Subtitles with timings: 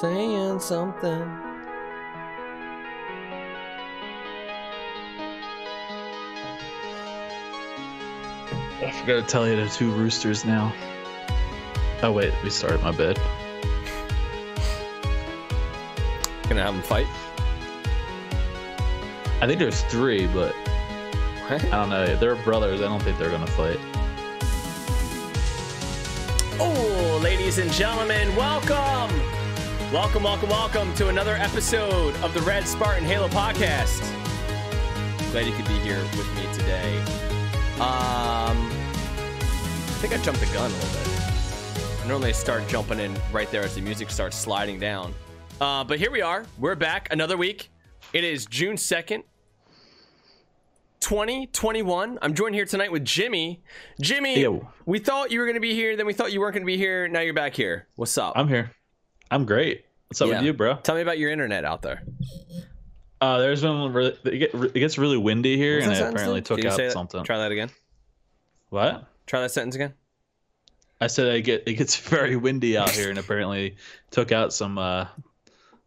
[0.00, 1.22] saying something.
[8.80, 10.72] I forgot to tell you the two roosters now.
[12.04, 13.16] Oh wait, we started my bed.
[16.48, 17.08] Gonna have them fight.
[19.40, 20.54] I think there's three, but
[21.50, 22.14] I don't know.
[22.14, 22.80] They're brothers.
[22.80, 23.80] I don't think they're gonna fight.
[26.60, 29.37] Oh, ladies and gentlemen, welcome!
[29.92, 34.00] Welcome, welcome, welcome to another episode of the Red Spartan Halo podcast.
[35.30, 36.98] Glad you could be here with me today.
[37.76, 42.06] Um, I think I jumped the gun a little bit.
[42.06, 45.14] Normally, I start jumping in right there as the music starts sliding down.
[45.58, 46.44] Uh, but here we are.
[46.58, 47.70] We're back another week.
[48.12, 49.22] It is June 2nd,
[51.00, 52.18] 2021.
[52.20, 53.62] I'm joined here tonight with Jimmy.
[54.02, 54.68] Jimmy, Yo.
[54.84, 56.66] we thought you were going to be here, then we thought you weren't going to
[56.66, 57.08] be here.
[57.08, 57.88] Now you're back here.
[57.96, 58.34] What's up?
[58.36, 58.70] I'm here.
[59.30, 59.84] I'm great.
[60.08, 60.36] What's up Yeah.
[60.38, 60.76] with you, bro?
[60.76, 62.02] Tell me about your internet out there.
[63.20, 66.40] Uh, there's been really, it, get, it gets really windy here, and that I apparently
[66.40, 67.24] took out something.
[67.24, 67.70] Try that again.
[68.70, 69.04] What?
[69.26, 69.94] Try that sentence again.
[71.00, 73.76] I said I get it gets very windy out here, and apparently
[74.10, 75.06] took out some uh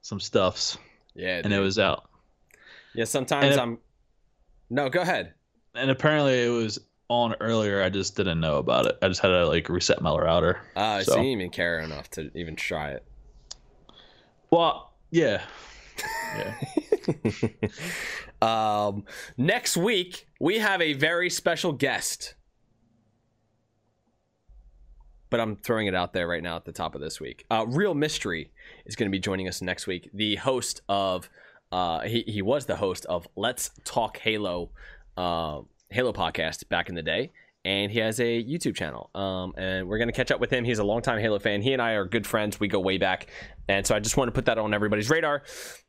[0.02, 0.78] some stuffs,
[1.16, 1.42] Yeah.
[1.44, 2.10] and it was out.
[2.94, 3.06] yeah.
[3.06, 3.78] Sometimes it- I'm.
[4.70, 5.34] No, go ahead.
[5.76, 7.82] And apparently it was on earlier.
[7.84, 8.98] I just didn't know about it.
[9.02, 10.62] I just had to like reset my router.
[10.76, 13.06] Uh, So- so you didn't even care enough to even try it.
[14.52, 15.44] Well, yeah,
[16.36, 16.54] yeah.
[18.42, 19.06] um,
[19.38, 22.36] next week we have a very special guest,
[25.30, 27.46] but I'm throwing it out there right now at the top of this week.
[27.50, 28.50] Uh, Real Mistry
[28.86, 30.10] is going to be joining us next week.
[30.14, 31.30] The host of,
[31.72, 34.72] uh, he he was the host of Let's Talk Halo,
[35.16, 37.32] uh, Halo podcast back in the day.
[37.64, 39.12] And he has a YouTube channel.
[39.14, 40.64] Um, and we're to catch up with him.
[40.64, 41.62] He's a longtime Halo fan.
[41.62, 42.60] He and I are good friends.
[42.60, 43.28] We go way back.
[43.68, 45.44] And so I just want to put that on everybody's radar.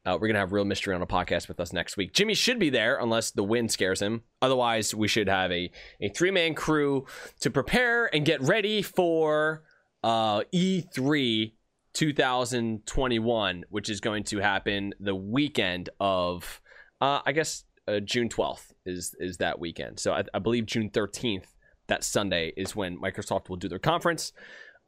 [0.04, 2.12] Uh, we're to have Real Mistry on a podcast with us next week.
[2.12, 4.22] Jimmy should be there unless the wind scares him.
[4.42, 7.06] Otherwise, we should have a, a three man crew
[7.40, 9.62] to prepare and get ready for
[10.04, 11.52] uh, E3
[11.94, 16.60] 2021, which is going to happen the weekend of,
[17.00, 19.98] uh, I guess, uh, June 12th is, is that weekend.
[19.98, 21.46] So I, I believe June 13th,
[21.92, 24.32] that Sunday, is when Microsoft will do their conference.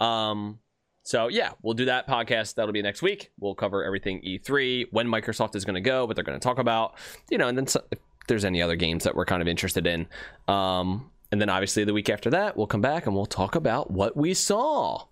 [0.01, 0.59] Um,
[1.03, 2.55] so yeah, we'll do that podcast.
[2.55, 3.31] That'll be next week.
[3.39, 6.59] We'll cover everything E3, when Microsoft is going to go, what they're going to talk
[6.59, 6.95] about,
[7.31, 9.87] you know, and then so, if there's any other games that we're kind of interested
[9.87, 10.07] in.
[10.49, 13.91] Um, and then obviously the week after that, we'll come back and we'll talk about
[13.91, 15.05] what we saw.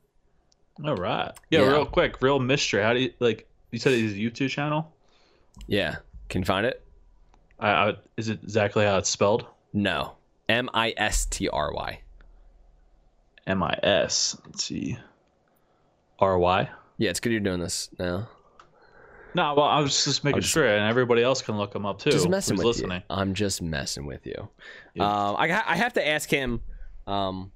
[0.82, 1.30] All right.
[1.50, 1.66] Yeah, Yeah.
[1.72, 2.82] real quick, real Mistry.
[2.82, 3.46] How do you like?
[3.70, 4.90] You said his YouTube channel.
[5.66, 5.96] Yeah,
[6.30, 6.82] can you find it?
[7.60, 9.44] I, I, is it exactly how it's spelled?
[9.74, 10.14] No,
[10.52, 12.00] M I S T R Y.
[13.46, 14.36] M I S.
[14.46, 14.98] Let's see.
[16.18, 16.68] R Y.
[16.98, 18.28] Yeah, it's good you're doing this now.
[19.34, 21.98] No, well, I was just making just- sure, and everybody else can look him up
[21.98, 22.10] too.
[22.10, 22.98] Just messing with listening.
[22.98, 23.02] you.
[23.08, 24.48] I'm just messing with you.
[24.94, 25.04] Yeah.
[25.04, 26.60] Um, I I have to ask him.
[27.06, 27.50] Um,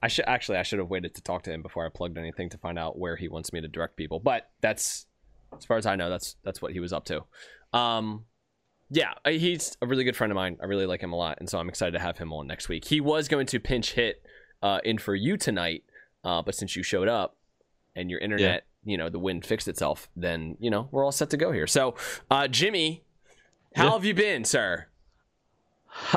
[0.00, 2.48] I should actually I should have waited to talk to him before I plugged anything
[2.50, 4.20] to find out where he wants me to direct people.
[4.20, 5.06] But that's
[5.58, 7.24] as far as I know, that's that's what he was up to.
[7.76, 8.24] Um,
[8.90, 10.56] yeah, he's a really good friend of mine.
[10.62, 12.68] I really like him a lot, and so I'm excited to have him on next
[12.68, 12.84] week.
[12.84, 14.22] He was going to pinch hit
[14.62, 15.84] uh, in for you tonight,
[16.24, 17.36] uh, but since you showed up
[17.96, 21.30] and your internet, you know, the wind fixed itself, then you know we're all set
[21.30, 21.66] to go here.
[21.66, 21.94] So,
[22.30, 23.04] uh, Jimmy,
[23.76, 23.92] how Yeah.
[23.92, 24.86] have you been, sir?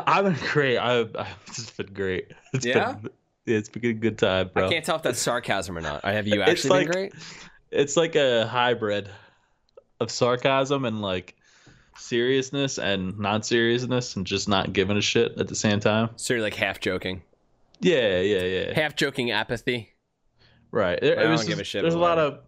[0.06, 0.78] I've been great.
[0.78, 2.32] I've, I've just been great.
[2.54, 2.94] It's Yeah?
[2.94, 3.12] been,
[3.46, 4.68] yeah, it's been a good time, bro.
[4.68, 6.02] I can't tell if that's sarcasm or not.
[6.06, 7.14] I have you actually It's like- been great.
[7.72, 9.10] It's like a hybrid
[10.00, 11.36] of sarcasm and like
[11.98, 16.10] seriousness and not seriousness and just not giving a shit at the same time.
[16.16, 17.22] So you're like half joking,
[17.80, 18.74] Yeah, yeah, yeah.
[18.74, 19.94] half joking apathy.
[20.72, 21.00] Right.
[21.00, 22.40] There, I don't was give a shit, There's a lot of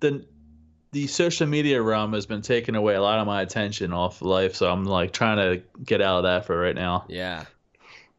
[0.00, 0.26] the
[0.92, 4.54] the social media realm has been taking away a lot of my attention off life,
[4.54, 7.06] so I'm like trying to get out of that for right now.
[7.08, 7.46] Yeah.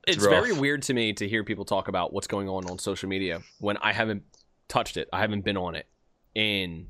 [0.07, 2.79] It's It's, very weird to me to hear people talk about what's going on on
[2.79, 4.23] social media when I haven't
[4.68, 5.07] touched it.
[5.13, 5.86] I haven't been on it
[6.33, 6.88] in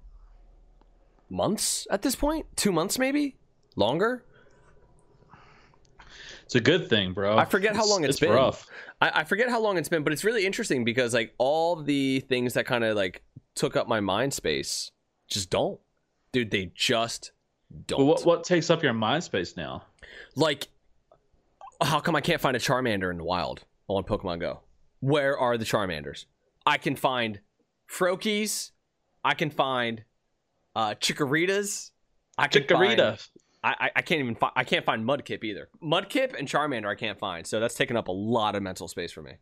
[1.29, 2.45] months at this point.
[2.55, 3.35] Two months, maybe
[3.75, 4.23] longer.
[6.45, 7.37] It's a good thing, bro.
[7.37, 8.31] I forget how long it's it's been.
[8.31, 8.67] rough.
[9.01, 12.19] I, I forget how long it's been, but it's really interesting because like all the
[12.21, 13.23] things that kind of like
[13.55, 14.91] took up my mind space
[15.27, 15.79] just don't,
[16.31, 16.51] dude.
[16.51, 17.31] They just
[17.87, 17.99] don't.
[17.99, 19.83] But what what takes up your mind space now?
[20.35, 20.67] Like,
[21.81, 24.61] how come I can't find a Charmander in the wild on Pokemon Go?
[24.99, 26.25] Where are the Charmanders?
[26.65, 27.39] I can find
[27.89, 28.71] Froakies.
[29.23, 30.03] I can find
[30.75, 31.91] uh, Chikoritas.
[32.37, 33.17] I can Chikorita.
[33.17, 33.19] Find,
[33.63, 34.51] I, I can't even find.
[34.55, 35.69] I can't find Mudkip either.
[35.81, 37.47] Mudkip and Charmander I can't find.
[37.47, 39.33] So that's taking up a lot of mental space for me.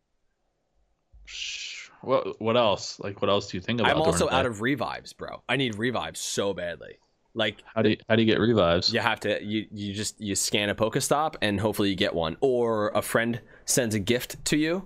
[2.01, 2.99] What what else?
[2.99, 3.91] Like what else do you think about?
[3.91, 3.95] It?
[3.95, 5.41] I'm also out of revives, bro.
[5.49, 6.97] I need revives so badly.
[7.33, 8.93] Like How do you, how do you get revives?
[8.93, 12.37] you have to you you just you scan a Pokestop and hopefully you get one,
[12.41, 14.85] or a friend sends a gift to you,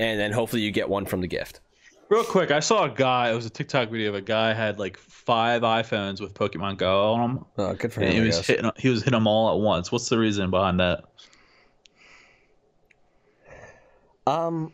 [0.00, 1.60] and then hopefully you get one from the gift.
[2.08, 3.30] Real quick, I saw a guy.
[3.30, 7.12] It was a TikTok video of a guy had like five iPhones with Pokemon Go
[7.14, 9.60] on them, Oh, good for and he was hitting he was hitting them all at
[9.60, 9.90] once.
[9.90, 11.04] What's the reason behind that?
[14.26, 14.72] Um,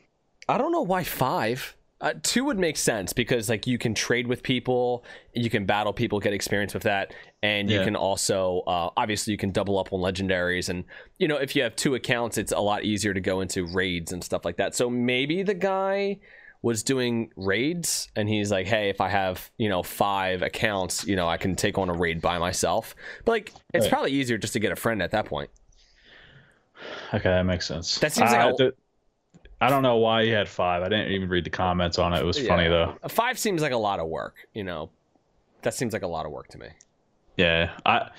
[0.48, 1.76] I don't know why five.
[2.00, 5.04] Uh, two would make sense because like you can trade with people,
[5.34, 7.14] you can battle people, get experience with that,
[7.44, 7.84] and you Yeah.
[7.84, 10.84] can also uh, obviously you can double up on legendaries, and
[11.18, 14.10] you know if you have two accounts, it's a lot easier to go into raids
[14.12, 14.74] and stuff like that.
[14.74, 16.18] So maybe the guy
[16.62, 21.16] was doing raids and he's like hey if i have you know five accounts you
[21.16, 22.94] know i can take on a raid by myself
[23.24, 23.90] but like it's Right.
[23.92, 25.50] probably easier just to get a friend at that point
[27.14, 27.98] Okay, that makes sense.
[28.00, 30.82] That seems I, like a- I- I don't know why he had five.
[30.82, 32.18] I didn't even read the comments on it.
[32.18, 32.96] It was funny though.
[33.08, 34.90] Five seems like a lot of work you know
[35.62, 36.66] that seems like a lot of work to me
[37.36, 37.70] Yeah.
[37.86, 38.10] I.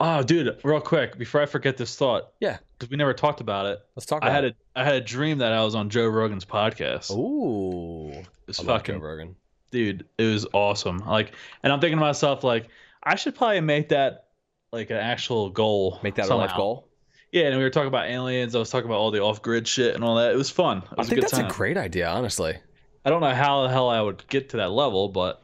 [0.00, 2.32] Oh, dude, real quick before I forget this thought.
[2.40, 2.58] Yeah.
[2.82, 3.78] Because we never talked about it.
[3.94, 4.56] let's talk I had it.
[4.74, 7.12] a I had a dream that I was on Joe Rogan's podcast.
[7.16, 8.10] Ooh,
[8.48, 9.36] It's I love Joe fucking Rogan.
[9.70, 10.04] dude.
[10.18, 10.98] It was awesome.
[10.98, 11.32] Like,
[11.62, 12.66] and I'm thinking to myself, like,
[13.04, 14.30] I should probably make that
[14.72, 16.00] like an actual goal.
[16.02, 16.88] Make that a life goal.
[17.30, 18.56] Yeah, and we were talking about aliens.
[18.56, 20.32] I was talking about all the off-grid shit and all that.
[20.32, 20.78] It was fun.
[20.78, 21.46] It I was a think good that's time.
[21.50, 22.56] a great idea, honestly.
[23.04, 25.40] I don't know how the hell I would get to that level, but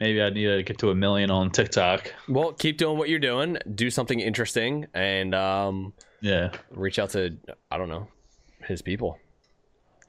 [0.00, 2.12] maybe I need to get to a million on TikTok.
[2.26, 3.58] Well, keep doing what you're doing.
[3.74, 7.36] Do something interesting, and um, Yeah, reach out to
[7.70, 8.08] I don't know
[8.66, 9.18] his people.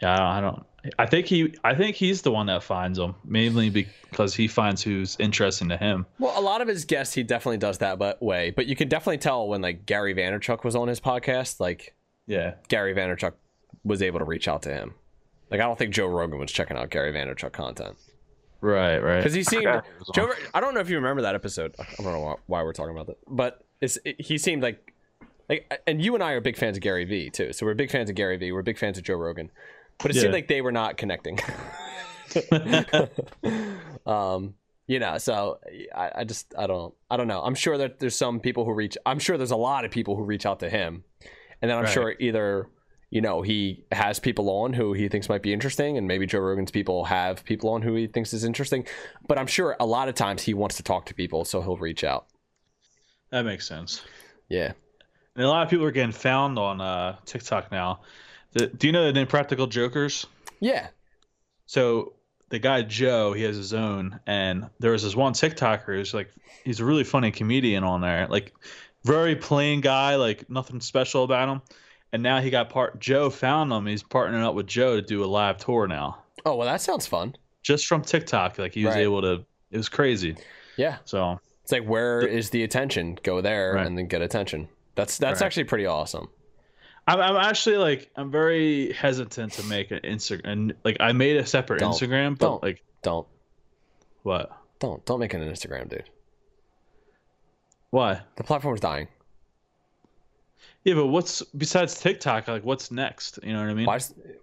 [0.02, 0.18] yeah.
[0.22, 0.66] I don't,
[0.98, 1.54] I think he.
[1.64, 5.78] I think he's the one that finds them, mainly because he finds who's interesting to
[5.78, 6.06] him.
[6.20, 8.52] Well, a lot of his guests, he definitely does that but way.
[8.52, 11.96] But you can definitely tell when like Gary Vaynerchuk was on his podcast, like
[12.28, 12.56] Yeah.
[12.70, 13.34] Gary Vaynerchuk
[13.84, 14.94] was able to reach out to him.
[15.52, 17.98] Like I don't think Joe Rogan was checking out Gary Vaynerchuk content
[18.62, 19.00] Right.
[19.00, 19.18] Right.
[19.18, 20.14] because he seemed forgot he was on.
[20.16, 20.34] Joe.
[20.54, 21.76] I don't know if you remember that episode.
[21.80, 24.94] I don't know why- why we're talking about that, but it's it, he seemed like
[25.50, 27.52] like and you and I are big fans of Gary Vee too.
[27.54, 28.52] So we're big fans of Gary Vee.
[28.52, 29.50] We're big fans of Joe Rogan,
[29.98, 30.22] but it Yeah.
[30.24, 31.40] seemed like they were not connecting.
[34.06, 34.54] um,
[34.88, 35.60] you know, so
[35.96, 37.42] I, I just I don't I don't know.
[37.42, 38.98] I'm sure that there's some people who reach.
[39.06, 41.04] I'm sure there's a lot of people who reach out to him,
[41.62, 41.94] and then I'm Right.
[41.94, 42.68] sure either
[43.12, 46.40] you know he has people on who he thinks might be interesting, and maybe Joe
[46.40, 48.86] Rogan's people have people on who he thinks is interesting.
[49.28, 51.78] But I'm sure a lot of times he wants to talk to people, so he'll
[51.78, 52.26] reach out.
[53.32, 54.02] that makes sense.
[54.50, 54.74] Yeah.
[55.40, 58.02] And a lot of people are getting found on uh, TikTok now.
[58.52, 60.26] The, do you know the Impractical Jokers?
[60.60, 60.88] Yeah.
[61.66, 62.12] So
[62.50, 66.30] the guy Joe, he has his own, and there was this one TikToker who's like,
[66.66, 68.54] he's a really funny comedian on there, like
[69.06, 71.62] very plain guy, like nothing special about him.
[72.12, 73.00] And now he got part.
[73.00, 73.86] Joe found him.
[73.86, 77.08] He's partnering up with Joe to do a live tour now, Oh well, that sounds
[77.08, 77.34] fun.
[77.64, 78.58] just from TikTok.
[78.58, 79.04] Like he was Right.
[79.04, 79.46] able to.
[79.72, 80.36] It was crazy.
[80.76, 80.98] Yeah.
[81.06, 83.18] So It's like where is the attention?
[83.24, 83.86] Go there Right.
[83.88, 84.68] and then get attention.
[85.00, 85.46] That's that's Right.
[85.46, 86.28] actually pretty awesome.
[87.08, 90.42] I'm, I'm actually like I'm very hesitant to make an Instagram.
[90.46, 91.92] And like I made a separate Don't.
[91.94, 92.64] Instagram, but Don't.
[92.64, 93.28] like Don't
[94.24, 94.52] what?
[94.80, 96.10] don't don't make an Instagram, dude.
[97.90, 98.22] Why?
[98.36, 99.08] The platform's dying.
[100.84, 102.48] Yeah, but what's besides TikTok?
[102.48, 103.40] Like, what's next?
[103.44, 103.86] You know what I mean?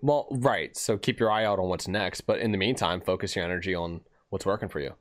[0.03, 0.76] Well, right.
[0.76, 3.75] So keep your eye out on what's next, but in the meantime, focus your energy
[3.75, 4.00] on
[4.31, 4.93] what's working for you.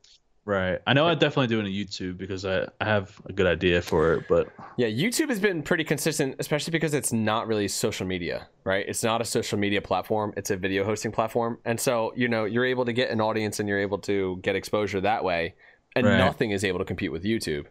[0.45, 0.79] Right.
[0.85, 4.13] I know I'm definitely doing a YouTube because I, I have a good idea for
[4.13, 4.47] it, but
[4.77, 8.85] Yeah, YouTube has been pretty consistent, especially because it's not really social media, right?
[8.87, 11.57] It's not a social media platform, it's a video hosting platform.
[11.65, 14.55] And so, you know, you're able to get an audience and you're able to get
[14.55, 15.55] exposure that way,
[15.95, 16.17] and Right.
[16.19, 17.65] nothing is able to compete with YouTube.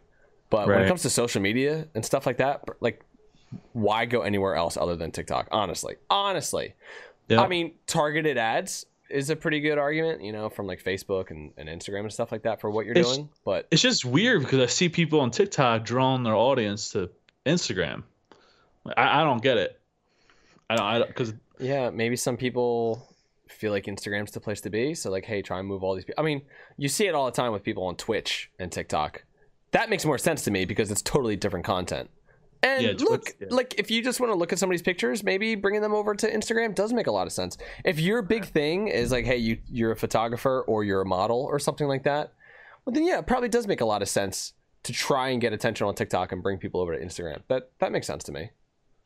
[0.49, 3.05] But when it comes to social media and stuff like that, like
[3.71, 5.47] why go anywhere else other than TikTok?
[5.49, 5.95] Honestly.
[6.09, 6.73] Honestly.
[7.29, 7.41] yeah.
[7.41, 11.51] I mean, targeted ads is a pretty good argument, you know, from like Facebook and,
[11.57, 13.29] and Instagram and stuff like that for what you're It's- doing.
[13.43, 17.09] But it's just weird because I see people on TikTok drawing their audience to
[17.45, 18.03] Instagram.
[18.97, 19.79] I, I don't get it.
[20.69, 20.85] I don't.
[20.85, 23.07] I because Yeah, maybe some people
[23.47, 24.93] feel like Instagram's the place to be.
[24.95, 26.21] So like, hey, try and move all these people.
[26.21, 26.41] I mean,
[26.77, 29.23] you see it all the time with people on Twitch and TikTok.
[29.71, 32.09] That makes more sense to me because it's totally different content.
[32.65, 33.47] And Yeah, Twitch- look, yeah.
[33.51, 36.29] like if you just want to look at somebody's pictures, maybe bringing them over to
[36.29, 37.57] Instagram does make a lot of sense.
[37.83, 41.41] If your big thing is like, hey, you you're a photographer or you're a model
[41.49, 42.33] or something like that,
[42.85, 44.53] well then yeah, it probably does make a lot of sense
[44.83, 47.41] to try and get attention on TikTok and bring people over to Instagram.
[47.49, 48.49] That that makes sense to me.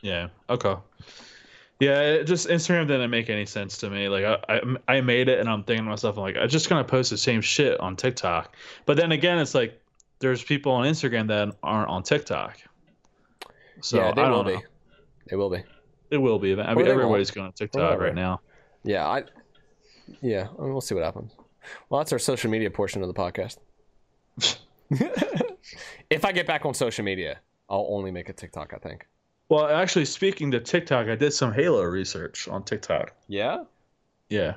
[0.01, 0.29] yeah.
[0.49, 0.75] Okay.
[1.81, 4.09] Yeah, it just Instagram didn't make any sense to me.
[4.09, 4.37] Like I,
[4.87, 7.09] I, I made it, and I'm thinking to myself, I'm like, I'm just gonna post
[7.09, 8.55] the same shit on TikTok.
[8.85, 9.81] But then again, it's like
[10.19, 12.57] there's people on Instagram that aren't on TikTok.
[13.81, 14.57] So yeah, they I will know.
[14.57, 14.63] be.
[15.29, 15.63] They will be.
[16.09, 16.53] It will be.
[16.59, 18.03] I mean, everybody's going to TikTok Whatever.
[18.05, 18.41] right now.
[18.83, 19.23] Yeah, I
[20.21, 21.33] Yeah, I mean, we'll see what happens.
[21.89, 23.57] Well, that's our social media portion of the podcast.
[26.09, 28.73] if I get back on social media, I'll only make a TikTok.
[28.73, 29.05] I think.
[29.49, 33.13] Well, actually, speaking to TikTok, I did some Halo research on TikTok.
[33.27, 33.63] Yeah.
[34.29, 34.55] Yeah.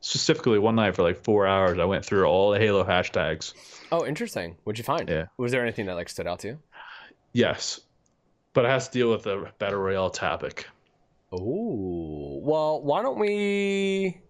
[0.00, 3.54] Specifically, one night for like four hours, I went through all the Halo hashtags.
[3.90, 4.56] Oh, interesting.
[4.64, 5.08] What'd you find?
[5.08, 5.26] Yeah.
[5.38, 6.58] Was there anything that like stood out to you?
[7.32, 7.80] Yes,
[8.54, 10.66] but it has to deal with the battle royale topic.
[11.32, 14.20] Oh, well, why don't we?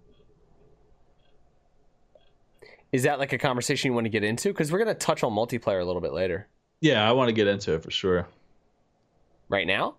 [2.90, 4.48] Is that like a conversation you want to get into?
[4.48, 6.48] Because we're gonna touch on multiplayer a little bit later.
[6.80, 8.26] Yeah, I want to get into it for sure.
[9.48, 9.96] Right now,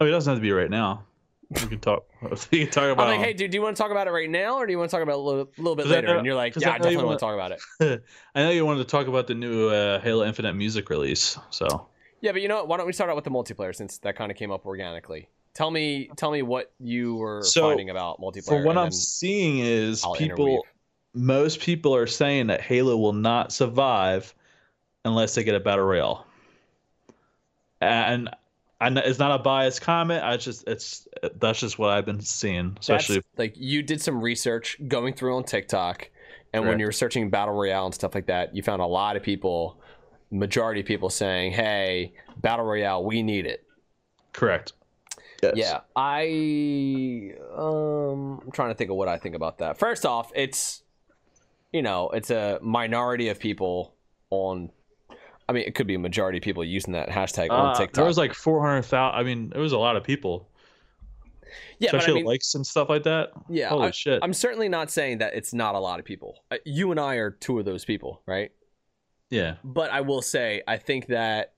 [0.00, 1.04] Oh, it doesn't have to be right now.
[1.50, 2.04] We can talk.
[2.50, 3.08] We can talk about.
[3.08, 4.72] I'm like, hey, dude, do you want to talk about it right now, or do
[4.72, 6.08] you want to talk about it a little, little bit later?
[6.08, 8.02] know- and you're like, yeah, I I definitely want to talk about it.
[8.34, 11.38] I know you wanted to talk about the new uh, Halo Infinite music release.
[11.50, 11.86] So
[12.24, 12.68] Yeah, but you know what?
[12.68, 15.28] Why don't we start out with the multiplayer since that kind of came up organically?
[15.52, 18.46] Tell me, tell me what you were So, finding about multiplayer.
[18.46, 20.60] for what I'm seeing is I'll people, interweave.
[21.12, 24.34] most people are saying that Halo will not survive
[25.04, 26.26] unless they get a battle royale.
[27.82, 28.30] And
[28.80, 30.24] and it's not a biased comment.
[30.24, 34.22] I just it's that's just what I've been seeing, especially That's, like you did some
[34.22, 36.08] research going through on TikTok,
[36.54, 39.14] and when you were searching battle royale and stuff like that, you found a lot
[39.14, 39.78] of people,
[40.38, 43.60] majority of people saying, "Hey, battle royale, we need it."
[44.32, 44.72] correct.
[45.42, 45.52] Yes.
[45.56, 49.78] Yeah, I um, I'm trying to think of what I think about that.
[49.78, 50.82] First off, it's
[51.72, 53.94] you know, it's a minority of people
[54.30, 54.70] on.
[55.48, 57.94] I mean, it could be a majority of people using that hashtag on Uh, TikTok.
[57.94, 59.14] there was like 400,000.
[59.14, 60.48] I mean, it was a lot of people,
[61.78, 63.28] yeah, but I especially mean, likes and stuff like that.
[63.50, 64.20] yeah, Holy I, shit.
[64.22, 66.42] I'm certainly not saying that it's not a lot of people.
[66.50, 68.52] Uh, You and I are two of those people, right?
[69.34, 69.56] Yeah.
[69.64, 71.54] But I will say, I think that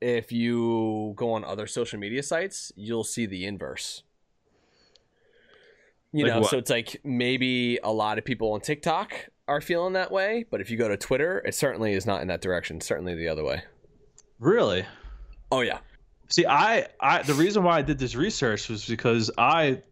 [0.00, 4.02] if you go on other social media sites, you'll see the inverse.
[6.12, 6.50] You Like know, what?
[6.50, 10.60] so it's like maybe a lot of people on TikTok are feeling that way, but
[10.60, 12.80] if you go to Twitter, it certainly is not in that direction.
[12.80, 13.62] Certainly the other way.
[14.38, 14.84] Really?
[15.52, 15.78] Oh yeah,
[16.30, 19.82] See, I, I, the reason why I did this research was because I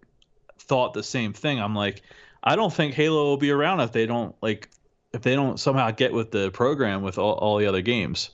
[0.61, 1.61] thought the same thing.
[1.61, 2.03] I'm like,
[2.45, 4.69] I don't think Halo will be around if they don't like,
[5.13, 8.31] if they don't somehow get with the program with all, all the other games.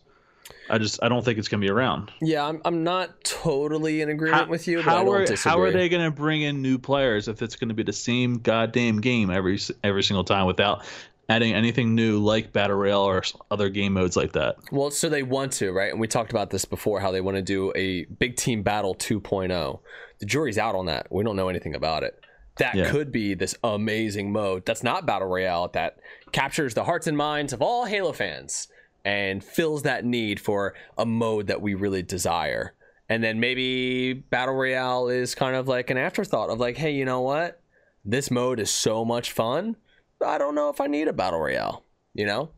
[0.68, 2.10] I just, I don't think it's gonna be around.
[2.20, 2.46] yeah.
[2.46, 5.50] I'm I'm not totally in agreement with you, how are disagree.
[5.50, 7.92] how are they going to bring in new players if it's going to be the
[7.94, 10.84] same goddamn game every every single time without
[11.30, 14.56] adding anything new like battle royale or other game modes like that?
[14.70, 15.90] Well, so they want to, right?
[15.90, 18.94] And we talked about this before how they want to do a big team battle
[18.94, 19.80] 2.0.
[20.18, 21.06] The jury's out on that.
[21.10, 22.20] We don't know anything about it.
[22.58, 22.90] That Yeah.
[22.90, 25.96] could be this amazing mode that's not battle royale that
[26.34, 28.66] captures the hearts and minds of all Halo fans
[29.04, 32.74] and fills that need for a mode that we really desire.
[33.08, 37.04] And then maybe battle royale is kind of like an afterthought of like, hey, you
[37.04, 37.60] know what?
[38.04, 39.76] This mode is so much fun.
[40.24, 42.50] I don't know if I need a battle royale, you know?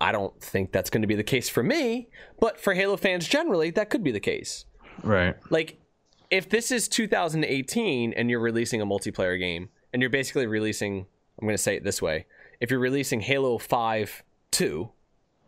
[0.00, 2.08] I don't think that's going to be the case for me,
[2.40, 4.64] but for Halo fans generally, that could be the case.
[5.04, 5.36] Right.
[5.50, 5.78] Like,
[6.30, 11.06] if this is 2018 and you're releasing a multiplayer game, and you're basically releasing,
[11.40, 12.26] I'm going to say it this way
[12.60, 14.90] if you're releasing Halo 5 2,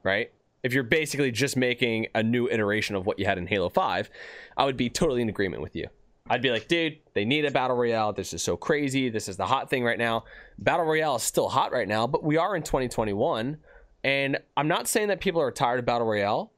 [0.03, 0.33] right?
[0.63, 4.11] If you're basically just making a new iteration of what you had in Halo 5,
[4.57, 5.89] I would be totally in agreement with you.
[6.29, 8.13] I'd be like, dude, they need a battle royale.
[8.13, 9.09] This is so crazy.
[9.09, 10.25] This is the hot thing right now.
[10.59, 13.59] Battle royale is still hot right now, but we are in 2021.
[14.03, 16.53] And I'm not saying that people are tired of battle royale,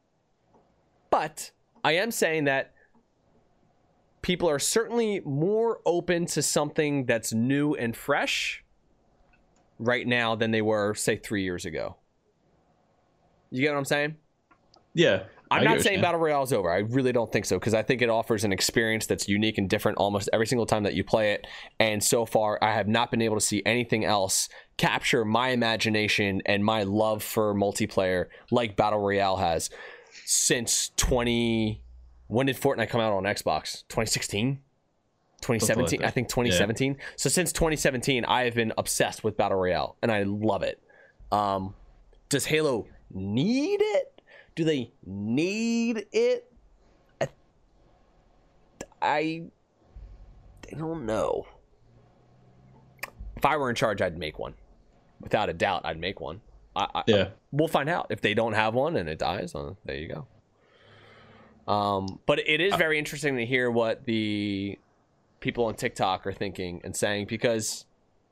[1.10, 1.50] but
[1.84, 2.72] I am saying that
[4.22, 8.64] people are certainly more open to something that's new and fresh
[9.78, 11.96] right now than they were, say, three years ago.
[13.50, 14.16] You get what I'm saying?
[14.94, 15.24] Yeah.
[15.50, 16.70] I'm I not saying Battle Royale is over.
[16.70, 19.68] I really don't think so because I think it offers an experience that's unique and
[19.68, 21.46] different almost every single time that you play it.
[21.80, 26.42] And so far, I have not been able to see anything else capture my imagination
[26.44, 29.70] and my love for multiplayer like Battle Royale has
[30.26, 31.82] since 20.
[32.26, 33.84] When did Fortnite come out on Xbox?
[33.88, 34.60] 2016?
[35.40, 36.04] 2017?
[36.04, 36.96] I think 2017.
[37.16, 40.82] So since 2017, I have been obsessed with Battle Royale and I love it.
[41.30, 41.74] Um,
[42.28, 44.20] does Halo need it?
[44.54, 46.52] Do they need it?
[47.20, 47.28] I,
[49.00, 49.42] I,
[50.72, 51.46] I don't know.
[53.36, 54.54] If I were in charge, I'd make one.
[55.20, 56.40] Without a doubt, I'd make one.
[56.74, 57.28] I, I, Yeah.
[57.52, 59.54] we'll find out if they don't have one and it dies.
[59.54, 61.72] Uh, there you go.
[61.72, 64.78] Um, but it is very interesting to hear what the
[65.40, 67.84] people on TikTok are thinking and saying because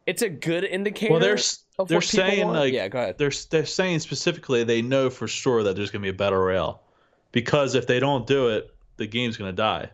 [0.07, 1.13] it's a good indicator.
[1.13, 1.39] Well, they're
[1.79, 2.59] of they're what saying want.
[2.59, 3.19] like yeah, go ahead.
[3.19, 6.83] they're they're saying specifically they know for sure that there's gonna be a battle royale
[7.33, 9.91] because if they don't do it, the game's gonna die.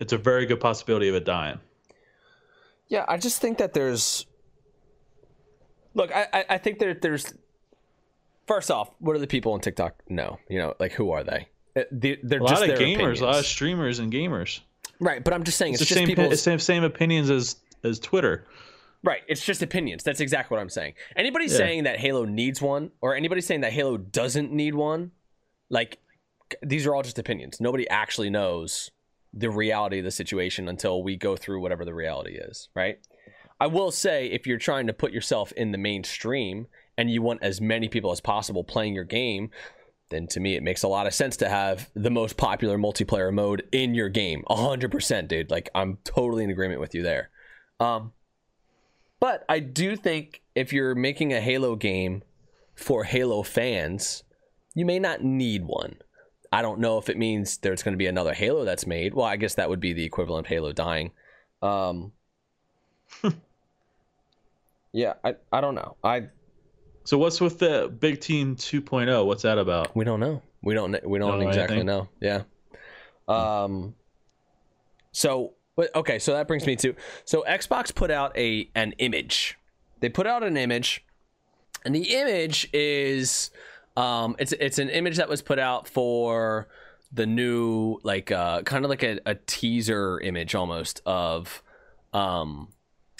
[0.00, 1.58] It's a very good possibility of it dying.
[2.88, 4.26] Yeah, I just think that there's
[5.94, 7.32] Look, I I, I think that there's
[8.46, 10.38] first off, what do the people on TikTok know?
[10.48, 11.48] You know, like who are they?
[11.74, 13.20] Uh, They- They're A lot just of gamers, opinions.
[13.20, 14.60] a lot of streamers and gamers.
[15.00, 15.22] Right?
[15.22, 18.46] But I'm just saying, It's, it's, the just same, same same opinions as as Twitter.
[19.02, 19.22] Right.
[19.28, 20.02] It's just opinions.
[20.02, 20.94] That's exactly what I'm saying.
[21.14, 21.56] Anybody Yeah.
[21.56, 25.12] saying that Halo needs one, or anybody saying that Halo doesn't need one,
[25.70, 25.98] like
[26.62, 27.60] these are all just opinions.
[27.60, 28.90] Nobody actually knows
[29.32, 32.98] the reality of the situation until we go through whatever the reality is, right?
[33.60, 36.66] I will say if you're trying to put yourself in the mainstream
[36.98, 39.50] and you want as many people as possible playing your game,
[40.10, 43.32] then to me it makes a lot of sense to have the most popular multiplayer
[43.32, 44.44] mode in your game.
[44.48, 45.50] 100%, dude.
[45.50, 47.30] Like I'm totally in agreement with you there.
[47.80, 48.12] Um
[49.18, 52.22] but I do think if you're making a Halo game
[52.74, 54.22] for Halo fans,
[54.74, 55.96] you may not need one.
[56.52, 59.14] I don't know if it means there's going to be another Halo that's made.
[59.14, 61.10] Well, I guess that would be the equivalent of Halo dying.
[61.62, 62.12] Um,
[64.92, 65.96] yeah, I, I don't know.
[66.04, 66.28] I
[67.06, 69.26] So what's with the Big Team 2.0?
[69.26, 69.94] What's that about?
[69.94, 70.42] we don't know.
[70.60, 71.86] We don't we don't know exactly anything?
[71.86, 72.08] know.
[72.20, 72.42] Yeah.
[73.28, 73.94] Um
[75.12, 79.56] so but okay, so that brings me to so Xbox put out a an image.
[80.00, 81.04] They put out an image
[81.84, 83.50] and the image is
[83.96, 86.66] um it's it's an image that was put out for
[87.12, 91.62] the new like uh kind of like a, a teaser image almost of
[92.12, 92.66] um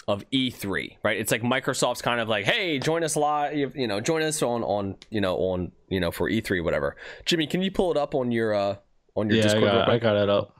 [0.07, 1.17] of E3, right?
[1.19, 4.63] It's like Microsoft's kind of like, "Hey, join us live, you know, join us on
[4.63, 6.95] on, you know, on, you know, for E3 whatever."
[7.25, 8.75] Jimmy, can you pull it up on your uh
[9.15, 9.89] on your Yeah, Discord got.
[9.89, 10.53] I got it up.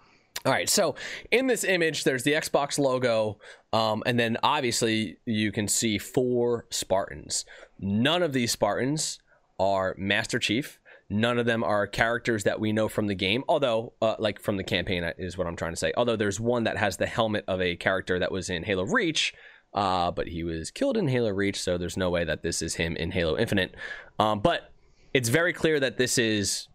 [0.45, 0.95] All right, so
[1.31, 3.39] in this image, there's the Xbox logo,
[3.73, 7.43] um, and then obviously you can see four Spartans.
[7.79, 9.19] None of these Spartans
[9.59, 10.79] are Master Chief.
[11.09, 14.57] None of them are characters that we know from the game, although, uh, like from
[14.57, 15.93] the campaign, uh, is what I'm trying to say.
[15.95, 19.33] Although there's one that has the helmet of a character that was in Halo Reach,
[19.73, 22.75] uh, but he was killed in Halo Reach, so there's no way that this is
[22.75, 23.75] him in Halo Infinite.
[24.19, 24.73] Um, but
[25.13, 26.67] it's very clear that this is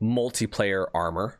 [0.00, 1.38] multiplayer armor.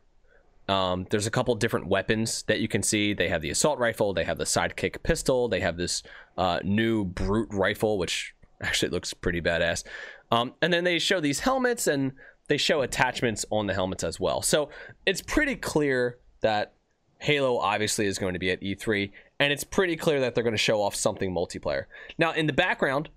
[0.67, 3.13] Um, there's a couple different weapons that you can see.
[3.13, 6.03] They have the assault rifle, they have the sidekick pistol, they have this
[6.37, 9.83] uh, new brute rifle, which actually looks pretty badass.
[10.31, 12.13] Um, and then they show these helmets and
[12.47, 14.41] they show attachments on the helmets as well.
[14.41, 14.69] So
[15.05, 16.73] it's pretty clear that
[17.19, 20.53] Halo obviously is going to be at E3, and it's pretty clear that they're going
[20.53, 21.85] to show off something multiplayer.
[22.17, 23.09] Now, in the background,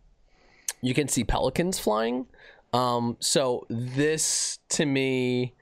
[0.80, 2.26] you can see pelicans flying.
[2.72, 5.54] Um, so this to me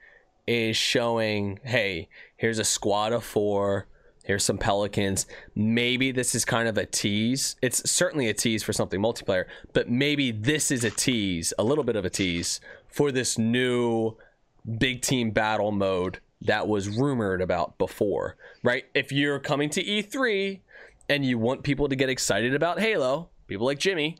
[0.47, 3.87] is showing, hey, here's a squad of four.
[4.31, 5.25] Here's some pelicans.
[5.55, 7.57] Maybe this is kind of a tease.
[7.61, 11.83] It's certainly a tease for something multiplayer, but maybe this is a tease, a little
[11.83, 14.15] bit of a tease for this new
[14.77, 18.85] big team battle mode that was rumored about before, right?
[18.95, 20.61] If you're coming to E3
[21.09, 24.17] and you want people to get excited about Halo, people like Jimmy,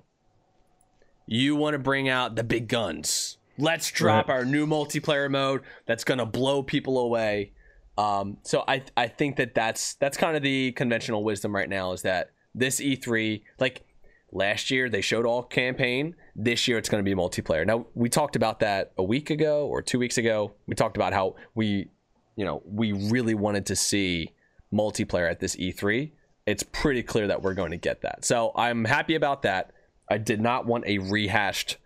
[1.26, 3.38] you want to bring out the big guns.
[3.58, 4.34] Let's drop Right.
[4.40, 7.54] our new multiplayer mode that's going to blow people away.
[8.02, 11.92] Um, so I I think that that's that's kind of the conventional wisdom right now
[11.92, 13.84] is that this E3 like
[14.32, 16.16] last year they showed all campaign.
[16.36, 17.66] This year it's going to be multiplayer.
[17.66, 20.54] Now we talked about that a week ago or two weeks ago.
[20.66, 21.90] We talked about how we
[22.36, 24.32] you know we really wanted to see
[24.74, 26.12] multiplayer at this E3.
[26.48, 28.26] It's pretty clear that we're going to get that.
[28.26, 29.74] So I'm happy about that.
[30.10, 31.78] I did not want a rehashed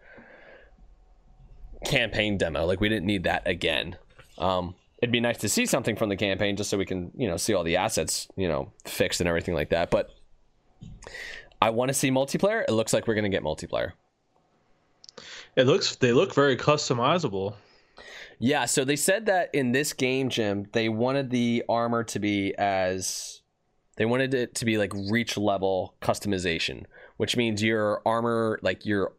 [1.84, 2.65] campaign demo.
[2.65, 3.97] Like we didn't need that again.
[4.38, 7.27] Um, it'd be nice to see something from the campaign just so we can, you
[7.27, 9.91] know, see all the assets, you know, fixed and everything like that.
[9.91, 10.09] But
[11.61, 12.63] I want to see multiplayer.
[12.67, 13.91] It looks like we're going to get multiplayer.
[15.55, 17.53] It looks they look very customizable.
[18.39, 22.55] Yeah, so they said that in this game, Jim, they wanted the armor to be
[22.57, 23.43] as
[23.97, 26.85] they wanted it to be like reach level customization,
[27.17, 29.13] which means your armor, like your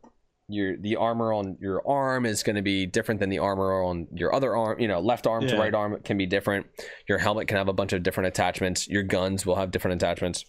[0.49, 4.07] your the armor on your arm is going to be different than the armor on
[4.13, 4.79] your other arm.
[4.79, 6.67] You know, left arm to right arm can be different.
[7.09, 8.89] Your helmet can have a bunch of different attachments.
[8.89, 10.45] Your guns will have different attachments.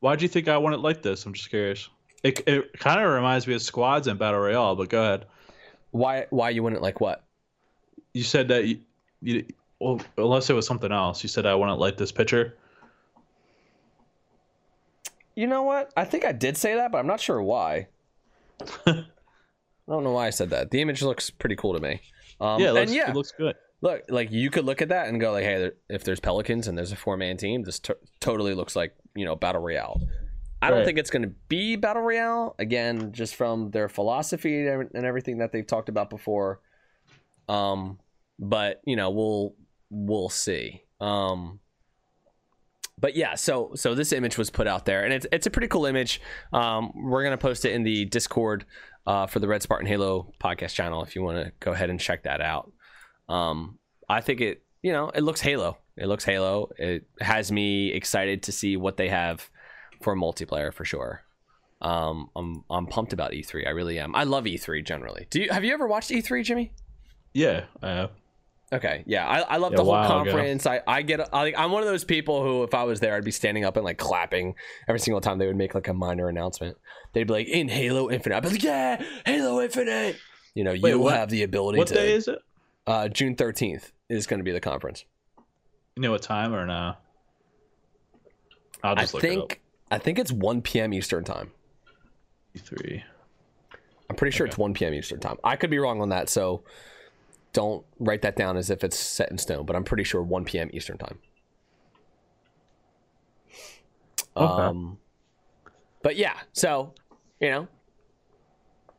[0.00, 1.26] why do you think I want it like this?
[1.26, 1.88] I'm just curious.
[2.22, 5.26] It, it kind of reminds me of squads and battle royale, but go ahead.
[5.90, 7.24] Why why you wouldn't like what?
[8.14, 8.80] You said that you,
[9.20, 9.44] you
[9.80, 11.22] well, unless it was something else.
[11.22, 12.56] You said I want it like this picture.
[15.34, 15.92] You know what?
[15.96, 17.88] I think I did say that, but I'm not sure why.
[19.88, 20.70] I don't know why I said that.
[20.70, 22.00] The image looks pretty cool to me.
[22.40, 23.56] Um, yeah, it looks, and yeah, it looks good.
[23.80, 26.68] look, like you could look at that and go like, hey, there, if there's Pelicans
[26.68, 30.00] and there's a four man team, this t- totally looks like you know battle royale.
[30.60, 34.88] I don't think it's going to be battle royale again, just from their philosophy and
[34.94, 36.60] and everything that they've talked about before.
[37.48, 37.98] Um,
[38.38, 39.56] but you know, we'll
[39.90, 40.84] we'll see.
[41.00, 41.58] Um,
[42.96, 45.66] but yeah, so so this image was put out there, and it's it's a pretty
[45.66, 46.20] cool image.
[46.52, 48.64] Um, we're gonna post it in the Discord
[49.06, 52.00] uh, for the Red Spartan Halo podcast channel if you want to go ahead and
[52.00, 52.72] check that out.
[53.28, 55.78] Um, I think it, you know, it looks Halo.
[55.96, 56.70] It looks Halo.
[56.78, 59.48] It has me excited to see what they have
[60.00, 61.22] for multiplayer for sure.
[61.80, 63.66] Um, I'm I'm pumped about E3.
[63.66, 64.14] I really am.
[64.14, 65.26] I love E3 generally.
[65.30, 66.72] Do you have you ever watched E3, Jimmy?
[67.34, 68.10] Yeah, I have.
[68.72, 70.30] Okay, yeah, I, I love Yeah, the a whole while ago.
[70.32, 70.66] conference.
[70.66, 73.24] I, I get I, I'm one of those people who, if I was there, I'd
[73.24, 74.54] be standing up and like clapping
[74.88, 76.78] every single time they would make like a minor announcement.
[77.12, 80.16] They'd be like, "In Halo Infinite," I'd be like, "Yeah, Halo Infinite."
[80.54, 81.94] You know, Wait, you what- have the ability What to.
[81.94, 82.38] day is it?
[82.86, 85.04] uh, June 13th is going to be the conference.
[85.96, 86.94] You know what time or no?
[88.82, 90.94] I'll I just look it think I think it's 1 p.m.
[90.94, 91.50] Eastern time.
[92.58, 93.04] Three.
[94.10, 94.94] I'm pretty sure it's 1 p.m.
[94.94, 95.36] Eastern time.
[95.44, 96.64] I could be wrong on that, so
[97.52, 99.66] don't write that down as if it's set in stone.
[99.66, 100.70] But I'm pretty sure 1 p.m.
[100.72, 101.18] Eastern time.
[104.36, 104.62] Okay.
[104.62, 104.98] Um,
[106.02, 106.94] but yeah, so
[107.40, 107.68] you know,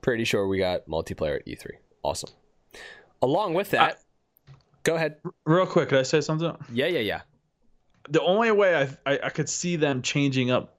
[0.02, 1.72] pretty sure we got multiplayer at E3.
[2.04, 2.30] Awesome.
[3.22, 4.00] Along with that,
[4.84, 5.16] go ahead.
[5.46, 6.56] Real quick, could I say something?
[6.72, 7.22] Yeah, yeah, yeah.
[8.10, 10.76] The only way I, I I could see them changing up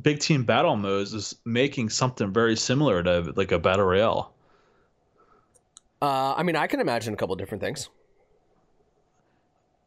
[0.00, 4.34] big team battle modes is making something very similar to like a battle royale.
[6.06, 7.88] Uh, I mean, I can imagine a couple different things.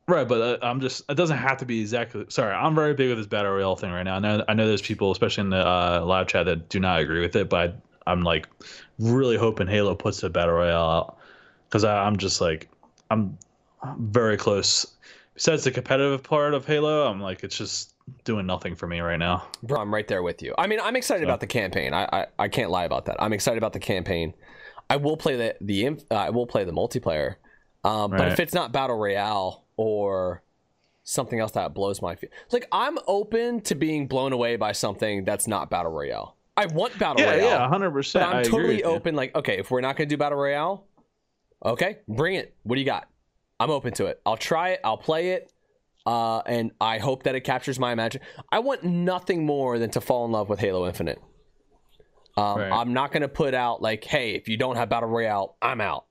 [0.05, 2.25] Right, but uh, I'm just it doesn't have to be exactly.
[2.29, 4.15] Sorry, I'm very big with this battle royale thing right now.
[4.15, 6.99] I know I know there's people, especially in the uh, live chat, that do not
[6.99, 7.69] agree with it, but
[8.05, 8.49] I, I'm like
[8.97, 11.17] really hoping Halo puts the battle royale out
[11.69, 12.69] because I'm just like
[13.11, 13.37] I'm
[13.99, 14.85] very close.
[15.35, 17.93] Besides the competitive part of Halo, I'm like it's just
[18.25, 19.47] doing nothing for me right now.
[19.63, 20.53] Bro, I'm right there with you.
[20.57, 21.93] I mean, I'm excited So- about the campaign.
[21.93, 23.15] I, I I can't lie about that.
[23.21, 24.33] I'm excited about the campaign.
[24.89, 27.35] I will play the the uh, I will play the multiplayer.
[27.83, 30.43] Um, But if it's not battle royale or
[31.03, 35.23] something else that blows my feet, like I'm open to being blown away by something
[35.25, 36.35] that's not battle royale.
[36.57, 37.45] I want battle Yeah, royale.
[37.49, 38.25] yeah, hundred percent.
[38.25, 39.15] I'm totally open.
[39.15, 40.85] Like, okay, if we're not gonna do battle royale,
[41.65, 42.53] okay, bring it.
[42.63, 43.07] What do you got?
[43.61, 44.19] I'm open to it.
[44.25, 44.81] I'll try it.
[44.83, 45.51] I'll play it.
[46.05, 48.27] Uh, and I hope that it captures my imagination.
[48.51, 51.19] I want nothing more than to fall in love with Halo Infinite.
[52.37, 52.71] Um, Right.
[52.71, 56.05] I'm not gonna put out like, hey, if you don't have battle royale, I'm out.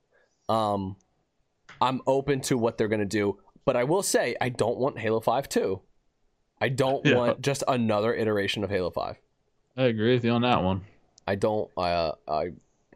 [0.49, 0.97] Um,
[1.81, 5.21] I'm open to what they're gonna do, but I will say I don't want Halo
[5.21, 5.81] Five too.
[6.61, 7.15] I don't Yeah.
[7.15, 9.17] want just another iteration of Halo Five.
[9.77, 10.85] I agree with you on that one.
[11.27, 11.71] I don't.
[11.77, 12.53] Uh, I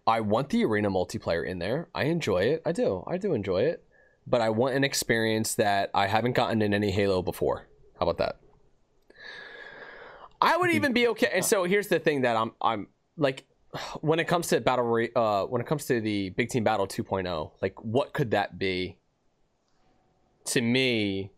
[0.06, 1.88] I want the arena multiplayer in there.
[1.94, 2.62] I enjoy it.
[2.66, 3.04] I do.
[3.06, 3.85] I do enjoy it.
[4.26, 7.66] But I want an experience that I haven't gotten in any Halo before.
[8.00, 8.38] How about that?
[10.40, 11.30] I would even be okay.
[11.32, 13.44] And so here's the thing that I'm I'm like
[14.01, 16.87] when it comes to battle Re- uh when it comes to the big team battle
[16.87, 18.98] 2.0 like what could that be
[20.46, 21.31] to me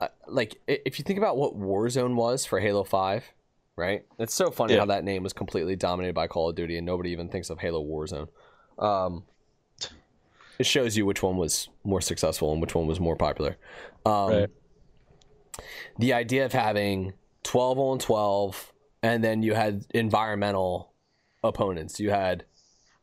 [0.00, 3.24] uh, like if you think about what warzone was for halo 5
[3.76, 4.80] right it's so funny Yeah.
[4.80, 7.58] how that name was completely dominated by call of duty and nobody even thinks of
[7.60, 8.28] halo warzone
[8.78, 9.24] um
[10.58, 13.56] it shows you which one was more successful and which one was more popular
[14.04, 14.50] um Right.
[15.98, 17.12] the idea of having
[17.44, 18.71] 12 on 12
[19.02, 20.92] and then you had environmental
[21.42, 21.98] opponents.
[21.98, 22.44] You had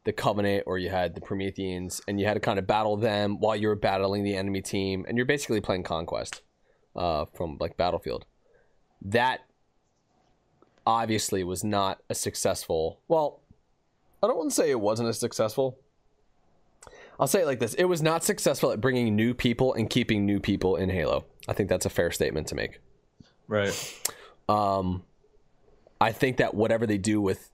[0.05, 3.39] the covenant or you had the prometheans and you had to kind of battle them
[3.39, 6.41] while you were battling the enemy team and you're basically playing conquest
[6.95, 8.25] uh, from like battlefield.
[9.01, 9.41] That
[10.85, 13.41] obviously was not a successful well
[14.23, 15.77] i don't want to say it wasn't as successful.
[17.19, 17.73] I'll say it like this.
[17.73, 21.25] It was not successful at bringing new people and keeping new people in halo.
[21.49, 22.79] I think that's a fair statement to make.
[23.47, 23.73] Right.
[24.47, 25.03] um,
[26.01, 27.51] I think that whatever they do with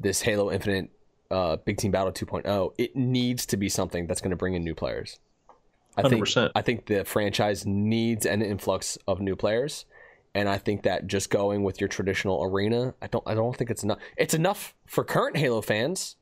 [0.00, 0.90] this Halo Infinite
[1.30, 4.64] uh, Big Team Battle 2.0, it needs to be something that's going to bring in
[4.64, 5.18] new players.
[5.96, 6.52] I think 100%.
[6.54, 9.84] I think the franchise needs an influx of new players,
[10.34, 13.70] and I think that just going with your traditional arena, I don't I don't think
[13.70, 13.98] it's enough.
[14.16, 16.16] It's enough for current Halo fans,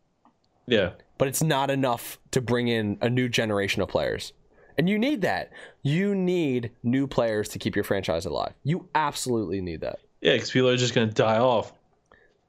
[0.66, 0.92] Yeah.
[1.18, 4.32] but it's not enough to bring in a new generation of players.
[4.78, 5.50] And you need that.
[5.82, 8.54] You need new players to keep your franchise alive.
[8.62, 10.00] You absolutely need that.
[10.26, 11.72] Yeah, because people are just gonna die off.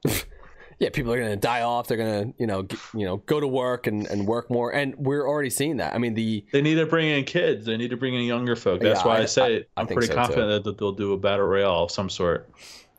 [0.80, 1.88] Yeah, people are going to die off.
[1.88, 4.72] They're going to, you know, g- you know, go to work and, and work more.
[4.72, 5.92] And we're already seeing that.
[5.92, 7.66] I mean, the They need to bring in kids.
[7.66, 8.80] They need to bring in younger folk.
[8.80, 9.70] That's Yeah, why I- I, say I- it.
[9.76, 12.48] I I'm think pretty so, confident that they'll do a battle royale of some sort.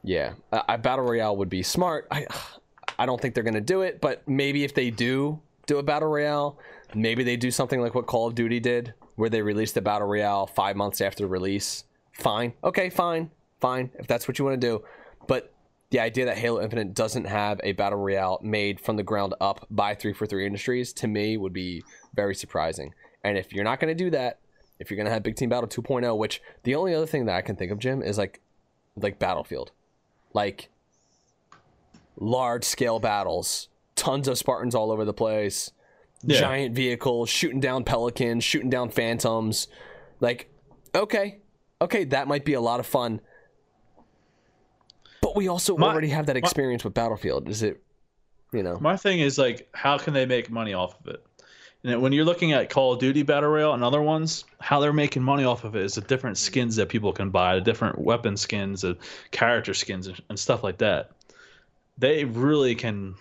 [0.03, 2.05] yeah, a, a battle royale would be smart.
[2.11, 2.27] I
[2.97, 5.83] I don't think they're going to do it, but maybe if they do do a
[5.83, 6.59] battle royale,
[6.93, 10.05] maybe they do something like what Call of Duty did, where they released the battle
[10.09, 11.85] royale five months after release.
[12.11, 13.91] Fine, okay, fine, fine.
[13.99, 14.83] If that's what you want to do,
[15.27, 15.53] but
[15.91, 19.65] the idea that Halo Infinite doesn't have a battle royale made from the ground up
[19.71, 22.93] by 343 Industries to me would be very surprising.
[23.23, 24.39] And if you're not going to do that,
[24.79, 27.41] if you're gonna have Big Team Battle 2.0, which the only other thing that I
[27.41, 28.39] can think of, Jim, is like
[28.95, 29.71] like Battlefield,
[30.33, 30.69] like
[32.17, 35.71] large scale battles, tons of Spartans all over the place,
[36.23, 36.39] Yeah.
[36.39, 39.67] giant vehicles shooting down pelicans, shooting down phantoms.
[40.19, 40.49] Like,
[40.95, 41.39] okay,
[41.81, 43.21] okay, that might be a lot of fun.
[45.29, 47.49] But we also My- already have that experience with Battlefield.
[47.49, 47.83] Is it,
[48.51, 48.79] you know?
[48.79, 51.23] My thing is like, how can they make money off of it?
[51.83, 54.91] And when you're looking at Call of Duty Battle Royale and other ones, how they're
[54.91, 57.99] making money off of it is the different skins that people can buy, the different
[57.99, 58.97] weapon skins, the
[59.29, 61.11] character skins, and- and stuff like that.
[61.99, 63.13] They really can.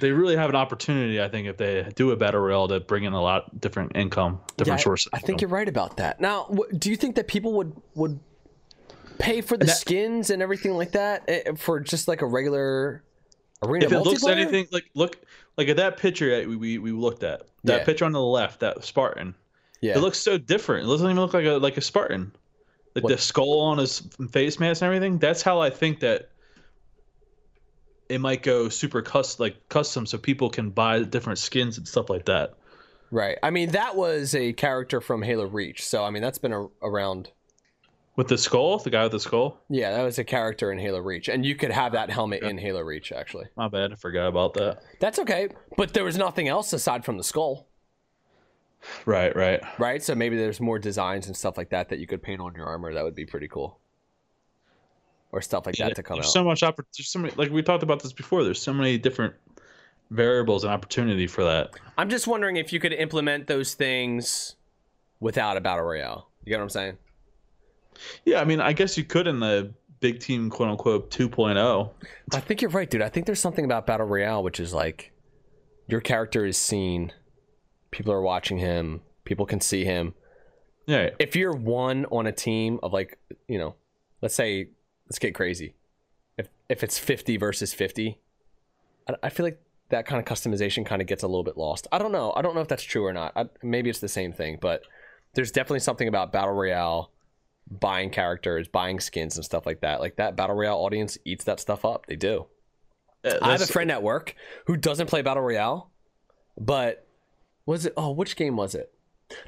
[0.00, 3.04] They really have an opportunity, I think, if they do a battle royale to bring
[3.04, 5.08] in a lot different income, different Yeah, sources.
[5.12, 6.20] I think you're right about that.
[6.20, 8.18] Now, do you think that people would would
[9.18, 13.02] pay for the that- skins and everything like that eh, for just like a regular
[13.62, 15.16] arena if it looks anything like look
[15.56, 17.84] like at that picture that we, we, we looked at that Yeah.
[17.84, 19.34] picture on the left that Spartan
[19.80, 22.32] yeah, it looks so different it doesn't even look like a like a Spartan
[22.94, 24.00] like What- the skull on his
[24.30, 26.30] face mask and everything that's how I think that
[28.08, 32.08] it might go super custom like custom so people can buy different skins and stuff
[32.10, 32.54] like that
[33.10, 33.38] right.
[33.42, 36.66] I mean, that was a character from Halo Reach, so I mean that's been a,
[36.82, 37.30] around.
[38.18, 40.98] With the skull the guy with the skull Yeah, that was a character in Halo
[40.98, 43.12] Reach, and you could have that helmet in Halo Reach.
[43.12, 45.48] Actually, my bad I forgot about that that's okay.
[45.76, 47.68] But there was nothing else aside from the skull,
[49.06, 50.02] right right right?
[50.02, 52.66] So maybe there's more designs and stuff like that that you could paint on your
[52.66, 52.92] armor.
[52.92, 53.78] That would be pretty cool,
[55.30, 56.32] or stuff like that to come there's out.
[56.32, 56.90] so much opportunity.
[56.98, 59.32] there's so many like we talked about this before there's so many different
[60.10, 64.56] variables and opportunity for that I'm just wondering if you could implement those things
[65.20, 66.30] without a battle royale.
[66.44, 66.98] You get what I'm saying?
[68.24, 71.28] Yeah, I mean, I guess you could in the big team, quote unquote, oh.
[71.28, 71.90] 2.0.
[72.32, 73.02] I think you're right, dude.
[73.02, 75.12] I think there's something about battle royale which is like
[75.86, 77.12] your character is seen,
[77.90, 80.14] people are watching him, people can see him.
[80.86, 83.74] Yeah, If you're one on a team of like, you know,
[84.22, 84.70] let's say
[85.06, 85.74] let's get crazy.
[86.38, 88.18] If if it's 50 versus 50,
[89.08, 91.86] I, I feel like that kind of customization kind of gets a little bit lost.
[91.92, 92.32] I don't know.
[92.36, 93.32] I don't know if that's true or not.
[93.36, 94.82] I, maybe it's the same thing, but
[95.34, 97.10] there's definitely something about battle royale
[97.70, 100.00] buying characters, buying skins and stuff like that.
[100.00, 102.06] Like that battle royale audience eats that stuff up.
[102.06, 102.46] They do.
[103.24, 104.34] Uh, I have a friend at work
[104.66, 105.90] who doesn't play battle royale,
[106.58, 107.06] but
[107.66, 107.92] was it?
[107.96, 108.92] Oh, which game was it?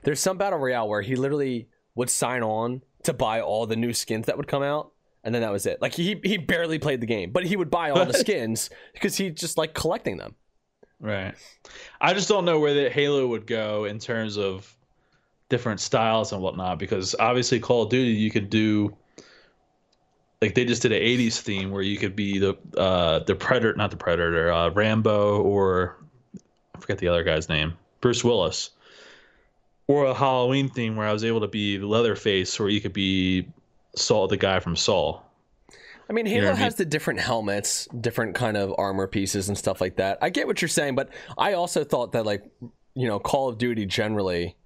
[0.03, 3.93] There's some battle royale where he literally would sign on to buy all the new
[3.93, 4.93] skins that would come out,
[5.25, 5.81] and then that was it.
[5.81, 9.17] Like he he barely played the game, but he would buy all the skins because
[9.17, 10.35] he just like collecting them.
[11.01, 11.35] Right.
[12.01, 14.77] I just don't know where the Halo would go in terms of
[15.51, 18.97] different styles and whatnot, because obviously Call of Duty, you could do.
[20.41, 23.75] Like they just did an '80s theme where you could be the uh, the Predator,
[23.75, 25.99] not the Predator, uh, Rambo, or
[26.75, 28.71] I forget the other guy's name, Bruce Willis,
[29.87, 33.49] or a Halloween theme where I was able to be Leatherface, or you could be
[33.97, 35.21] Saw, the guy from Saw.
[36.09, 36.57] I mean, know Halo I mean?
[36.57, 40.19] has the different helmets, different kind of armor pieces and stuff like that.
[40.23, 42.45] I get what you're saying, but I also thought that like,
[42.95, 44.57] you know, Call of Duty generally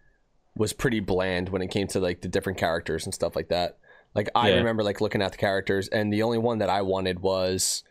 [0.57, 3.79] was pretty bland when it came to like the different characters and stuff like that.
[4.15, 4.57] Like I Yeah.
[4.57, 7.83] remember like looking at the characters and the only one that I wanted was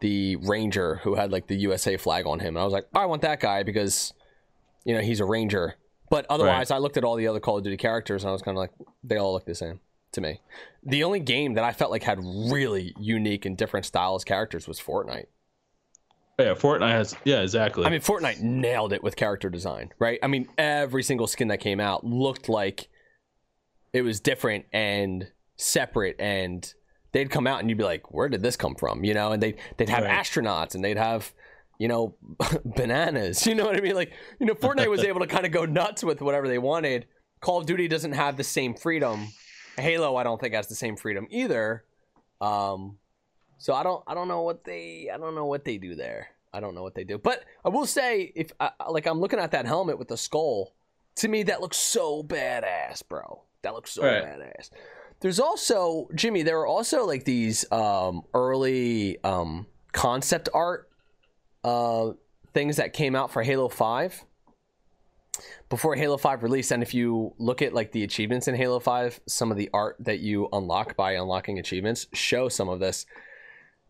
[0.00, 2.48] the Ranger who had like the USA flag on him.
[2.56, 4.12] And I was like, I want that guy because
[4.84, 5.74] you know, he's a Ranger.
[6.08, 8.40] But otherwise, I looked at all the other Call of Duty characters and I was
[8.42, 8.70] kind of like,
[9.02, 9.80] they all look the same
[10.12, 10.40] to me.
[10.84, 14.78] The only game that I felt like had really unique and different styles characters was
[14.80, 15.26] Fortnite.
[16.38, 17.16] Yeah, Fortnite has.
[17.24, 17.86] Yeah, exactly.
[17.86, 20.18] I mean, Fortnite nailed it with character design, right?
[20.22, 22.88] I mean, every single skin that came out looked like
[23.94, 26.70] it was different and separate, and
[27.12, 29.42] they'd come out and you'd be like, "Where did this come from?" You know, and
[29.42, 30.12] they they'd have Right.
[30.20, 31.32] astronauts and they'd have
[31.78, 32.16] you know
[32.66, 33.46] bananas.
[33.46, 33.94] You know what I mean?
[33.94, 37.06] Like, you know, Fortnite was able to kind of go nuts with whatever they wanted.
[37.40, 39.28] Call of Duty doesn't have the same freedom.
[39.78, 41.84] Halo, I don't think has the same freedom either.
[42.42, 42.98] Um,
[43.58, 46.28] so I don't I don't know what they I don't know what they do there.
[46.52, 47.18] I don't know what they do.
[47.18, 50.74] But I will say if I, like I'm looking at that helmet with the skull,
[51.16, 53.42] to me that looks so badass, bro.
[53.62, 54.22] That looks so Right.
[54.24, 54.70] badass.
[55.20, 60.88] There's also Jimmy, there are also like these um early um concept art
[61.64, 62.12] uh
[62.52, 64.24] things that came out for Halo 5
[65.68, 69.20] before Halo 5 released and if you look at like the achievements in Halo 5,
[69.26, 73.04] some of the art that you unlock by unlocking achievements show some of this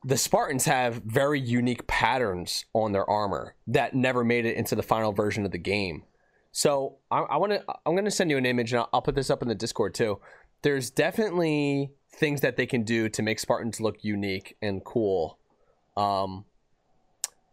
[0.07, 4.83] the Spartans have very unique patterns on their armor that never made it into the
[4.83, 6.05] final version of the game.
[6.53, 7.65] So I, I want to.
[7.85, 9.55] I'm going to send you an image, and I'll, I'll put this up in the
[9.55, 10.21] Discord too.
[10.63, 15.39] There's definitely things that they can do to make Spartans look unique and cool.
[15.97, 16.45] Um,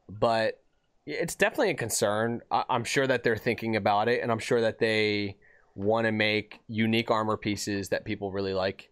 [0.08, 0.62] but
[1.08, 2.42] it's definitely a concern.
[2.52, 5.38] I, I'm sure that they're thinking about it, and I'm sure that they
[5.74, 8.92] want to make unique armor pieces that people really like.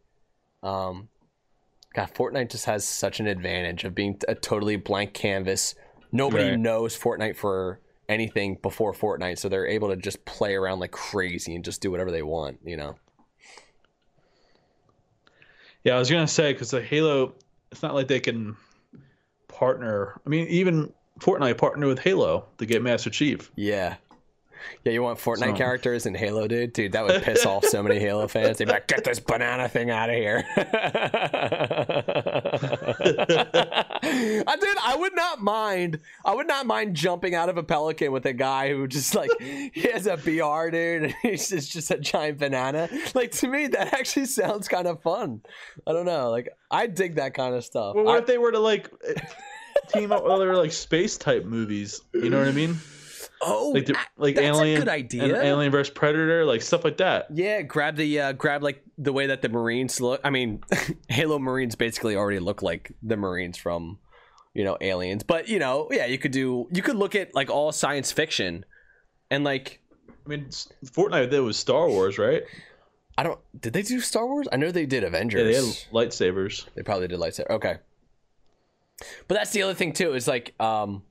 [0.63, 1.09] Um,
[1.93, 5.75] God, Fortnite just has such an advantage of being a totally blank canvas.
[6.11, 6.59] Nobody Right.
[6.59, 11.53] knows Fortnite for anything before Fortnite, so they're able to just play around like crazy
[11.55, 12.59] and just do whatever they want.
[12.63, 12.95] You know?
[15.83, 17.33] Yeah, I was gonna say because the Halo,
[17.71, 18.55] it's not like they can
[19.47, 20.19] partner.
[20.25, 23.51] I mean, even Fortnite partnered with Halo to get Master Chief.
[23.55, 23.95] Yeah.
[24.83, 26.73] Yeah, you want Fortnite So- characters in Halo, dude?
[26.73, 28.57] Dude, that would piss off so many Halo fans.
[28.57, 30.43] They'd be like, get this banana thing out of here.
[34.03, 35.99] I dude, I would not mind.
[36.25, 39.29] I would not mind jumping out of a pelican with a guy who just like
[39.39, 42.89] he has a BR, dude, and he's just, just a giant banana.
[43.13, 45.41] Like to me, that actually sounds kind of fun.
[45.87, 46.29] I don't know.
[46.31, 47.95] Like I dig that kind of stuff.
[47.95, 48.89] Well, what I- if they were to like
[49.89, 52.01] team up with other like space type movies?
[52.13, 52.77] You know what I mean?
[53.41, 55.41] Oh, Like the, like that's a Alien, good idea.
[55.41, 57.27] Alien versus Predator, like stuff like that.
[57.33, 60.21] Yeah, grab the uh, grab like the way that the Marines look.
[60.23, 60.63] I mean,
[61.09, 63.99] Halo Marines basically already look like the Marines from,
[64.53, 65.23] you know, Aliens.
[65.23, 66.67] But you know, yeah, you could do.
[66.71, 68.65] You could look at like all science fiction,
[69.29, 69.79] and like
[70.25, 70.45] I mean,
[70.85, 72.43] Fortnite did was Star Wars, right?
[73.17, 73.39] I don't.
[73.59, 74.47] Did they do Star Wars?
[74.51, 75.43] I know they did Yeah, Avengers.
[75.43, 76.65] they had lightsabers.
[76.75, 77.49] They probably did lightsaber.
[77.49, 77.77] Okay.
[79.27, 81.03] But that's the other thing too, is like um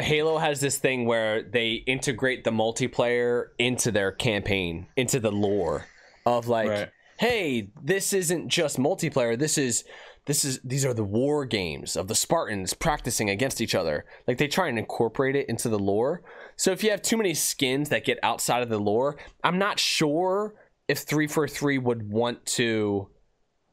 [0.00, 5.86] Halo has this thing where they integrate the multiplayer into their campaign, into the lore
[6.26, 6.88] of like, Right.
[7.18, 9.84] hey, this isn't just multiplayer, this is
[10.26, 14.04] this is these are the war games of the Spartans practicing against each other.
[14.28, 16.22] Like they try and incorporate it into the lore.
[16.56, 19.78] So if you have too many skins that get outside of the lore, I'm not
[19.80, 20.54] sure
[20.88, 23.08] if 343 would want to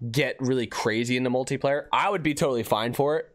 [0.09, 1.85] get really crazy into multiplayer.
[1.91, 3.25] I would be totally fine for it,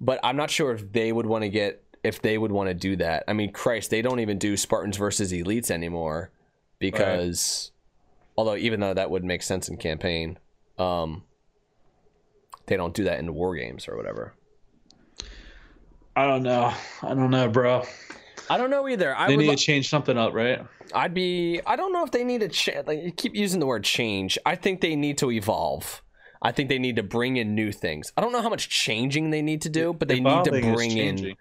[0.00, 2.74] but I'm not sure if they would want to get if they would want to
[2.74, 3.24] do that.
[3.28, 6.30] I mean, Christ, they don't even do Spartans versus Elites anymore
[6.78, 7.72] because
[8.36, 10.38] although even though that would make sense in campaign,
[10.78, 11.22] um
[12.66, 14.34] they don't do that in war games or whatever.
[16.14, 16.72] I don't know.
[17.02, 17.84] I don't know, bro.
[18.50, 19.14] I don't know either.
[19.14, 20.60] I They would need lo- to change something up, right?
[20.94, 21.60] I'd be.
[21.66, 22.48] I don't know if they need to.
[22.48, 24.38] Cha- like you keep using the word change.
[24.44, 26.02] I think they need to evolve.
[26.40, 28.12] I think they need to bring in new things.
[28.16, 30.96] I don't know how much changing they need to do, but they need to bring
[30.96, 31.34] in.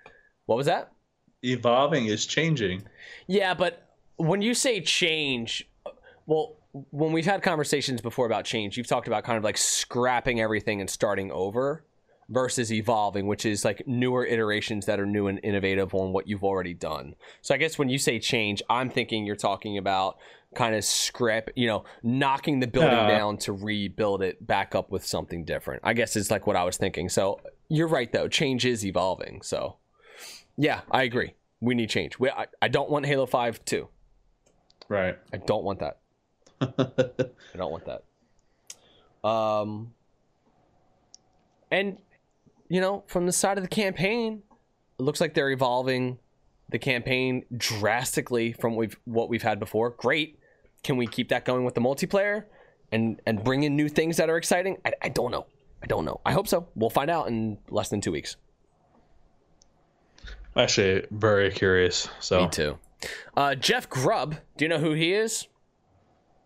[0.47, 0.91] What was that?
[1.43, 2.83] Evolving is changing.
[3.27, 5.69] Yeah, but when you say change,
[6.25, 6.55] well,
[6.89, 10.81] when we've had conversations before about change, you've talked about kind of like scrapping everything
[10.81, 11.85] and starting over
[12.29, 16.43] versus evolving, which is like newer iterations that are new and innovative on what you've
[16.43, 17.15] already done.
[17.41, 20.17] So I guess when you say change, I'm thinking you're talking about
[20.55, 23.07] kind of scrap, you know, knocking the building Yeah.
[23.07, 25.81] down to rebuild it back up with something different.
[25.83, 27.09] I guess it's like what I was thinking.
[27.09, 29.41] So you're right though, change is evolving.
[29.41, 29.77] So
[30.57, 31.33] yeah, I agree.
[31.61, 32.19] We need change.
[32.19, 33.89] We, I, I don't want Halo 5 too.
[34.89, 35.17] Right.
[35.33, 35.99] I don't want that.
[36.61, 39.27] I don't want that.
[39.27, 39.93] Um,
[41.71, 41.97] and
[42.69, 44.43] you know, from the side of the campaign,
[44.99, 46.19] it looks like they're evolving
[46.69, 49.91] the campaign drastically from what we've what we've had before.
[49.91, 50.39] Great.
[50.83, 52.45] Can we keep that going with the multiplayer
[52.91, 54.77] and and bring in new things that are exciting?
[54.85, 55.45] I, I don't know.
[55.81, 56.21] I don't know.
[56.25, 56.67] I hope so.
[56.75, 58.35] We'll find out in less than two weeks.
[60.57, 62.09] Actually, very curious.
[62.19, 62.77] So Me too.
[63.35, 64.35] Uh, Jeff Grubb.
[64.57, 65.47] Do you know who he is?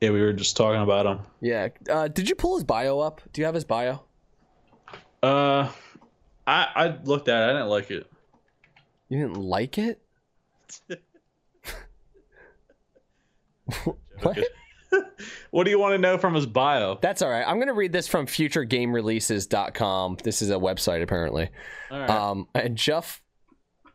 [0.02, 1.19] yeah, we were just talking about him.
[1.39, 1.69] Yeah.
[1.89, 3.21] Uh, did you pull his bio up?
[3.32, 4.04] Do you have his bio?
[5.24, 5.69] Uh,
[6.47, 7.45] I I looked at it.
[7.52, 8.12] I didn't like it.
[9.10, 10.02] You didn't like it?
[14.21, 14.38] what?
[15.52, 16.97] What do you want to know from his bio?
[17.02, 17.45] That's all right.
[17.47, 20.17] I'm going to read this from futuregamereleases.com.
[20.24, 21.50] This is a website, apparently.
[21.89, 22.10] All right.
[22.10, 23.21] Um, and Jeff,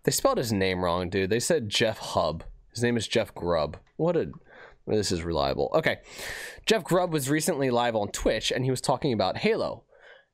[0.07, 1.29] they spelled his name wrong, dude.
[1.29, 2.45] They said Jeff Hub.
[2.73, 3.77] His name is Jeff Grubb.
[3.97, 4.31] What a.
[4.87, 5.71] This is reliable.
[5.75, 5.97] Okay.
[6.65, 9.83] Jeff Grubb was recently live on Twitch and he was talking about Halo.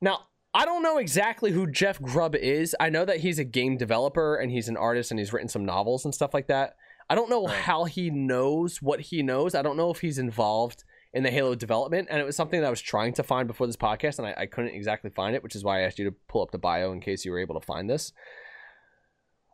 [0.02, 2.76] Now, I don't know exactly who Jeff Grubb is.
[2.78, 5.64] I know that he's a game developer and he's an artist and he's written some
[5.64, 6.76] novels and stuff like that.
[7.08, 7.56] I don't know Right.
[7.56, 9.54] how he knows what he knows.
[9.54, 12.08] I don't know if he's involved in the Halo development.
[12.10, 14.34] And it was something that I was trying to find before this podcast and I,
[14.36, 16.58] I couldn't exactly find it, which is why I asked you to pull up the
[16.58, 18.12] bio in case you were able to find this.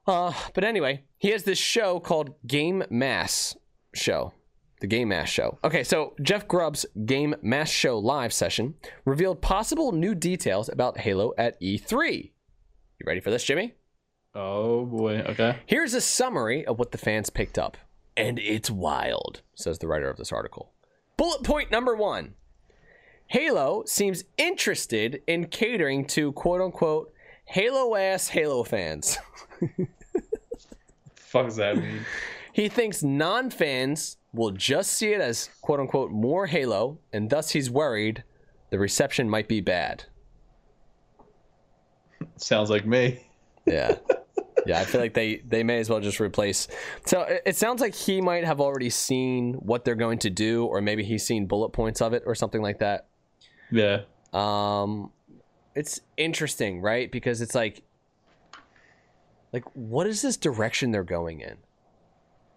[0.08, 3.56] Uh, but anyway, he has this show called Game Mess
[3.94, 4.32] Show.
[4.80, 5.58] The Game Mess Show.
[5.62, 11.34] Okay, so Jeff Grubb's Game Mess Show live session revealed possible new details about Halo
[11.36, 12.22] at E3.
[12.24, 13.74] You ready for this, Jimmy?
[14.34, 15.18] oh boy.
[15.28, 15.58] Okay.
[15.66, 17.76] Here's a summary of what the fans picked up.
[18.16, 20.72] And it's wild, says the writer of this article.
[21.16, 22.34] Bullet point number one
[23.26, 27.12] Halo seems interested in catering to quote unquote
[27.44, 29.18] Halo ass Halo fans.
[31.28, 32.00] Fuck does that mean?
[32.50, 37.50] He thinks non fans will just see it as quote unquote more Halo, and thus
[37.50, 38.24] he's worried
[38.70, 40.04] the reception might be bad.
[42.36, 43.20] Sounds like me.
[43.64, 43.96] Yeah.
[44.66, 46.68] Yeah, I feel like they they may as well just replace.
[47.06, 50.66] So it, it sounds like he might have already seen what they're going to do,
[50.66, 53.06] or maybe he's seen bullet points of it, or something like that.
[53.70, 54.00] Yeah.
[54.34, 55.10] Um,
[55.74, 57.10] it's interesting, right?
[57.10, 57.82] Because it's like,
[59.52, 61.56] like, what is this direction they're going in?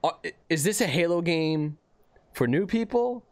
[0.04, 0.12] Uh,
[0.50, 1.78] Is this a Halo game
[2.34, 3.26] for new people?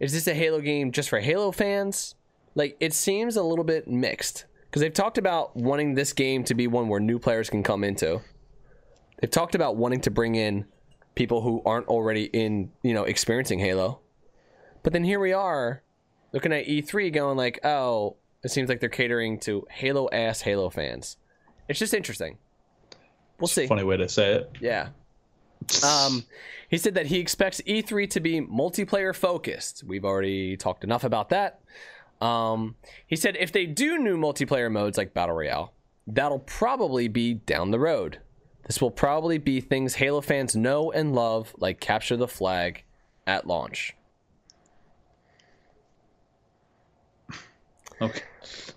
[0.00, 2.14] Is this a Halo game just for Halo fans?
[2.54, 6.54] Like, it seems a little bit mixed because they've talked about wanting this game to
[6.54, 8.20] be one where new players can come into.
[9.20, 10.66] They've talked about wanting to bring in
[11.14, 14.00] people who aren't already in, you know, experiencing Halo.
[14.82, 15.82] But then here we are
[16.32, 20.68] looking at E3 going like, oh, it seems like they're catering to Halo ass Halo
[20.68, 21.16] fans.
[21.68, 22.38] It's just interesting.
[23.38, 23.66] We'll see.
[23.66, 24.50] Funny way to say it.
[24.60, 24.88] Yeah.
[25.84, 26.24] Um,
[26.68, 29.84] he said that he expects E3 to be multiplayer focused.
[29.86, 31.60] We've already talked enough about that.
[32.20, 32.76] Um,
[33.06, 35.72] he said if they do new multiplayer modes like Battle Royale,
[36.06, 38.18] that'll probably be down the road.
[38.66, 42.84] This will probably be things Halo fans know and love, like Capture the Flag
[43.26, 43.94] at launch.
[48.00, 48.22] Okay.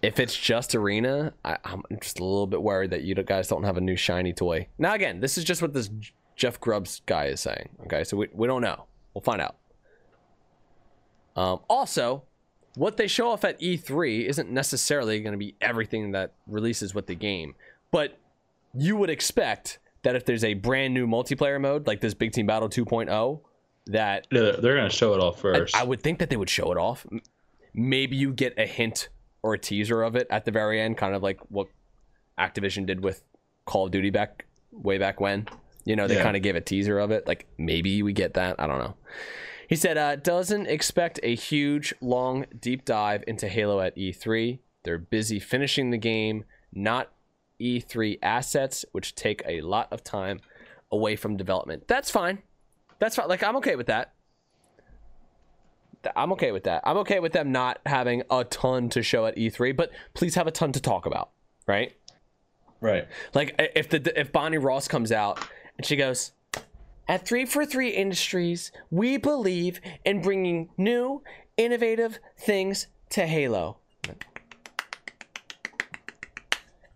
[0.02, 3.64] If it's just arena, I, I'm just a little bit worried that you guys don't
[3.64, 4.68] have a new shiny toy.
[4.78, 5.90] Now, again, this is just what this
[6.36, 7.70] Jeff Grubbs guy is saying.
[7.86, 8.86] Okay, so we, we don't know.
[9.14, 9.58] We'll find out.
[11.36, 12.24] Um, also,
[12.76, 17.08] what they show off at E3 isn't necessarily going to be everything that releases with
[17.08, 17.56] the game,
[17.92, 18.18] but
[18.74, 22.46] you would expect that if there's a brand new multiplayer mode like this Big Team
[22.46, 23.42] Battle 2.0,
[23.88, 25.76] that Yeah, they're, they're gonna show it off I, first.
[25.76, 27.06] I would think that they would show it off.
[27.74, 29.10] Maybe you get a hint
[29.44, 31.68] or a teaser of it at the very end, kind of like what
[32.40, 33.24] Activision did with
[33.66, 35.48] Call of Duty back way back when.
[35.86, 36.24] You know, they Yeah.
[36.24, 37.28] kind of gave a teaser of it.
[37.28, 38.56] Like maybe we get that.
[38.60, 38.96] I don't know.
[39.70, 44.60] He said uh, doesn't expect a huge, long, deep dive into Halo at E3.
[44.84, 47.12] They're busy finishing the game, not
[47.62, 50.40] E3 assets, which take a lot of time
[50.92, 51.88] away from development.
[51.88, 52.40] That's fine.
[53.00, 53.28] That's fine.
[53.28, 54.14] Like I'm okay with that.
[56.16, 56.82] I'm okay with that.
[56.86, 60.48] I'm okay with them not having a ton to show at E3, but please have
[60.48, 61.32] a ton to talk about,
[61.66, 61.94] right?
[62.82, 63.08] right.
[63.34, 65.40] Like if the if Bonnie Ross comes out
[65.78, 66.32] and she goes,
[67.08, 71.24] "At 343 Industries, we believe in bringing new,
[71.58, 73.78] innovative things to Halo."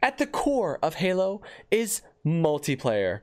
[0.03, 3.19] At the core of Halo is multiplayer.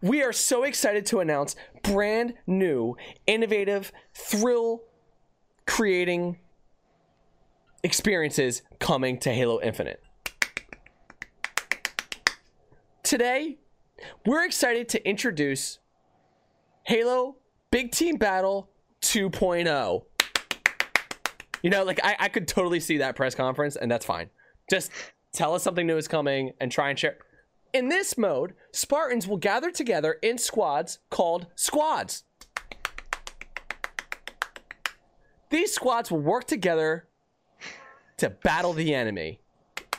[0.00, 4.82] We are so excited to announce brand new, innovative, thrill
[5.66, 6.38] creating
[7.82, 10.02] experiences coming to Halo Infinite.
[13.02, 13.58] Today,
[14.24, 15.78] we're excited to introduce
[16.84, 17.36] Halo
[17.70, 18.70] Big Team Battle
[19.02, 20.02] 2.0.
[21.62, 24.30] You know, like I, I could totally see that press conference, and that's fine.
[24.70, 24.90] Just
[25.32, 27.18] tell us something new is coming and try and share.
[27.72, 32.24] In this mode, Spartans will gather together in squads called squads.
[35.48, 37.08] These squads will work together
[38.18, 39.40] to battle the enemy.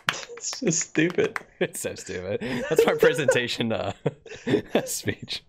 [0.09, 1.39] It's just stupid.
[1.59, 2.41] It's so stupid.
[2.69, 3.93] That's my presentation uh,
[4.85, 5.43] speech.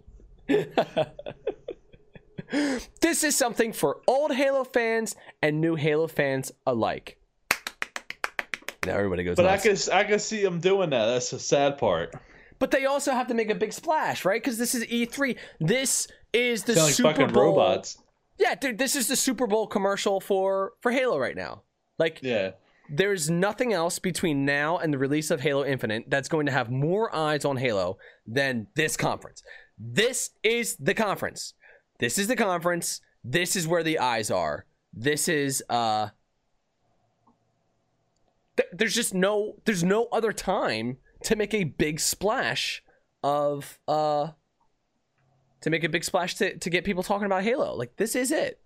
[3.01, 7.19] this is something for old Halo fans and new Halo fans alike.
[8.87, 11.07] Now everybody goes But I can I could see them doing that.
[11.07, 12.15] That's the sad part.
[12.59, 14.41] But they also have to make a big splash, right?
[14.43, 15.37] Because this is E3.
[15.61, 17.43] This is the Sound like Super fucking Bowl.
[17.45, 17.99] robots.
[18.39, 21.63] Yeah, dude, this is the Super Bowl commercial for for Halo right now.
[21.99, 22.53] Like, Yeah.
[22.89, 26.71] there's nothing else between now and the release of Halo Infinite that's going to have
[26.71, 29.43] more eyes on Halo than this conference.
[29.79, 31.55] This is the conference.
[32.01, 33.01] This is the conference.
[33.23, 34.67] This is where the eyes are.
[34.93, 36.09] This is uh
[38.57, 42.83] th- there's just no there's no other time to make a big splash
[43.23, 44.29] of uh
[45.63, 47.75] to make a big splash to, to get people talking about Halo.
[47.75, 48.61] Like this is it.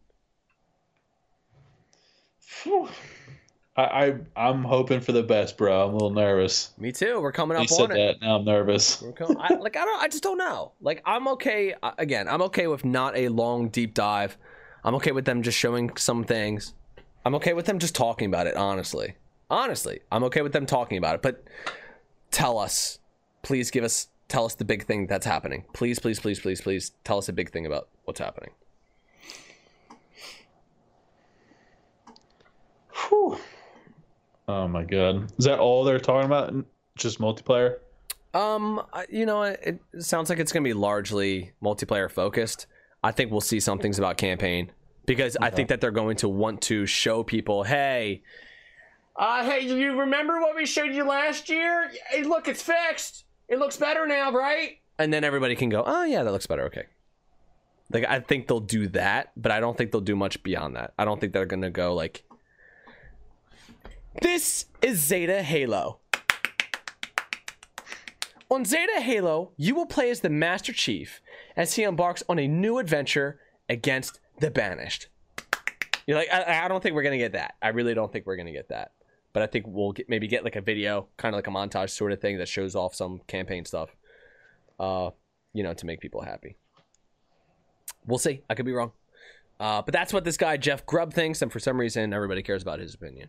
[3.77, 5.85] I, I I'm hoping for the best, bro.
[5.85, 6.73] I'm a little nervous.
[6.79, 7.21] Me too.
[7.21, 7.95] We're coming You up said on it.
[8.21, 8.27] that.
[8.27, 9.01] Now I'm nervous.
[9.01, 10.03] We're co- I, like I don't.
[10.03, 10.73] I just don't know.
[10.81, 11.75] Like I'm okay.
[11.83, 14.37] uh, Again, I'm okay with not a long deep dive.
[14.83, 16.75] I'm okay with them just showing some things.
[17.25, 18.57] I'm okay with them just talking about it.
[18.57, 19.15] Honestly,
[19.51, 21.23] honestly, I'm okay with them talking about it.
[21.23, 21.45] But
[22.31, 22.99] tell us,
[23.43, 25.65] please give us, tell us the big thing that's happening.
[25.73, 28.51] Please, please, please, please, please tell us a big thing about what's happening.
[33.09, 33.39] Whew.
[34.49, 35.33] Oh my god.
[35.39, 36.55] Is that all they're talking about?
[36.97, 37.77] Just multiplayer?
[38.35, 42.67] Um, you know, it, it sounds like it's going to be largely multiplayer focused.
[43.03, 44.73] I think we'll see some things about campaign
[45.07, 48.23] because I think that they're going to want to show people, hey,
[49.19, 51.91] uh, hey, you remember what we showed you last year?
[52.09, 53.25] Hey, look, it's fixed.
[53.49, 54.79] It looks better now, right?
[54.99, 56.65] And then everybody can go, oh yeah, that looks better.
[56.67, 56.85] Okay.
[57.91, 60.93] Like I think they'll do that, but I don't think they'll do much beyond that.
[60.99, 62.25] I don't think they're gonna go like,
[64.23, 65.99] this is Zeta Halo.
[68.51, 71.21] On Zeta Halo, you will play as the Master Chief
[71.57, 75.09] as he embarks on a new adventure against the Banished.
[76.07, 77.55] You're like, I, I don't think we're gonna get that.
[77.61, 78.93] I really don't think we're gonna get that.
[79.33, 81.91] But I think we'll get, maybe get like a video, kind of like a montage
[81.91, 83.91] sort of thing that shows off some campaign stuff.
[84.81, 85.11] Uh,
[85.53, 86.57] you know, to make people happy.
[88.07, 88.43] We'll see.
[88.49, 88.93] I could be wrong.
[89.61, 92.63] Uh, but that's what this guy Jeff Grubb thinks, and for some reason, everybody cares
[92.63, 93.29] about his opinion.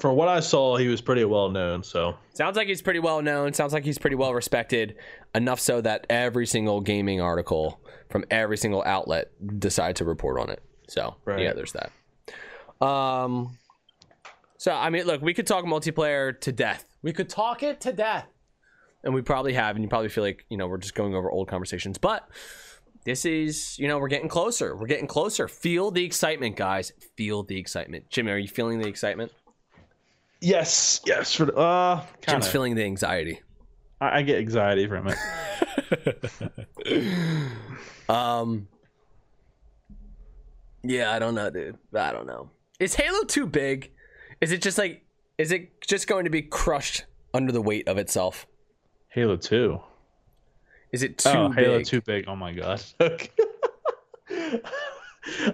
[0.00, 1.84] For what I saw, he was pretty well known.
[1.84, 3.52] So Sounds like he's pretty well known.
[3.52, 4.96] Sounds like he's pretty well respected.
[5.34, 10.50] Enough so that every single gaming article from every single outlet decided to report on
[10.50, 10.62] it.
[10.88, 11.40] So Right.
[11.42, 11.92] yeah, there's that.
[12.80, 13.58] Um.
[14.58, 16.84] So I mean, look, we could talk multiplayer to death.
[17.02, 18.26] We could talk it to death,
[19.02, 19.76] and we probably have.
[19.76, 22.26] And you probably feel like you know we're just going over old conversations, but
[23.04, 24.74] this is you know we're getting closer.
[24.76, 25.48] We're getting closer.
[25.48, 26.92] Feel the excitement, guys.
[27.16, 28.08] Feel the excitement.
[28.10, 29.32] Jimmy, are you feeling the excitement?
[30.40, 31.34] yes, yes.
[31.34, 32.48] For the- uh, Jim's kind of.
[32.48, 33.40] feeling the anxiety.
[34.00, 35.16] I, I get anxiety from it.
[38.08, 38.68] Um.
[40.82, 41.78] Yeah, I don't know, dude.
[41.94, 42.50] I don't know.
[42.80, 43.92] Is Halo too big?
[44.40, 45.04] Is it just like?
[45.38, 48.46] Is it just going to be crushed under the weight of itself?
[49.08, 49.80] Halo Two.
[50.92, 51.64] Is it too oh, big?
[51.64, 52.24] Halo Two big.
[52.28, 52.82] Oh my god.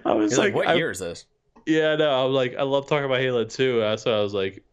[0.04, 1.26] I was like, like, what I- year is this?
[1.66, 3.80] Yeah, no, I'm like, I love talking about Halo 2.
[3.80, 4.64] That's why I was like,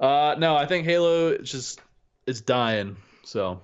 [0.00, 1.80] uh, no, I think Halo is just
[2.26, 2.96] it's dying.
[3.24, 3.60] So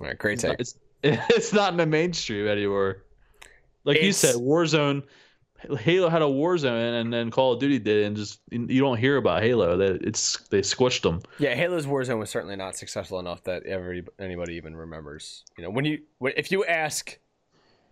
[0.00, 0.58] All right, great take.
[0.58, 3.02] it's, it's not in the mainstream anymore.
[3.84, 5.02] Like you said, Warzone.
[5.78, 9.16] Halo had a Warzone, and then Call of Duty did, and just you don't hear
[9.16, 9.76] about Halo.
[9.76, 11.20] That it's they squished them.
[11.38, 15.44] Yeah, Halo's Warzone was certainly not successful enough that every anybody even remembers.
[15.56, 17.16] You know, when you if you ask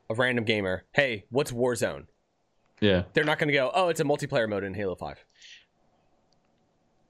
[0.09, 2.07] a random gamer, "Hey, what's Warzone?"
[2.81, 3.05] Yeah.
[3.13, 5.25] They're not going to go, "Oh, it's a multiplayer mode in Halo 5."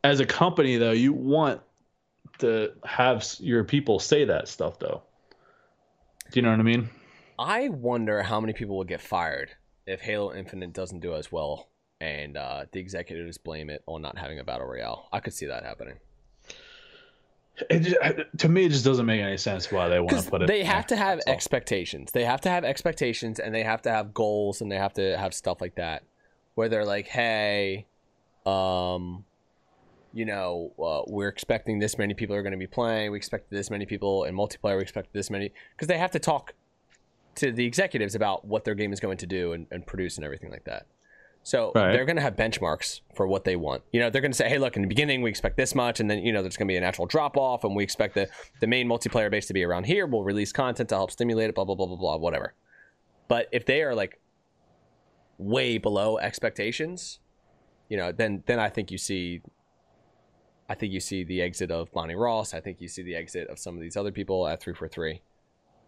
[0.02, 1.62] As a company, though, you want
[2.40, 5.02] to have your people say that stuff, though.
[6.30, 6.90] Do you know what I mean?
[7.40, 9.52] I wonder how many people will get fired
[9.86, 11.70] if Halo Infinite doesn't do as well
[12.00, 15.08] and uh, the executives blame it on not having a battle royale.
[15.10, 15.94] I could see that happening.
[17.68, 17.96] It just,
[18.38, 20.48] to me, it just doesn't make any sense why they want to put it.
[20.48, 20.72] they there.
[20.72, 21.34] have to have That's all.
[21.34, 22.12] expectations.
[22.12, 25.16] They have to have expectations and they have to have goals and they have to
[25.18, 26.02] have stuff like that
[26.54, 27.86] where they're like, hey,
[28.46, 29.24] um,
[30.12, 33.12] you know, uh, we're expecting this many people are going to be playing.
[33.12, 34.76] We expect this many people in multiplayer.
[34.76, 36.54] We expect this many because they have to talk
[37.36, 40.24] to the executives about what their game is going to do and, and produce and
[40.24, 40.86] everything like that.
[41.42, 41.92] So Right.
[41.92, 43.82] they're going to have benchmarks for what they want.
[43.92, 45.98] You know, they're going to say, "Hey, look, in the beginning we expect this much,
[45.98, 48.14] and then you know there's going to be a natural drop off, and we expect
[48.14, 48.28] the
[48.60, 50.06] the main multiplayer base to be around here.
[50.06, 52.54] We'll release content to help stimulate it, blah blah blah blah blah, whatever."
[53.28, 54.20] But if they are like
[55.38, 57.20] way below expectations,
[57.88, 59.40] you know, then then I think you see,
[60.68, 62.52] I think you see the exit of Bonnie Ross.
[62.52, 64.88] I think you see the exit of some of these other people at three four
[64.88, 65.22] three,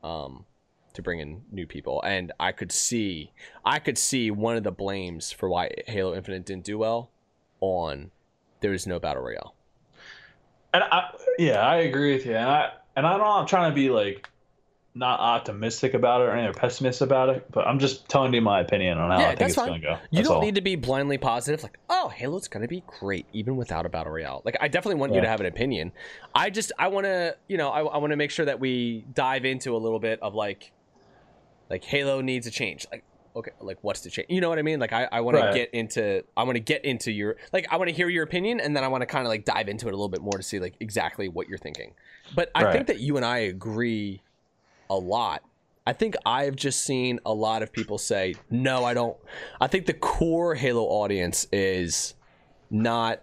[0.02, 0.46] um,
[0.94, 2.02] to bring in new people.
[2.02, 3.32] And I could see,
[3.64, 7.10] I could see one of the blames for why Halo Infinite didn't do well
[7.60, 8.10] on
[8.60, 9.54] there is no battle royale.
[10.74, 12.34] And I, yeah, I agree with you.
[12.34, 14.28] And I and I know I'm trying to be like
[14.94, 18.60] not optimistic about it or any pessimist about it, but I'm just telling you my
[18.60, 19.68] opinion on how Yeah, I think it's fine.
[19.68, 19.90] gonna go.
[20.10, 20.42] You That's don't all.
[20.42, 24.12] need to be blindly positive, like, oh, Halo's gonna be great even without a battle
[24.12, 24.42] royale.
[24.44, 25.92] Like, I definitely want you to have an opinion.
[26.34, 29.06] I just, I want to, you know, I, I want to make sure that we
[29.14, 30.72] dive into a little bit of like,
[31.72, 32.86] like Halo needs a change.
[32.92, 33.02] Like,
[33.34, 34.26] okay, like what's the change?
[34.28, 34.78] You know what I mean?
[34.78, 35.50] Like, I, I want Right.
[35.50, 38.22] to get into, I want to get into your, like, I want to hear your
[38.22, 40.20] opinion, and then I want to kind of like dive into it a little bit
[40.20, 41.94] more to see like exactly what you're thinking.
[42.36, 42.72] But I Right.
[42.74, 44.22] think that you and I agree
[44.90, 45.42] a lot.
[45.86, 49.16] I think I've just seen a lot of people say, no, I don't.
[49.60, 52.14] I think the core Halo audience is
[52.70, 53.22] not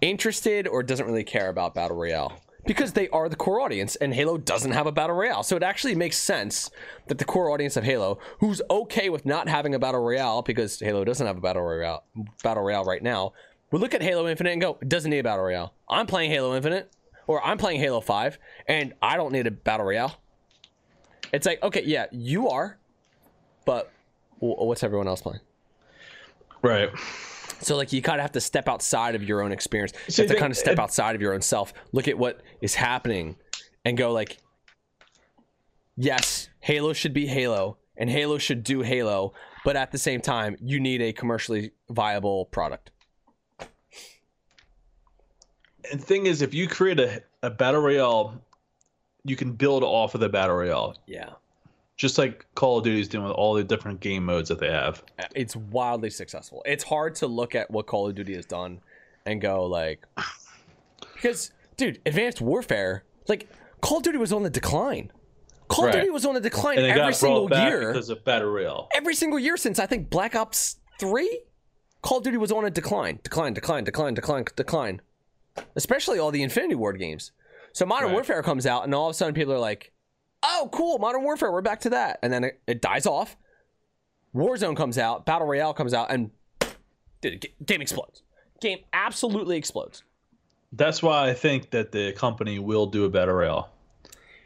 [0.00, 4.12] interested or doesn't really care about Battle Royale because they are the core audience and
[4.12, 5.42] Halo doesn't have a Battle Royale.
[5.42, 6.70] So it actually makes sense
[7.06, 10.80] that the core audience of Halo, who's okay with not having a Battle Royale because
[10.80, 12.04] Halo doesn't have a Battle Royale,
[12.42, 13.32] Battle Royale right now,
[13.70, 15.72] would look at Halo Infinite and go, it doesn't need a Battle Royale.
[15.88, 16.90] I'm playing Halo Infinite
[17.26, 18.38] or I'm playing Halo 5
[18.68, 20.14] and I don't need a Battle Royale.
[21.32, 22.78] It's like, okay, yeah, you are,
[23.64, 23.90] but
[24.38, 25.40] what's everyone else playing?
[26.62, 26.90] right.
[27.60, 29.92] So like you kind of have to step outside of your own experience.
[30.06, 31.72] You See, have to kind of step it- outside of your own self.
[31.92, 33.36] Look at what is happening,
[33.84, 34.38] and go like,
[35.96, 39.32] yes, Halo should be Halo, and Halo should do Halo,
[39.64, 42.90] but at the same time, you need a commercially viable product.
[45.90, 48.42] And thing is, if you create a, a battle royale,
[49.24, 51.30] you can build off of the battle royale, Yeah,
[51.96, 54.70] just like Call of Duty is doing with all the different game modes that they
[54.70, 55.02] have.
[55.34, 56.62] it's wildly successful.
[56.66, 58.80] It's hard to look at what Call of Duty has done
[59.24, 60.04] and go like,
[61.14, 63.48] because dude, Advanced Warfare, like
[63.80, 65.10] Call of Duty was on the decline.
[65.68, 65.94] Call Right.
[65.96, 67.92] of Duty was on the decline every single year.
[67.92, 68.88] because of battle royale.
[68.94, 71.40] every single year since I think Black Ops 3,
[72.02, 75.00] Call of Duty was on a decline, decline, decline, decline, decline, decline.
[75.74, 77.32] Especially all the Infinity Ward games.
[77.72, 78.14] So Modern Right.
[78.14, 79.90] Warfare comes out, and all of a sudden people are like,
[80.42, 82.18] oh, cool, Modern Warfare, we're back to that.
[82.22, 83.36] And then it, it dies off.
[84.34, 86.30] Warzone comes out, Battle Royale comes out, and
[87.22, 88.22] dude, game explodes.
[88.60, 90.02] Game absolutely explodes.
[90.72, 93.70] That's why I think that the company will do a battle royale.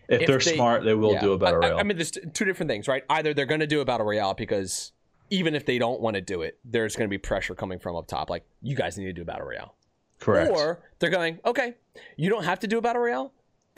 [0.09, 1.21] If, If they're they- smart, they will Yeah.
[1.21, 1.81] do a battle I- I- royale.
[1.81, 3.05] I, mean, there's two different things, right?
[3.11, 4.93] Either they're going to do a battle royale because
[5.31, 7.95] even if they don't want to do it, there's going to be pressure coming from
[7.97, 8.31] up top.
[8.31, 9.75] Like, you guys need to do a battle royale.
[10.19, 10.51] Correct.
[10.51, 11.75] Or they're going, okay,
[12.17, 13.33] you don't have to do a battle royale,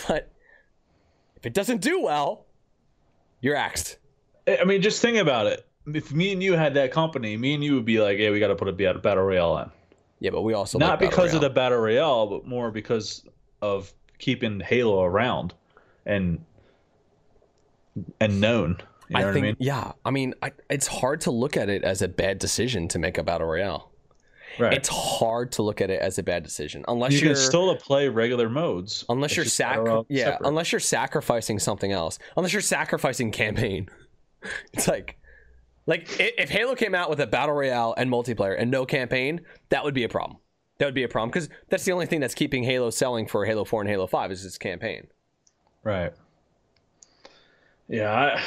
[0.08, 0.32] but
[1.43, 2.47] if it doesn't do well,
[3.40, 3.99] you're axed.
[4.47, 5.66] I mean, just think about it.
[5.93, 8.38] If me and you had that company, me and you would be like, "Yeah, we
[8.38, 9.70] got to put a ba- battle royale in."
[10.20, 13.24] Yeah, but we also Not like because of the battle royale, but more because
[13.61, 15.53] of keeping Halo around
[16.07, 16.45] and
[18.20, 18.76] and known.
[19.09, 19.57] You know I think, I mean?
[19.59, 23.01] yeah, I mean, I, it's hard to look at it as a bad decision to
[23.01, 23.90] make a battle royale.
[24.59, 24.74] Right.
[24.74, 27.74] It's hard to look at it as a bad decision unless you are can still
[27.76, 29.05] play regular modes.
[29.09, 29.78] unless you're sac
[30.09, 30.48] yeah separate.
[30.48, 33.88] unless you're sacrificing something else unless you're sacrificing campaign
[34.72, 35.18] it's like
[35.86, 39.40] like if halo came out with a battle royale and multiplayer and no campaign
[39.70, 40.38] that would be a problem
[40.78, 43.44] that would be a problem because that's the only thing that's keeping halo selling for
[43.46, 45.07] halo 4 and halo 5 is its campaign
[45.84, 46.12] Right.
[47.88, 48.38] Yeah,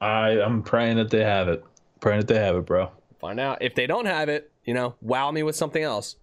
[0.00, 1.64] I, I I'm praying that they have it.
[2.00, 2.90] Praying that they have it, bro.
[3.20, 6.16] find out if they don't have it you know wow me with something else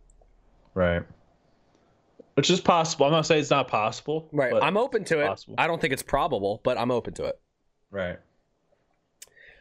[0.76, 1.04] Right.
[2.34, 3.06] Which is possible.
[3.06, 4.28] I'm not saying it's not possible.
[4.32, 5.56] right but- i'm open to it possible.
[5.58, 7.40] i don't think it's probable but i'm open to it
[7.92, 8.18] right.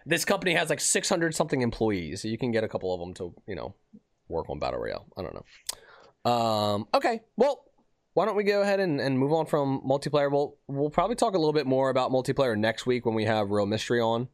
[0.04, 3.14] this company has like 600 something employees so you can get a couple of them
[3.14, 3.74] to you know
[4.28, 7.64] work on battle royale i don't know um okay well
[8.14, 11.34] why don't we go ahead and, and move on from multiplayer we'll we'll probably talk
[11.34, 14.28] a little bit more about multiplayer next week when we have real Mistry on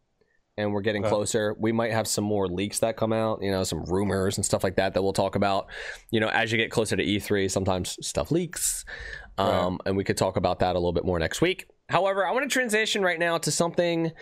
[0.61, 3.64] and we're getting closer we might have some more leaks that come out you know
[3.64, 5.66] some rumors and stuff like that that we'll talk about
[6.11, 8.84] you know as you get closer to e3 sometimes stuff leaks
[9.38, 12.30] um, and we could talk about that a little bit more next week however i
[12.32, 14.12] want to transition right now to something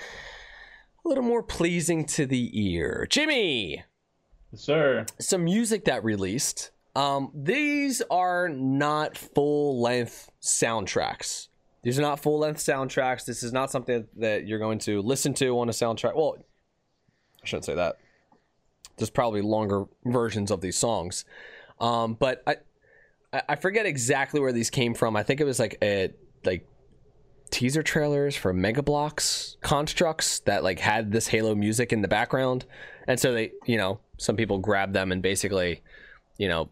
[1.05, 3.07] a little more pleasing to the ear.
[3.09, 3.82] Jimmy,
[4.53, 5.07] Yes, sir.
[5.18, 6.70] some music that released.
[6.95, 11.49] Um, these are not full length soundtracks.
[11.89, 13.24] These are not full length soundtracks.
[13.24, 16.14] This is not something that you're going to listen to on a soundtrack.
[16.14, 16.36] Well,
[17.43, 17.97] I shouldn't say that.
[18.99, 21.24] There's probably longer versions of these songs.
[21.80, 22.57] Um, but I,
[23.49, 25.16] I forget exactly where these came from.
[25.16, 26.12] I think it was like a
[26.45, 26.68] like
[27.51, 32.66] teaser trailers for Mega Bloks Construx that like had this Halo music in the background,
[33.07, 35.80] and so they, you know, some people grabbed them and basically,
[36.36, 36.68] you know,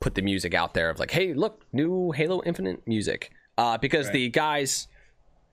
[0.00, 3.30] put the music out there of like, hey, look, new Halo Infinite music,
[3.60, 4.14] uh, because Right.
[4.14, 4.88] the guys,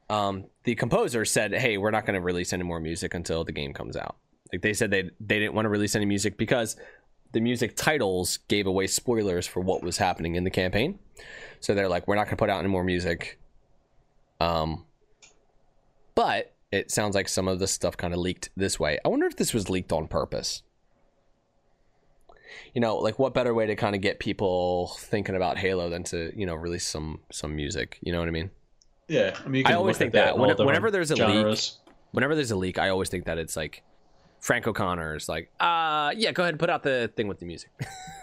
[0.09, 3.51] um, the composer said, hey, we're not going to release any more music until the
[3.51, 4.15] game comes out.
[4.51, 6.77] Like they said they they didn't want to release any music because
[7.33, 10.99] the music titles gave away spoilers for what was happening in the campaign.
[11.59, 13.39] So they're like, we're not going to put out any more music.
[14.39, 14.85] Um,
[16.15, 18.99] but it sounds like some of the stuff kind of leaked this way.
[19.03, 20.63] I wonder if this was leaked on purpose.
[22.73, 26.03] You know, like what better way to kind of get people thinking about Halo than
[26.05, 27.97] to you know release some some music.
[28.01, 28.51] You know what I mean?
[29.07, 30.37] Yeah, I mean, you I always think at that.
[30.37, 31.59] When- whenever there's a leak.
[32.11, 33.83] Whenever there's a leak, I always think that it's like
[34.39, 37.69] Frank O'Connor's like, uh, yeah, go ahead and put out the thing with the music.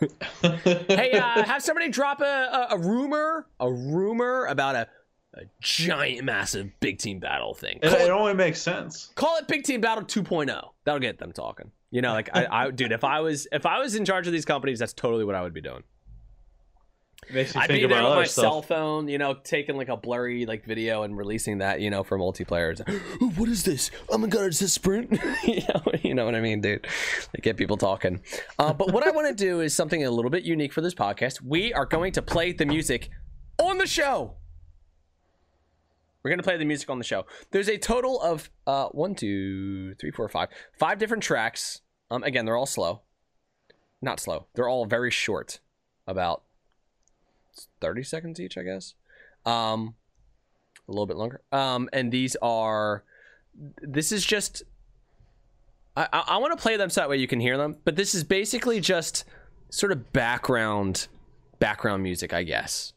[0.43, 4.89] hey, uh, have somebody drop a, a, a rumor, a rumor about a,
[5.35, 7.79] a giant, massive big team battle thing.
[7.83, 9.13] It, it it, only makes sense.
[9.15, 10.47] call it Big Team Battle 2.0.
[10.85, 11.71] That'll get them talking.
[11.95, 14.33] You know, like I, I, dude, if I was if I was in charge of
[14.33, 15.85] these companies, that's totally what I would be doing.
[17.33, 18.43] Makes you I'd think be there about on other my stuff.
[18.43, 22.03] cell phone, you know, taking like a blurry like video and releasing that, you know,
[22.03, 22.83] for multiplayer.
[23.23, 23.93] "Oh, what is this?
[24.09, 25.13] Oh my god, is this Sprint?
[25.45, 26.85] you, know, you know what I mean, dude?
[27.33, 28.21] They get people talking.
[28.59, 30.95] Uh, but what I want to do is something a little bit unique for this
[30.95, 31.43] podcast.
[31.43, 33.09] We are going to play the music
[33.61, 34.35] on the show.
[36.25, 37.27] We're going to play the music on the show.
[37.53, 41.83] There's a total of uh, one, two, three, four, five, five different tracks.
[42.11, 43.03] Um, again, they're all slow.
[44.03, 44.47] not slow.
[44.55, 45.61] They're all very short,
[46.07, 46.43] about
[47.81, 48.95] thirty seconds each, I guess.
[49.47, 49.95] Um,
[50.89, 51.41] a little bit longer.
[51.51, 53.05] Um, and these are.
[53.81, 54.63] This is just.
[55.97, 57.97] I I, I want to play them so that way you can hear them, but
[57.97, 59.25] this is basically just
[59.71, 61.09] sort of background
[61.59, 62.93] background music, I guess.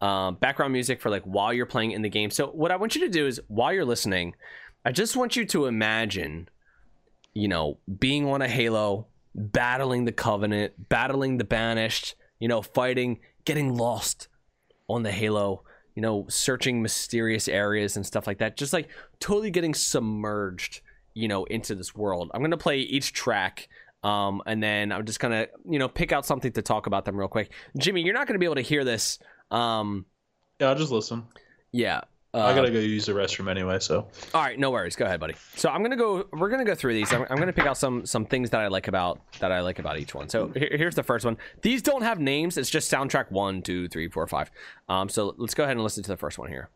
[0.00, 2.30] Um, background music for like while you're playing in the game.
[2.30, 4.34] So what I want you to do is while you're listening,
[4.84, 6.48] I just want you to imagine,
[7.34, 13.20] you know, being on a Halo, battling the Covenant, battling the Banished, you know, fighting,
[13.44, 14.28] getting lost
[14.88, 15.64] on the Halo,
[15.94, 18.56] you know, searching mysterious areas and stuff like that.
[18.56, 18.88] Just like
[19.20, 20.80] totally getting submerged,
[21.14, 22.30] you know, into this world.
[22.34, 23.68] I'm gonna play each track.
[24.02, 27.16] Um, and then I'm just gonna, you know, pick out something to talk about them
[27.16, 27.52] real quick.
[27.78, 29.18] Jimmy, you're not gonna be able to hear this.
[29.50, 30.04] Um,
[30.60, 31.24] Yeah, I'll just listen.
[31.72, 32.02] yeah.
[32.34, 34.96] Uh, I gotta go use the restroom anyway, so all right, no worries.
[34.96, 35.36] Go ahead, buddy.
[35.54, 36.26] So I'm gonna go.
[36.32, 37.12] We're gonna go through these.
[37.12, 39.78] I'm, I'm gonna pick out some some things that I like about that I like
[39.78, 40.28] about each one.
[40.28, 41.36] So here, here's the first one.
[41.62, 42.58] These don't have names.
[42.58, 44.50] It's just soundtrack one, two, three, four, five.
[44.88, 46.70] Um, so let's go ahead and listen to the first one here.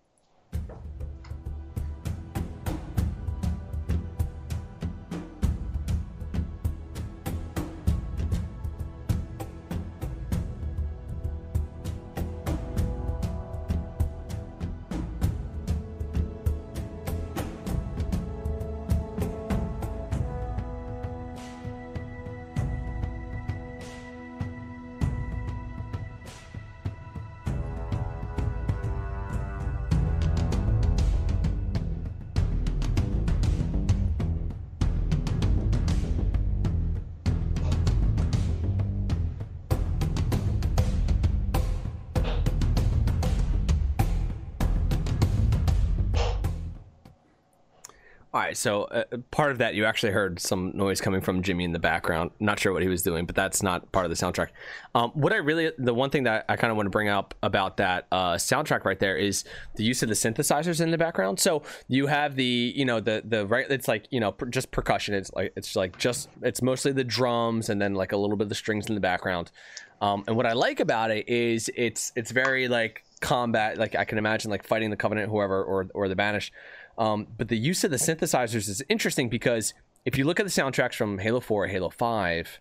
[48.58, 51.78] So uh, part of that you actually heard some noise coming from Jimmy in the
[51.78, 52.32] background.
[52.40, 54.48] Not sure what he was doing, but that's not part of the soundtrack.
[54.94, 57.34] Um, what I really, the one thing that I kind of want to bring up
[57.42, 59.44] about that uh, soundtrack right there is
[59.76, 61.38] the use of the synthesizers in the background.
[61.38, 64.72] So you have the, you know, the the right, it's like you know per, just
[64.72, 65.14] percussion.
[65.14, 68.44] It's like it's like just it's mostly the drums and then like a little bit
[68.44, 69.52] of the strings in the background.
[70.00, 73.78] Um, and what I like about it is it's it's very like combat.
[73.78, 76.52] Like I can imagine like fighting the Covenant, whoever, or or the Banished.
[76.98, 79.72] Um, but the use of the synthesizers is interesting because
[80.04, 82.60] if you look at the soundtracks from Halo 4 Halo 5,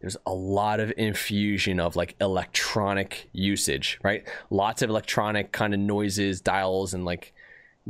[0.00, 4.26] there's a lot of infusion of like electronic usage, right?
[4.50, 7.32] Lots of electronic kind of noises, dials, and like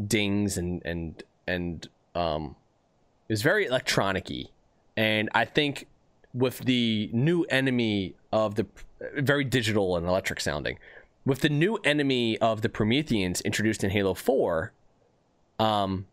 [0.07, 2.57] dings and and and um,
[3.29, 4.47] it was very electronic-y.
[4.97, 5.87] And I think
[6.35, 8.67] with the new enemy of the
[9.17, 10.79] very digital and electric sounding,
[11.25, 14.73] with the new enemy of the Prometheans introduced in Halo 4,
[15.61, 16.07] um,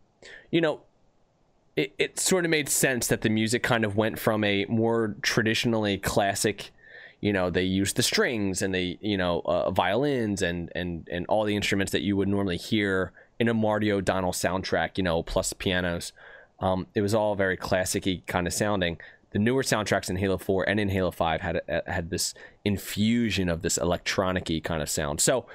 [0.50, 0.80] you know,
[1.74, 5.16] it, it sort of made sense that the music kind of went from a more
[5.22, 6.70] traditionally classic,
[7.20, 11.24] you know, they used the strings and they, you know, uh, violins and, and, and
[11.28, 15.22] all the instruments that you would normally hear in a Marty O'Donnell soundtrack, you know,
[15.22, 16.12] plus pianos.
[16.60, 18.98] Um, it was all very classic-y kind of sounding.
[19.30, 22.34] The newer soundtracks in Halo 4 and in Halo 5 had had this
[22.64, 25.20] infusion of this electronic-y kind of sound.
[25.20, 25.46] So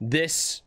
[0.00, 0.62] this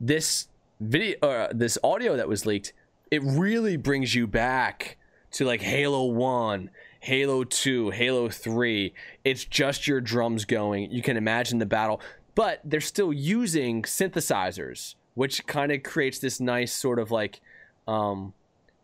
[0.00, 0.48] this
[0.80, 2.72] video uh, this audio that was leaked
[3.10, 4.96] it really brings you back
[5.30, 6.70] to like halo 1
[7.00, 8.92] halo 2 halo 3
[9.24, 10.90] it's just your drums going.
[10.90, 12.00] You can imagine the battle
[12.34, 17.40] but they're still using synthesizers which kind of creates this nice sort of like
[17.86, 18.32] um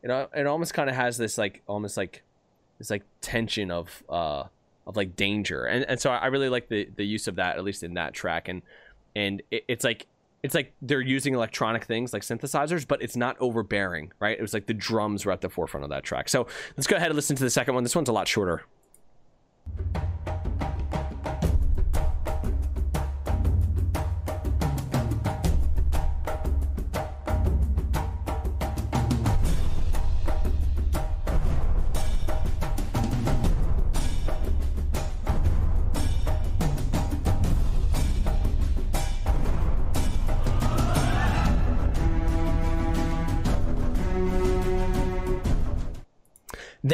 [0.03, 2.22] you know it almost kind of has this like almost like
[2.78, 4.45] this like tension of uh
[4.86, 5.64] of like danger.
[5.64, 8.14] And and so i really like the the use of that at least in that
[8.14, 8.49] track.
[8.49, 8.62] And
[9.16, 10.07] and it, it's like
[10.45, 14.38] it's like they're using electronic things like synthesizers, but it's not overbearing, right?
[14.38, 16.28] It was like the drums were at the forefront of that track.
[16.28, 17.82] So let's go ahead and listen to the second one.
[17.82, 18.62] This one's a lot shorter.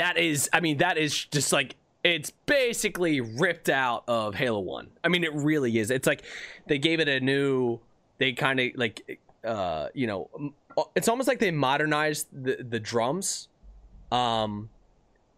[0.00, 4.88] that is i mean that is just like it's basically ripped out of halo 1
[5.04, 5.90] i mean it really is.
[5.90, 6.22] It's like
[6.66, 7.78] they gave it a new
[8.16, 10.30] they kind of like uh you know
[10.78, 13.48] uh, it's almost like they modernized the the drums
[14.10, 14.70] um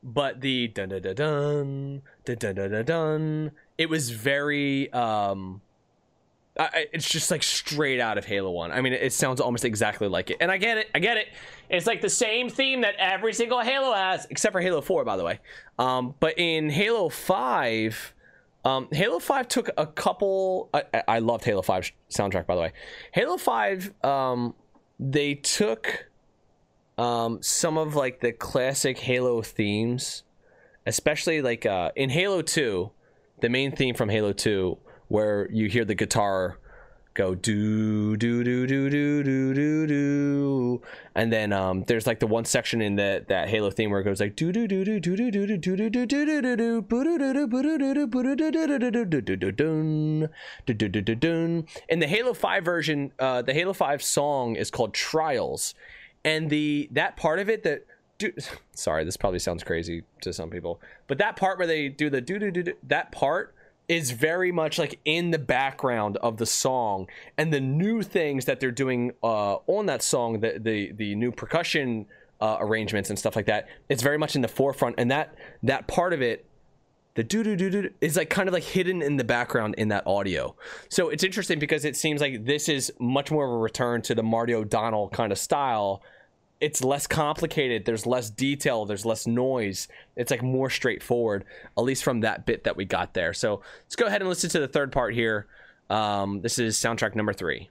[0.04, 5.60] but the dun dun dun dun dun dun dun, dun it was very um
[6.58, 8.72] I, it's just like straight out of Halo One.
[8.72, 10.90] I mean, it sounds almost exactly like it, and I get it.
[10.94, 11.28] I get it.
[11.70, 15.16] It's like the same theme that every single Halo has, except for Halo Four, by
[15.16, 15.40] the way.
[15.78, 18.14] Um, but in Halo Five,
[18.66, 20.68] um, Halo Five took a couple.
[20.74, 22.72] I, I loved Halo Five soundtrack, by the way.
[23.12, 24.54] Halo Five, um,
[25.00, 26.10] they took
[26.98, 30.22] um, some of like the classic Halo themes,
[30.84, 32.90] especially like uh, in Halo Two,
[33.40, 34.76] the main theme from Halo Two
[35.12, 36.56] where you hear the guitar
[37.12, 40.82] go do do do do do do do do
[41.14, 44.04] and then um there's like the one section in that that halo theme where it
[44.04, 46.06] goes like do do do do do do do do do do
[50.74, 54.70] do do do do in the halo 5 version uh the halo 5 song is
[54.70, 55.74] called trials
[56.24, 57.84] and the that part of it that
[58.16, 58.42] dude
[58.74, 62.22] sorry this probably sounds crazy to some people but that part where they do the
[62.22, 63.54] do do do that part
[63.88, 67.06] is very much like in the background of the song
[67.36, 71.32] and the new things that they're doing uh, on that song the the, the new
[71.32, 72.06] percussion
[72.40, 75.86] uh, arrangements and stuff like that it's very much in the forefront and that that
[75.86, 76.44] part of it
[77.14, 79.88] the doo doo doo doo is like kind of like hidden in the background in
[79.88, 80.56] that audio.
[80.88, 84.14] So it's interesting because it seems like this is much more of a return to
[84.14, 86.02] the Marty O'Donnell kind of style
[86.62, 89.88] it's less complicated there's less detail there's less noise.
[90.16, 91.44] It's like more straightforward
[91.76, 93.34] at least from that bit that we got there.
[93.34, 95.46] So let's go ahead and listen to the third part here.
[95.90, 97.68] Um, this is soundtrack number three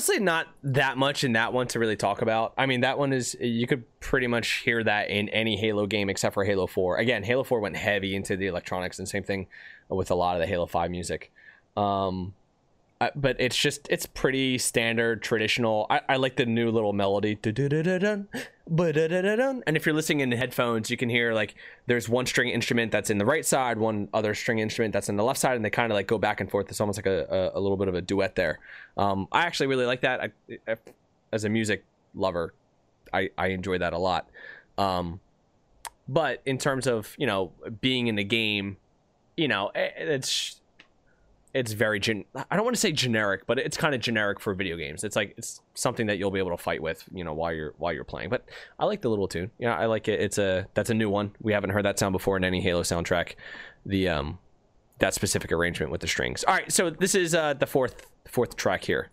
[0.00, 2.54] honestly not that much in that one to really talk about.
[2.56, 6.08] I mean, that one is you could pretty much hear that in any Halo game
[6.08, 6.96] except for Halo 4.
[6.96, 9.46] Again, Halo 4 went heavy into the electronics, and same thing
[9.90, 11.30] with a lot of the Halo 5 music.
[11.76, 12.32] Um,
[13.16, 15.86] but it's just it's pretty standard traditional.
[15.88, 17.38] I, I like the new little melody.
[19.66, 21.54] And if you're listening in headphones you can hear like
[21.86, 25.16] there's one string instrument that's in the right side one other string instrument that's in
[25.16, 26.68] the left side and they kind of like go back and forth.
[26.68, 28.58] It's almost like a, a, a little bit of a duet there.
[28.98, 30.20] Um, i actually really like that.
[30.20, 30.30] I,
[30.68, 30.76] I,
[31.32, 31.84] as a music
[32.14, 32.52] lover
[33.12, 34.28] i i enjoy that a lot.
[34.76, 35.20] Um,
[36.06, 38.76] but in terms of you know being in the game
[39.36, 40.59] you know it's
[41.52, 44.54] it's very gen- I don't want to say generic, but it's kind of generic for
[44.54, 45.02] video games.
[45.02, 47.74] It's like it's something that you'll be able to fight with, you know, while you're
[47.78, 48.30] while you're playing.
[48.30, 48.48] But
[48.78, 49.50] I like the little tune.
[49.58, 50.20] Yeah, I like it.
[50.20, 51.34] It's a that's a new one.
[51.40, 53.34] We haven't heard that sound before in any Halo soundtrack.
[53.84, 54.38] The um
[54.98, 56.44] that specific arrangement with the strings.
[56.44, 59.10] All right, so this is uh the fourth fourth track here.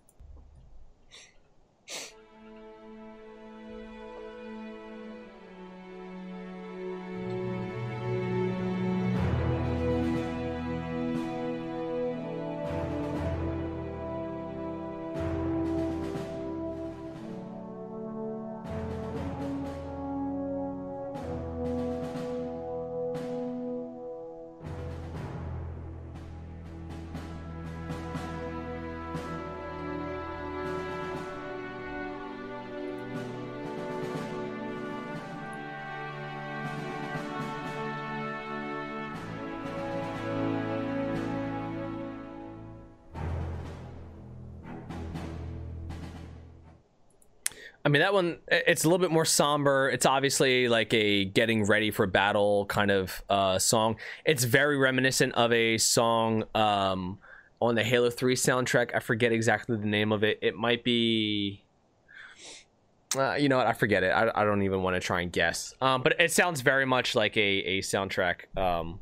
[48.08, 49.90] That one, it's a little bit more somber.
[49.90, 53.98] It's obviously like a getting ready for battle kind of uh, song.
[54.24, 57.20] It's very reminiscent of a song um,
[57.62, 58.96] on the Halo 3 soundtrack.
[58.96, 60.40] I forget exactly the name of it.
[60.42, 61.66] It might be.
[63.14, 63.68] Uh, you know what?
[63.68, 64.12] I forget it.
[64.12, 65.74] I, I don't even want to try and guess.
[65.82, 69.02] Um, but it sounds very much like a, a soundtrack um,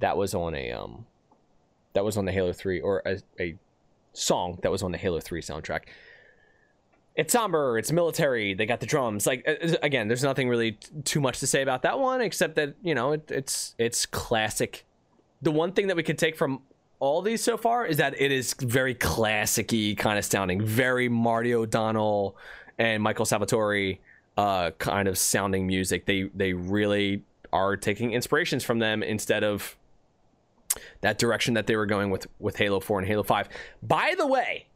[0.00, 1.04] that was on a um,
[1.92, 3.56] that was on the Halo 3 or a, a
[4.14, 5.82] song that was on the Halo 3 soundtrack
[7.16, 9.26] it's somber it's military they got the drums.
[9.26, 9.46] Like
[9.82, 13.12] again there's nothing really too much to say about that one except that you know
[13.12, 14.84] it, it's it's classic.
[15.42, 16.60] The one thing that we could take from
[16.98, 21.54] all these so far is that it is very classicy kind of sounding very marty
[21.54, 22.34] o'donnell
[22.78, 23.98] and michael salvatori
[24.36, 26.06] uh, kind of sounding music.
[26.06, 29.76] They they really are taking inspirations from them instead of
[31.00, 33.48] that direction that they were going with with halo 4 and halo 5
[33.82, 34.66] by the way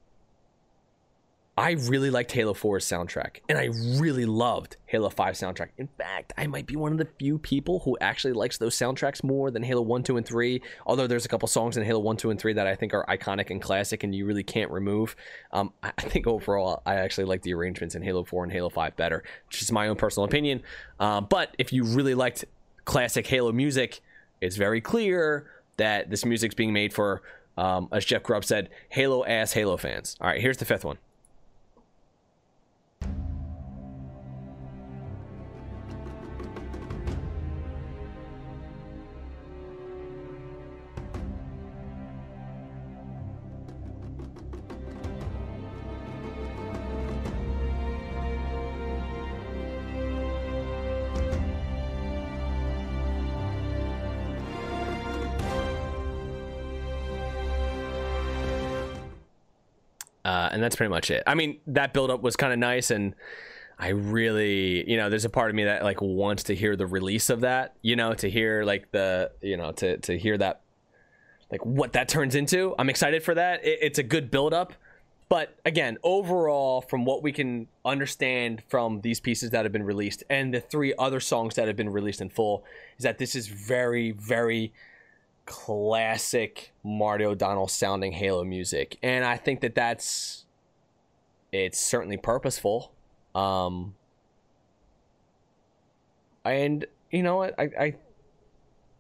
[1.57, 3.69] I really liked Halo 4's soundtrack, and I
[4.01, 5.69] really loved Halo 5 soundtrack.
[5.77, 9.23] In fact, I might be one of the few people who actually likes those soundtracks
[9.23, 10.63] more than Halo 1, 2, and 3.
[10.87, 13.05] Although there's a couple songs in Halo 1, 2, and 3 that I think are
[13.07, 15.17] iconic and classic, and you really can't remove.
[15.53, 18.97] Um, I think overall, I actually like the arrangements in Halo 4 and Halo 5
[18.97, 19.23] better.
[19.51, 20.63] Just my own personal opinion.
[20.99, 22.45] Uh, but if you really liked
[22.87, 24.01] classic Halo music,
[24.41, 27.23] it's very clear that this music's being made for,
[27.59, 30.17] um, as Jeff Grubb said, Halo ass Halo fans.
[30.21, 30.97] All right, here's the fifth one.
[60.51, 61.23] Uh, and that's pretty much it.
[61.27, 63.15] I mean, that build up was kind of nice, and
[63.79, 66.87] I really, you know, there's a part of me that like wants to hear the
[66.87, 70.61] release of that, you know, to hear like the, you know, to to hear that,
[71.51, 72.75] like what that turns into.
[72.79, 73.65] I'm excited for that.
[73.65, 74.75] It, it's a good build up,
[75.29, 80.25] but again, overall, from what we can understand from these pieces that have been released
[80.29, 82.65] and the three other songs that have been released in full,
[82.99, 84.73] is that this is very, very
[85.47, 90.47] classic Marty O'Donnell sounding Halo music, and I think that that's
[91.53, 92.93] it's certainly purposeful.
[93.35, 93.95] Um,
[96.45, 97.95] and you know what, I, I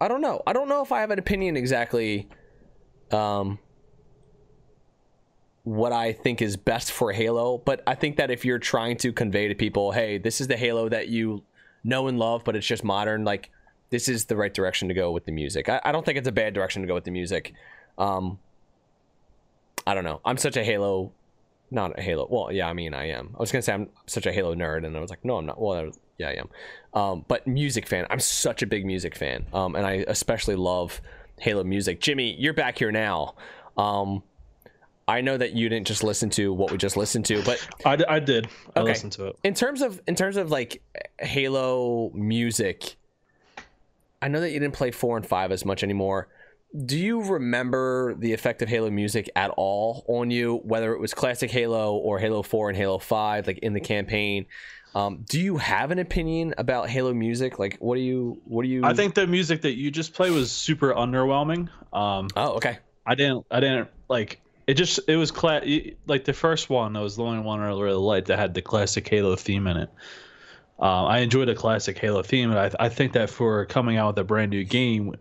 [0.01, 0.43] I don't know.
[0.47, 2.29] I don't know if I have an opinion exactly.
[3.11, 3.59] Um,
[5.65, 9.13] what I think is best for Halo, but I think that if you're trying to
[9.13, 11.45] convey to people, hey, this is the Halo that you
[11.85, 13.51] know and love, but it's just modern, like
[13.91, 15.69] this is the right direction to go with the music.
[15.69, 17.53] I, I don't think it's a bad direction to go with the music.
[17.99, 18.39] Um,
[19.87, 20.21] I don't know.
[20.25, 21.13] I'm such a Halo,
[21.71, 22.27] not a Halo.
[22.31, 23.35] Well, yeah, I mean, I am.
[23.35, 25.47] I was gonna say I'm such a Halo nerd, and I was like, no, I'm
[25.47, 25.61] not.
[25.61, 26.49] Well, was, yeah, I am.
[26.95, 28.07] Um, but music fan.
[28.11, 31.01] I'm such a big music fan, um, and I especially love
[31.41, 32.01] Halo music.
[32.01, 33.35] Jimmy, you're back here now.
[33.77, 34.23] Um,
[35.09, 37.99] I know that you didn't just listen to what we just listened to, but I,
[38.09, 38.47] I did.
[38.77, 38.91] I okay.
[38.91, 39.39] listened to it.
[39.43, 40.83] In terms of in terms of like
[41.19, 42.97] Halo music,
[44.23, 46.29] I know that you didn't play four and five as much anymore.
[46.85, 51.15] Do you remember the effect of Halo music at all on you, whether it was
[51.15, 54.47] classic Halo or Halo 4 and Halo 5, like in the campaign?
[54.95, 57.59] Um, do you have an opinion about Halo music?
[57.59, 58.85] Like, what do you, what do you?
[58.85, 61.69] I think the music that you just played was super underwhelming.
[61.93, 62.79] Um, oh, okay.
[63.05, 64.75] I didn't, I didn't like it.
[64.75, 65.63] Just it was cla-
[66.07, 66.93] like the first one.
[66.93, 69.77] That was the only one I really liked that had the classic Halo theme in
[69.77, 69.91] it.
[70.81, 74.15] Um, I enjoy the classic Halo theme, and I, I think that for coming out
[74.15, 75.15] with a brand new game,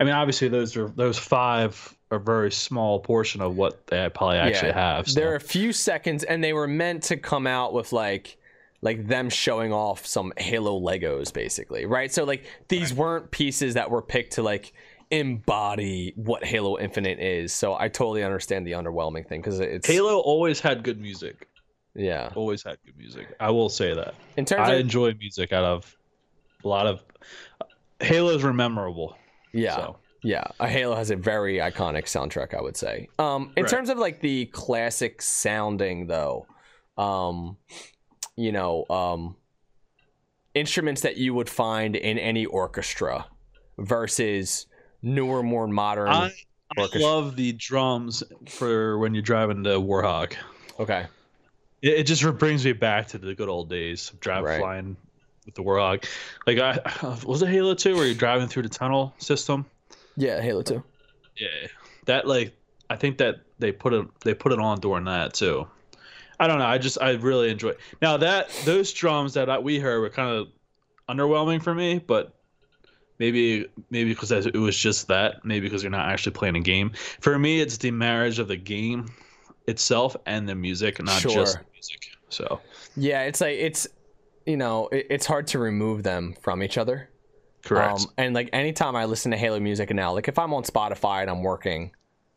[0.00, 4.08] I mean, obviously those are those five are a very small portion of what they
[4.08, 5.08] probably actually yeah, have.
[5.08, 5.20] So.
[5.20, 8.38] There are a few seconds, and they were meant to come out with like
[8.80, 12.12] like them showing off some Halo Legos, basically, right?
[12.12, 12.98] So like these right.
[12.98, 14.72] weren't pieces that were picked to like
[15.10, 17.52] embody what Halo Infinite is.
[17.52, 21.48] So I totally understand the underwhelming thing because it's Halo always had good music.
[21.94, 23.34] Yeah, always had good music.
[23.38, 24.14] I will say that.
[24.36, 25.96] In terms, I of, enjoy music out of
[26.64, 27.00] a lot of
[28.00, 29.16] Halo's memorable.
[29.52, 29.76] Yeah.
[29.76, 29.96] So.
[30.26, 33.08] Yeah, a Halo has a very iconic soundtrack, I would say.
[33.18, 33.70] Um, in right.
[33.70, 36.46] terms of like the classic sounding, though,
[36.96, 37.58] um,
[38.34, 39.36] you know, um,
[40.54, 43.26] instruments that you would find in any orchestra
[43.76, 44.66] versus
[45.02, 46.08] newer, more modern.
[46.08, 46.32] I,
[46.76, 50.34] I love the drums for when you're driving the Warthog.
[50.80, 51.04] Okay.
[51.84, 54.58] It, it just brings me back to the good old days of driving right.
[54.58, 54.96] flying
[55.44, 56.06] with the Warthog.
[56.46, 59.66] Like I was it Halo Two where you're driving through the tunnel system.
[60.16, 60.82] Yeah, Halo Two.
[61.36, 61.68] Yeah,
[62.06, 62.54] that like
[62.88, 65.68] I think that they put it they put it on during that too.
[66.40, 66.66] I don't know.
[66.66, 67.70] I just I really enjoy.
[67.70, 67.80] It.
[68.00, 70.48] Now that those drums that I, we heard were kind of
[71.08, 72.34] underwhelming for me, but
[73.18, 75.44] maybe maybe because it was just that.
[75.44, 76.92] Maybe because you're not actually playing a game.
[77.20, 79.12] For me, it's the marriage of the game
[79.66, 81.32] itself and the music, not sure.
[81.32, 81.58] just
[81.90, 82.16] music.
[82.28, 82.60] So
[82.96, 83.86] yeah, it's like it's
[84.46, 87.08] you know it, it's hard to remove them from each other.
[87.64, 88.00] Correct.
[88.00, 91.22] Um, and like anytime I listen to Halo music now, like if I'm on Spotify
[91.22, 91.92] and I'm working,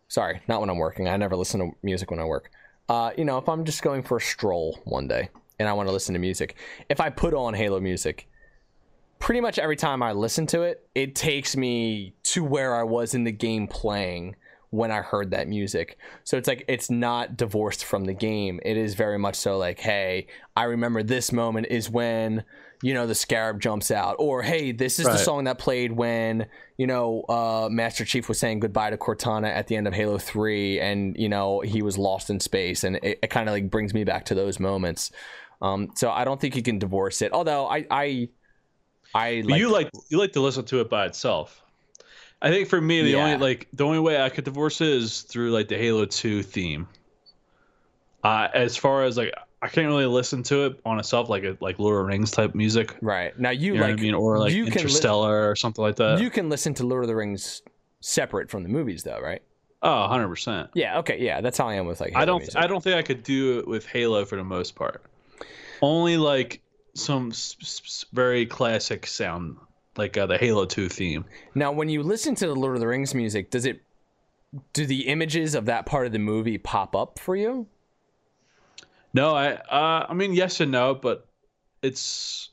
[0.07, 1.07] sorry, not when I'm working.
[1.07, 2.49] I never listen to music when I work.
[2.89, 5.29] Uh, you know, if I'm just going for a stroll one day
[5.59, 6.55] and I want to listen to music,
[6.89, 8.29] if I put on Halo music,
[9.19, 13.13] pretty much every time I listen to it, it takes me to where I was
[13.13, 14.35] in the game playing
[14.69, 15.97] when I heard that music.
[16.23, 18.59] So it's like it's not divorced from the game.
[18.63, 22.43] It is very much so like, hey, I remember this moment is when
[22.83, 26.47] you know the scarab jumps out, or hey, this is the song that played when
[26.77, 30.17] you know uh, Master Chief was saying goodbye to Cortana at the end of Halo
[30.17, 33.71] Three, and you know he was lost in space, and it, it kind of like
[33.71, 35.11] brings me back to those moments.
[35.61, 37.33] Um, so I don't think you can divorce it.
[37.33, 38.29] Although I I
[39.15, 41.63] I like, you like you like to listen to it by itself.
[42.41, 43.17] I think for me, the Yeah.
[43.17, 46.43] only like the only way I could divorce it is through like the Halo Two
[46.43, 46.87] theme.
[48.23, 51.57] Uh, as far as like I can't really listen to it on itself like a,
[51.61, 52.95] like Lord of the Rings type music.
[53.01, 55.55] right now you, You know like I mean, or like you can li- Interstellar or
[55.55, 56.19] something like that.
[56.19, 57.61] you can listen to Lord of the Rings
[58.01, 59.41] separate from the movies though, right?
[59.83, 60.69] oh, 100 percent.
[60.73, 60.99] Yeah.
[60.99, 61.19] Okay.
[61.19, 62.15] Yeah, that's how I am with like.
[62.15, 62.55] I don't music.
[62.55, 65.03] I don't think I could do it with Halo for the most part.
[65.81, 66.61] Only like
[66.95, 69.57] some s- s- very classic sound
[69.97, 71.25] like uh, the Halo 2 theme.
[71.55, 73.81] Now, when you listen to the Lord of the Rings music, does it
[74.73, 77.67] do the images of that part of the movie pop up for you?
[79.13, 81.27] No, I uh, I mean yes and no, but
[81.81, 82.49] it's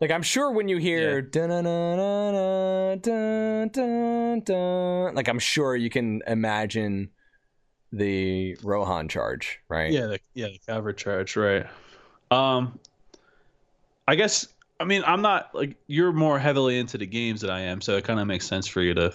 [0.00, 6.22] Like I'm sure when you hear dun-dun-dun-dun, dun, dun, dun, like I'm sure you can
[6.26, 7.10] imagine
[7.92, 9.90] the Rohan charge, right?
[9.90, 11.66] yeah, the, yeah, the cover charge, right?
[12.30, 12.78] Um,
[14.06, 14.46] I guess
[14.80, 17.96] I mean I'm not like you're more heavily into the games than I am, so
[17.96, 19.12] it kind of makes sense for you to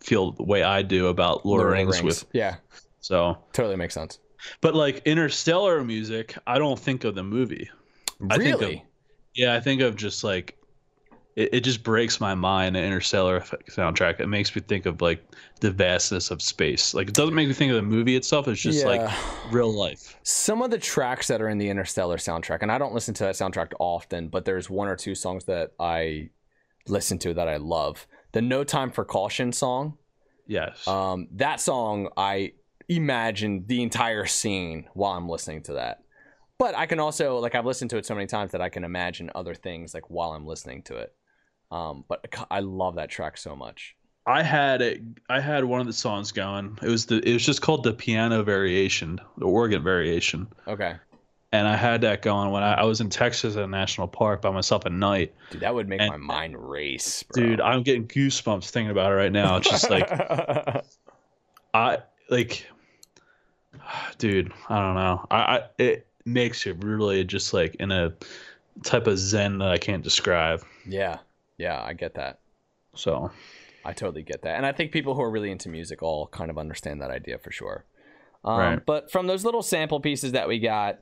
[0.00, 2.56] feel the way I do about Lord, of the Rings, with yeah,
[3.00, 3.38] so.
[3.52, 4.18] totally makes sense.
[4.60, 7.70] But like Interstellar music, I don't think of the movie.
[8.30, 8.84] I think of- Really?
[9.34, 10.56] Yeah, I think of just like
[11.36, 12.76] it, it just breaks my mind.
[12.76, 14.20] The Interstellar soundtrack.
[14.20, 15.24] It makes me think of like
[15.60, 16.94] the vastness of space.
[16.94, 18.48] Like it doesn't make me think of the movie itself.
[18.48, 19.10] It's just like
[19.50, 20.16] real life.
[20.22, 23.24] some of the tracks that are in the Interstellar soundtrack, and I don't listen to
[23.24, 26.30] that soundtrack often, but there's one or two songs that I
[26.88, 28.06] listen to that I love.
[28.32, 29.98] The No Time for Caution song,
[30.46, 30.86] Yes.
[30.88, 32.52] um, that song I
[32.88, 36.02] imagine the entire scene while I'm listening to that.
[36.58, 38.84] But I can also like I've listened to it so many times that I can
[38.84, 41.14] imagine other things like while I'm listening to it.
[41.72, 43.96] Um, but I love that track so much.
[44.26, 45.00] I had it.
[45.28, 46.78] I had one of the songs going.
[46.82, 47.16] It was the.
[47.28, 50.94] It was just called the piano variation, the organ variation, Okay,
[51.50, 54.42] and I had that going when I, I was in Texas at a national park
[54.42, 55.34] by myself at night.
[55.50, 57.42] dude, that would make And- my mind race, bro.
[57.42, 59.56] Dude, I'm getting goosebumps thinking about it right now.
[59.56, 60.08] It's just like
[61.74, 61.98] I
[62.28, 62.66] like,
[64.18, 64.52] dude.
[64.68, 65.26] I don't know.
[65.30, 68.12] I, I it makes you really just like in a
[68.84, 70.62] type of zen that I can't describe.
[70.86, 71.18] yeah,
[71.62, 72.40] yeah, I get that.
[72.94, 73.30] So
[73.84, 74.56] I totally get that.
[74.56, 77.38] And I think people who are really into music all kind of understand that idea
[77.38, 77.84] for sure.
[78.44, 78.84] Um, Right.
[78.84, 80.98] But from those little sample pieces that we got,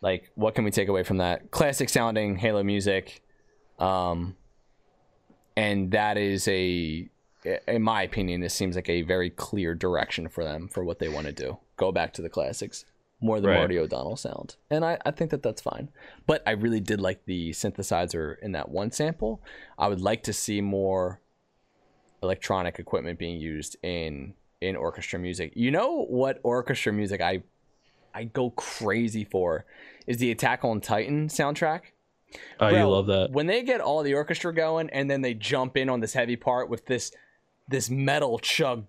[0.00, 1.50] like, what can we take away from that?
[1.50, 3.20] Classic sounding Halo music.
[3.78, 4.36] Um,
[5.54, 7.08] and that is a,
[7.66, 11.08] in my opinion, this seems like a very clear direction for them for what they
[11.08, 11.58] want to do.
[11.76, 12.86] Go back to the classics.
[13.20, 13.58] More the Right.
[13.58, 14.56] Marty O'Donnell sound.
[14.70, 15.88] And I, I think that that's fine.
[16.26, 19.42] But I really did like the synthesizer in that one sample.
[19.76, 21.20] I would like to see more
[22.22, 25.52] electronic equipment being used in in orchestra music.
[25.54, 27.42] You know what orchestra music I
[28.14, 29.64] I go crazy for
[30.06, 31.80] is the Attack on Titan soundtrack.
[32.60, 33.30] oh, you love that.
[33.30, 36.36] When they get all the orchestra going and then they jump in on this heavy
[36.36, 37.12] part with this
[37.68, 38.86] this metal chug.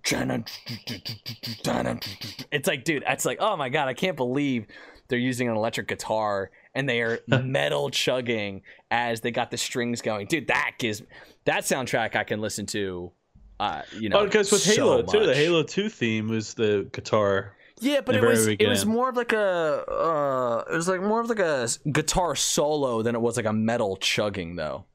[2.52, 4.66] It's like, dude, that's like, oh my god, I can't believe
[5.08, 8.62] they're using an electric guitar and they are metal chugging
[8.92, 10.28] as they got the strings going.
[10.28, 11.02] Dude, that gives
[11.46, 13.12] that soundtrack I can listen to.
[13.60, 15.36] Uh, you know, Oh, because with so Halo too, the.
[15.36, 17.56] Halo Two theme was the guitar.
[17.82, 21.20] Yeah, but it was it was more of like a uh, it was like more
[21.22, 24.86] of like a guitar solo than it was like a metal chugging though.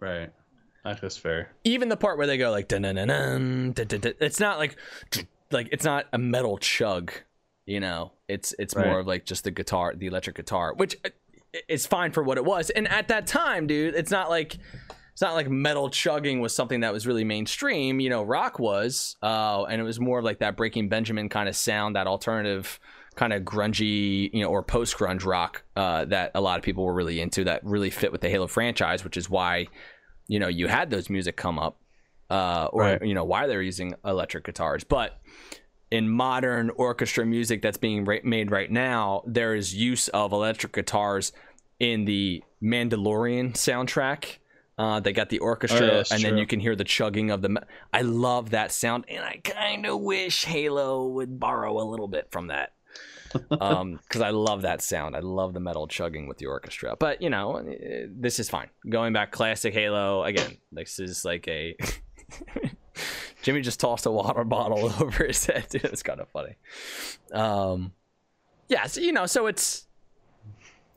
[0.00, 0.30] Right.
[0.84, 1.52] That's fair.
[1.64, 4.76] Even the part where they go like dun dun dun dun, it's not like
[5.50, 7.12] like it's not a metal chug,
[7.66, 8.12] you know.
[8.28, 8.86] It's it's Right.
[8.86, 11.10] more of like just the guitar, the electric guitar, which uh,
[11.68, 12.70] is fine for what it was.
[12.70, 14.56] And at that time, dude, it's not like
[15.12, 18.00] it's not like metal chugging was something that was really mainstream.
[18.00, 21.48] You know, rock was, uh, and it was more of like that Breaking Benjamin kind
[21.48, 22.80] of sound, that alternative
[23.14, 26.84] kind of grungy, you know, or post grunge rock uh, that a lot of people
[26.86, 27.44] were really into.
[27.44, 29.66] That really fit with the Halo franchise, which is why
[30.32, 31.74] you know you had those music come up,
[32.30, 33.02] uh, or Right.
[33.08, 35.10] you know why they're using electric guitars, but.
[35.98, 40.72] In modern orchestra music that's being ra- made right now, there is use of electric
[40.72, 41.32] guitars
[41.78, 44.38] in the Mandalorian soundtrack.
[44.78, 47.42] Uh, they got the orchestra, Oh, yeah, and then you can hear the chugging of
[47.42, 47.50] the.
[47.50, 47.60] me-
[47.92, 52.28] I love that sound, and I kind of wish Halo would borrow a little bit
[52.30, 52.72] from that,
[53.32, 55.16] because I love that sound.
[55.16, 56.96] I love the metal chugging with the orchestra.
[56.98, 58.68] But you know, eh, this is fine.
[58.88, 60.58] Going back classic Halo again.
[60.70, 61.76] This is like a.
[63.42, 65.66] Jimmy just tossed a water bottle over his head.
[65.68, 66.56] Dude, it's kind of funny.
[67.32, 67.92] Um,
[68.68, 69.86] yeah, so, you know, so it's.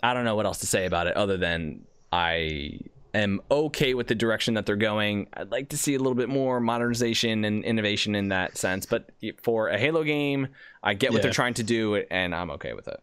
[0.04, 2.80] I don't know what else to say about it other than I
[3.18, 5.28] am okay with the direction that they're going.
[5.34, 8.86] I'd like to see a little bit more modernization and innovation in that sense.
[8.86, 9.10] But
[9.44, 10.48] for a Halo game,
[10.84, 11.24] I get what Yeah.
[11.24, 13.00] they're trying to do, and I'm okay with it.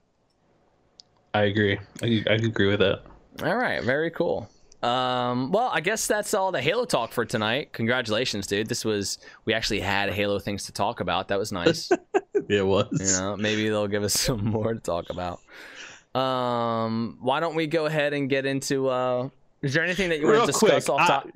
[1.35, 1.79] I agree.
[2.03, 3.03] I, I agree with that.
[3.43, 4.49] All right, very cool.
[4.83, 7.73] Um, well, I guess that's all the Halo talk for tonight.
[7.73, 8.69] Congratulations, dude.
[8.69, 11.29] This was we actually had Halo things to talk about.
[11.29, 11.91] That was nice.
[12.49, 12.89] It was.
[12.93, 15.39] you know, maybe they'll give us some more to talk about.
[16.21, 18.89] Um, why don't we go ahead and get into?
[18.89, 19.29] Uh,
[19.63, 21.29] is there anything that you want to discuss quick, off I- top?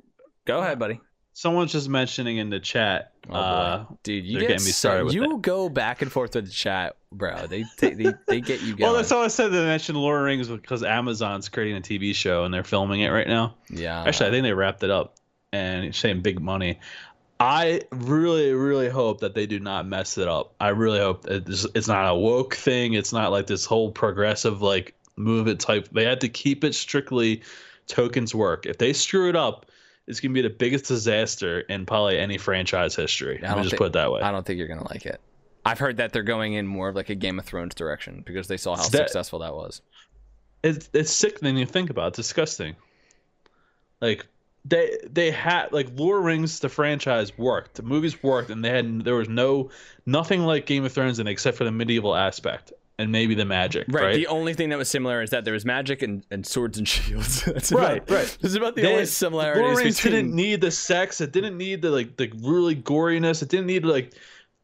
[0.45, 1.01] Go ahead, buddy.
[1.33, 3.11] Someone's just mentioning in the chat.
[3.29, 5.41] Oh, uh, Dude, you get me started with you that.
[5.43, 7.45] go back and forth with the chat, bro.
[7.45, 8.77] They they they, they get you going.
[8.79, 9.51] well, that's all I said.
[9.51, 13.01] They mentioned Lord of the Rings because Amazon's creating a TV show and they're filming
[13.01, 13.53] it right now.
[13.69, 14.03] yeah.
[14.03, 15.17] Actually, I think they wrapped it up
[15.53, 16.79] and it's saying big money.
[17.39, 20.55] I really, really hope that they do not mess it up.
[20.59, 22.93] I really hope it's, it's not a woke thing.
[22.93, 25.87] It's not like this whole progressive like movement type.
[25.91, 27.43] They had to keep it strictly
[27.87, 28.65] Tolkien's work.
[28.65, 29.65] If they screw it up,
[30.07, 33.43] it's gonna be the biggest disaster in probably any franchise history.
[33.43, 34.21] I Let me just think- put it that way.
[34.21, 35.19] I don't think you're gonna like it.
[35.65, 38.47] I've heard that they're going in more of like a Game of Thrones direction because
[38.47, 39.81] they saw how That- successful that was.
[40.63, 42.09] it's it's sickening to think about.
[42.09, 42.75] It's disgusting.
[44.01, 44.25] Like
[44.65, 47.75] they they had like Lord Rings the franchise worked.
[47.75, 49.69] The movies worked and they had there was no
[50.05, 53.85] nothing like Game of Thrones in except for the medieval aspect and maybe the magic,
[53.89, 54.03] Right.
[54.03, 54.15] right?
[54.15, 56.87] The only thing that was similar is that there was magic and, and swords and
[56.87, 57.43] shields.
[57.45, 58.37] That's Right, about, right.
[58.41, 60.13] This is about the They- only similarities Rings between.
[60.13, 61.21] didn't need the sex.
[61.21, 63.41] It didn't need the like the really goriness.
[63.43, 64.13] It didn't need like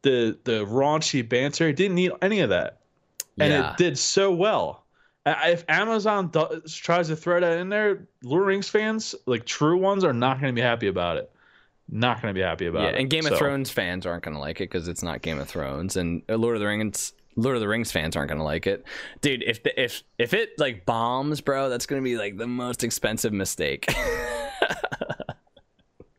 [0.01, 1.69] the the raunchy banter.
[1.69, 2.79] It didn't need any of that,
[3.37, 3.71] and Yeah.
[3.71, 4.83] it did so well.
[5.25, 9.77] If Amazon does, tries to throw that in there, Lord of Rings fans, like true
[9.77, 11.31] ones, are not going to be happy about it.
[11.89, 12.95] Not going to be happy about yeah, it.
[12.99, 15.39] and Game of So, Thrones fans aren't going to like it because it's not Game
[15.39, 17.13] of Thrones, and uh, Lord of the Rings.
[17.35, 18.85] Lord of the Rings fans aren't gonna like it,
[19.21, 19.43] dude.
[19.43, 23.33] If the, if if it like bombs, bro, that's gonna be like the most expensive
[23.33, 23.85] mistake.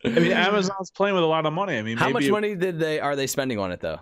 [0.04, 1.78] I mean, Amazon's playing with a lot of money.
[1.78, 4.00] I mean, How much money did they are they spending on it though?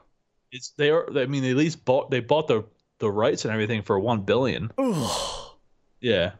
[0.51, 1.07] It's they are.
[1.17, 2.65] I mean, they at least bought they bought the
[2.99, 4.71] the rights and everything for one billion.
[6.01, 6.33] Yeah.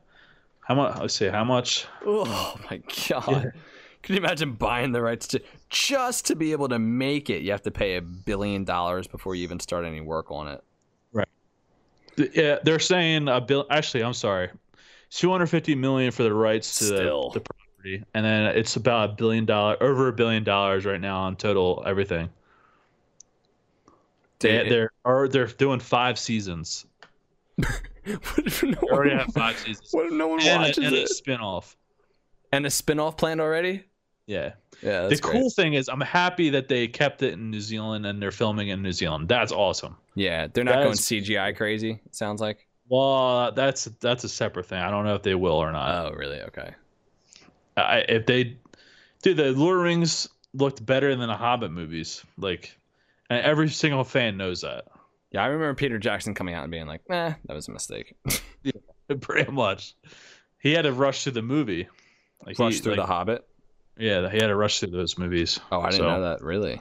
[0.61, 0.99] How much?
[0.99, 1.29] Let's see.
[1.29, 1.87] How much?
[2.05, 3.45] oh my god!
[3.45, 3.51] Yeah.
[4.03, 7.43] Can you imagine buying the rights to just to be able to make it?
[7.43, 10.63] You have to pay a billion dollars before you even start any work on it.
[11.13, 11.29] Right.
[12.35, 13.67] Yeah, they're saying a bill.
[13.71, 14.51] Actually, I'm sorry,
[15.11, 17.31] 250 million for the rights to the, Still.
[17.31, 21.21] the property, and then it's about a billion dollar, over a billion dollars right now
[21.21, 22.29] on total everything.
[24.41, 26.87] They, Dude, they're or they're doing five seasons.
[27.57, 27.71] what
[28.39, 29.89] if no They already one, have five seasons.
[29.93, 31.09] what if no one and, watches a, and a it?
[31.09, 31.77] spin-off.
[32.51, 33.85] And a spin-off planned already?
[34.27, 34.53] Yeah.
[34.83, 35.53] Yeah, the cool great.
[35.53, 38.83] thing is, I'm happy that they kept it in New Zealand and they're filming in
[38.83, 39.29] New Zealand.
[39.29, 39.97] That's awesome.
[40.15, 42.01] Yeah, they're not That going is- CGI crazy.
[42.05, 42.67] It sounds like.
[42.89, 44.79] Well, that's that's a separate thing.
[44.81, 46.07] I don't know if they will or not.
[46.07, 46.41] Oh, really?
[46.43, 46.75] Okay.
[47.77, 48.59] I, if they,
[49.23, 52.23] dude, the Lord of the Rings looked better than the Hobbit movies.
[52.37, 52.77] Like,
[53.31, 54.87] and every single fan knows that.
[55.31, 58.15] Yeah, I remember Peter Jackson coming out and being like, "Nah, that was a mistake."
[58.63, 58.73] yeah,
[59.21, 59.95] Pretty much,
[60.59, 61.89] he had to rush through the movie.
[62.45, 63.47] Like Rush through like, the Hobbit.
[63.97, 65.61] Yeah, he had to rush through those movies.
[65.71, 66.43] Oh, I didn't So, know that.
[66.43, 66.81] Really?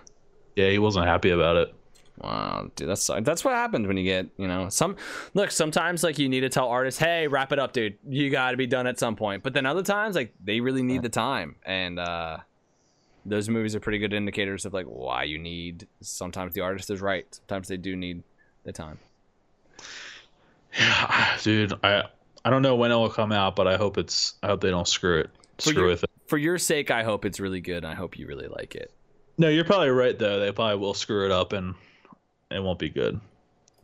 [0.56, 1.76] Yeah, he wasn't happy about it.
[2.20, 4.96] Wow, dude, that's that's what happens when you get you know some.
[5.34, 7.98] Look, sometimes like you need to tell artists, "Hey, wrap it up, dude.
[8.08, 10.84] You got to be done at some point." But then other times, like they really
[10.84, 12.38] need the time, and uh
[13.26, 15.88] those movies are pretty good indicators of like why you need.
[16.02, 17.26] Sometimes the artist is right.
[17.34, 18.22] Sometimes they do need
[18.66, 19.00] the time.
[20.78, 22.04] Yeah, dude, I
[22.44, 24.70] I don't know when it will come out, but I hope it's I hope they
[24.70, 25.30] don't screw it.
[25.62, 26.10] For Screw your- with it.
[26.28, 27.78] For your sake, I hope it's really good.
[27.84, 28.92] and I hope you really like it.
[29.38, 30.40] No, you're probably right though.
[30.40, 31.76] They probably will screw it up and
[32.50, 33.20] it won't be good.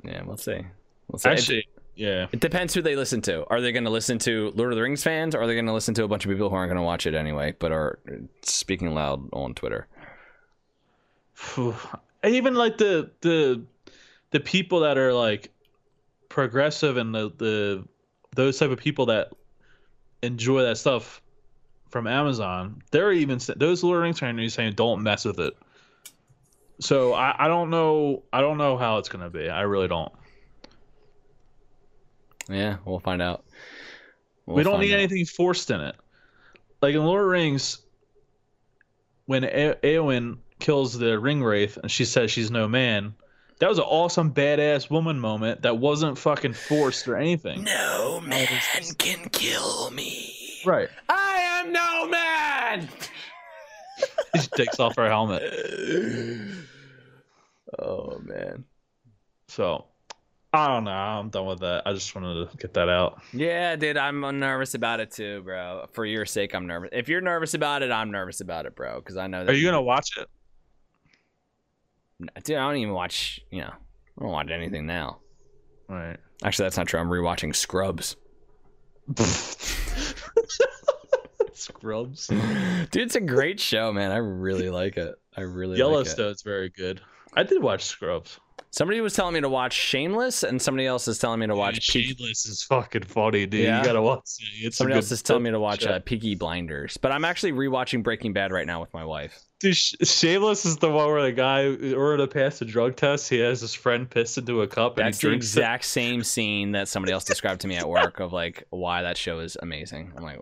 [0.04, 0.62] Yeah, we'll see.
[1.08, 1.30] We'll see.
[1.30, 2.28] It- Actually, yeah.
[2.32, 3.46] It depends who they listen to.
[3.50, 5.34] Are they going to listen to Lord of the Rings fans?
[5.36, 6.84] Or are they going to listen to a bunch of people who aren't going to
[6.84, 8.00] watch it anyway, but are
[8.44, 9.88] speaking loud on Twitter?
[12.24, 13.64] And even like the the
[14.32, 15.52] the people that are like
[16.30, 17.86] progressive and the the
[18.36, 19.30] those type of people that
[20.24, 21.22] enjoy that stuff
[21.90, 25.40] from Amazon, they're even those Lord of the Rings fans are saying don't mess with
[25.40, 25.56] it.
[26.80, 29.50] So I, I don't know I don't know how it's gonna be.
[29.50, 30.12] I really don't.
[32.50, 33.44] Yeah, we'll find out.
[34.46, 35.00] We'll we don't need out.
[35.00, 35.96] anything forced in it.
[36.82, 37.80] Like in Lord of the Rings,
[39.26, 43.14] when e- Eowyn kills the ring wraith and she says she's no man,
[43.60, 47.64] that was an awesome badass woman moment that wasn't fucking forced or anything.
[47.64, 48.48] No man
[48.98, 50.34] can kill me.
[50.66, 50.90] Right.
[51.10, 51.27] I
[51.68, 52.90] am no man.
[54.42, 55.44] she takes off her helmet.
[57.80, 58.64] oh man.
[59.48, 59.86] So
[60.54, 60.92] I don't know.
[60.92, 61.84] I'm done with that.
[61.86, 63.22] I just wanted to get that out.
[63.34, 65.88] Yeah, dude, I'm nervous about it too, bro.
[65.92, 66.90] For your sake, I'm nervous.
[66.94, 69.00] If you're nervous about it, I'm nervous about it, bro.
[69.00, 69.52] Because I know that.
[69.52, 70.28] Are you gonna watch it?
[72.44, 73.42] Dude, I don't even watch.
[73.52, 73.74] You know,
[74.18, 75.20] I don't watch anything now.
[75.88, 76.18] Right.
[76.44, 77.00] Actually, that's not true.
[77.00, 78.16] I'm rewatching Scrubs.
[81.58, 82.28] Scrubs.
[82.92, 84.12] Dude, it's a great show, man.
[84.12, 85.16] I really like it.
[85.36, 87.02] I really Yellowstone's like very good.
[87.34, 88.40] I did watch Scrubs.
[88.72, 91.76] Somebody was telling me to watch Shameless, and somebody else is telling me to watch.
[91.88, 93.64] Dude, Shameless is fucking funny, dude.
[93.64, 93.80] Yeah?
[93.80, 94.66] You gotta watch it.
[94.68, 98.04] It's somebody else is telling me to watch uh, Peaky Blinders, but I'm actually rewatching
[98.04, 99.40] Breaking Bad right now with my wife.
[99.60, 102.96] Dude, Sh- Shameless is the one where the guy, in order to pass a drug
[102.96, 105.60] test, he has his friend piss into a cup and That's he the drinks it.
[105.60, 109.18] exact same scene that somebody else described to me at work of like why that
[109.18, 110.14] show is amazing.
[110.16, 110.40] I'm like,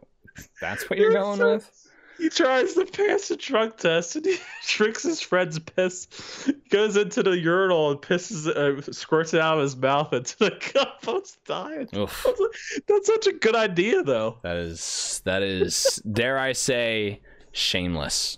[0.62, 1.72] that's what you're going so- with?
[2.18, 4.38] He tries to pass the drug test and he
[4.70, 9.64] drinks his friend's piss, goes into the urinal and pisses, uh, squirts it out of
[9.64, 11.00] his mouth into the cup.
[11.06, 11.90] I was dying.
[11.94, 12.26] Oof.
[12.26, 14.38] I was like, That's such a good idea, though.
[14.44, 17.20] That is that is dare I say
[17.52, 18.38] shameless.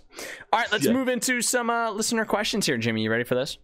[0.52, 0.92] All right, let's Yeah.
[0.92, 3.02] move into some uh, listener questions here, Jimmy.
[3.02, 3.58] You ready for this?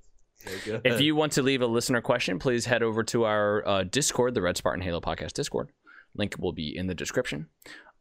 [0.46, 4.34] If you want to leave a listener question, please head over to our uh, Discord,
[4.34, 5.70] the Red Spartan Halo Podcast Discord.
[6.16, 7.48] Link will be in the description.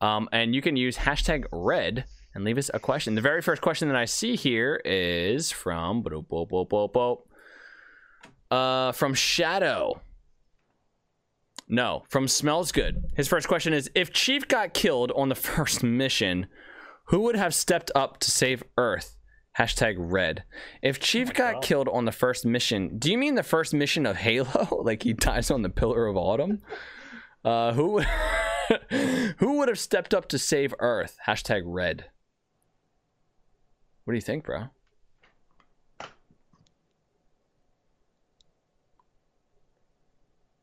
[0.03, 2.03] Um, and you can use hashtag red
[2.35, 3.15] and leave us a question.
[3.15, 6.05] The very first question that I see here is from
[8.51, 10.01] uh, from Shadow.
[11.69, 13.01] No, from Smells Good.
[13.15, 16.47] His first question is If Chief got killed on the first mission,
[17.05, 19.15] who would have stepped up to save Earth?
[19.57, 20.43] Hashtag red.
[20.81, 24.17] If Chief got killed on the first mission, do you mean the first mission of
[24.17, 24.81] Halo?
[24.83, 26.61] like he dies on the Pillar of Autumn?
[27.45, 28.07] Uh, who would
[29.37, 31.17] who would have stepped up to save Earth?
[31.27, 32.05] Hashtag red.
[34.03, 34.65] What do you think, bro?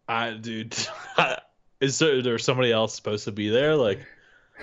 [0.09, 0.77] I, dude,
[1.81, 3.77] is there, there somebody else supposed to be there?
[3.77, 4.01] Like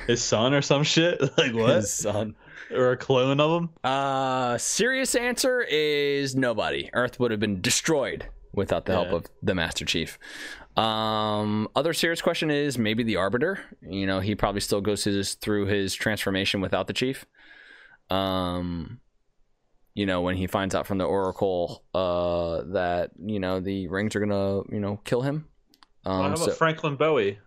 [0.05, 1.21] his son or some shit?
[1.37, 1.77] Like what?
[1.77, 2.35] His son.
[2.69, 3.69] Or a clone of him?
[3.81, 6.89] Uh, serious answer is nobody.
[6.93, 10.19] Earth would have been destroyed without the help of the Master Chief.
[10.77, 13.59] Um, other serious question is maybe the Arbiter.
[13.81, 17.25] You know, he probably still goes his, through his transformation without the Chief.
[18.09, 18.99] Um,
[19.95, 24.15] you know, when he finds out from the Oracle uh, that you know the rings
[24.15, 25.47] are gonna you know kill him.
[26.05, 27.39] Um, Well, how about so- Franklin Bowie?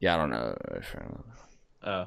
[0.00, 0.56] yeah, I don't know.
[0.76, 0.96] if-
[1.82, 2.06] Oh,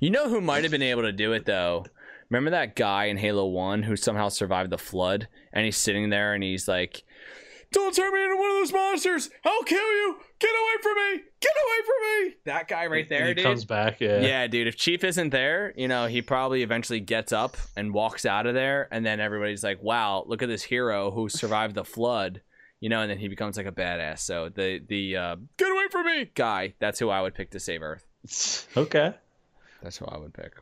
[0.00, 1.86] You know who might have been able to do it though?
[2.30, 6.32] Remember that guy in Halo 1 who somehow survived the flood and he's sitting there
[6.34, 7.02] and he's like,
[7.72, 9.30] Don't turn me into one of those monsters!
[9.44, 10.16] I'll kill you!
[10.38, 11.22] Get away from me!
[11.40, 12.34] Get away from me!
[12.44, 13.44] That guy right there, he dude.
[13.44, 14.00] comes back.
[14.00, 14.20] Yeah.
[14.20, 14.66] yeah, dude.
[14.66, 18.54] If Chief isn't there, you know, he probably eventually gets up and walks out of
[18.54, 22.42] there, and then everybody's like, "Wow, look at this hero who survived the flood,"
[22.80, 24.18] you know, and then he becomes like a badass.
[24.20, 27.60] So the the uh, get away from me guy, that's who I would pick to
[27.60, 28.06] save Earth.
[28.76, 29.14] Okay.
[29.82, 30.52] That's who I would pick.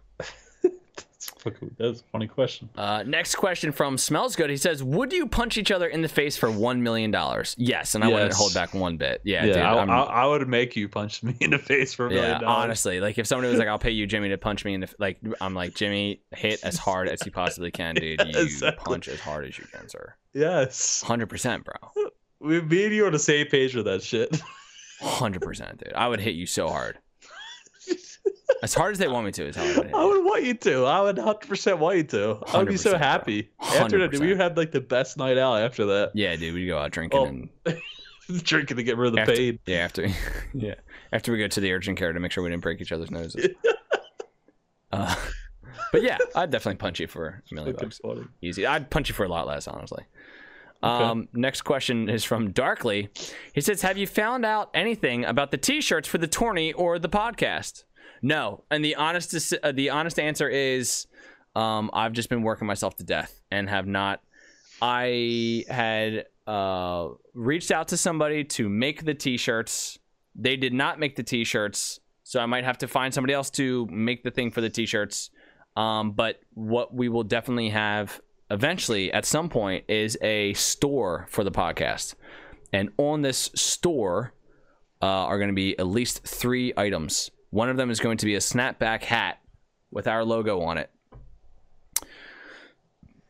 [1.79, 2.69] That's a funny question.
[2.77, 4.51] Uh, next question from Smells Good.
[4.51, 7.95] He says, "Would you punch each other in the face for one million dollars?" Yes,
[7.95, 9.21] and I wouldn't hold back one bit.
[9.25, 9.63] Yeah, Yeah, dude.
[9.63, 12.65] I, I, I would make you punch me in the face for a million dollars.
[12.65, 14.87] honestly, like if somebody was like, "I'll pay you, Jimmy, to punch me in the
[14.89, 18.21] f-, like," I'm like, "Jimmy, hit as hard as you possibly can, dude.
[18.27, 18.85] You Exactly.
[18.85, 20.15] punch as hard as you can, sir.
[20.33, 21.03] Yes.
[21.03, 21.75] Hundred percent, bro.
[22.43, 24.41] We, me and you are on the same page with that shit.
[25.01, 25.93] Hundred percent, dude.
[25.95, 26.99] I would hit you so hard,
[28.63, 29.47] as hard as they want me to.
[29.49, 30.85] Is how I would I would want you to.
[30.85, 32.39] I would 100% want you to.
[32.49, 33.51] I would be so happy.
[33.61, 34.21] After that, 100%.
[34.21, 36.13] we had like the best night out after that.
[36.15, 36.55] Yeah, dude.
[36.55, 37.49] We go out drinking Oh, and
[38.45, 39.59] Drinking to get rid of the after, pain.
[39.67, 40.07] yeah, after
[40.55, 40.75] yeah,
[41.13, 43.11] after we go to the urgent care to make sure we didn't break each other's
[43.11, 43.49] noses.
[44.93, 45.15] Uh,
[45.93, 48.01] but yeah, I'd definitely punch you for a million bucks.
[48.43, 48.67] Easy.
[48.67, 50.03] I'd punch you for a lot less, honestly.
[50.83, 51.05] Okay.
[51.05, 53.09] Um, next question is from Darkly.
[53.53, 57.09] He says, "Have you found out anything about the T-shirts for the tourney or the
[57.09, 57.85] podcast?"
[58.23, 61.07] No, and the honest uh, the honest answer is,
[61.55, 64.21] um, I've just been working myself to death and have not.
[64.83, 69.99] I had uh, reached out to somebody to make the T-shirts.
[70.35, 73.87] They did not make the T-shirts, so I might have to find somebody else to
[73.91, 75.31] make the thing for the T-shirts.
[75.77, 78.21] Um, but what we will definitely have
[78.51, 82.15] eventually at some point is a store for the podcast.
[82.73, 84.35] And on this store
[85.03, 87.31] uh, are going to be at least three items.
[87.51, 89.41] One of them is going to be a snapback hat
[89.91, 90.91] with our logo on it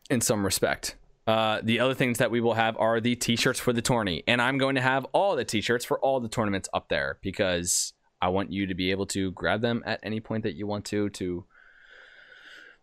[0.09, 0.97] in some respect.
[1.27, 4.43] Uh, the other things that we will have are the t-shirts for the tourney, and
[4.43, 8.29] I'm going to have all the t-shirts for all the tournaments up there because I
[8.29, 11.09] want you to be able to grab them at any point that you want to
[11.11, 11.45] to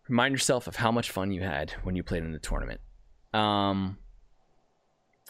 [0.08, 2.80] Remind yourself of how much fun you had when you played in the tournament.
[3.32, 3.98] Um.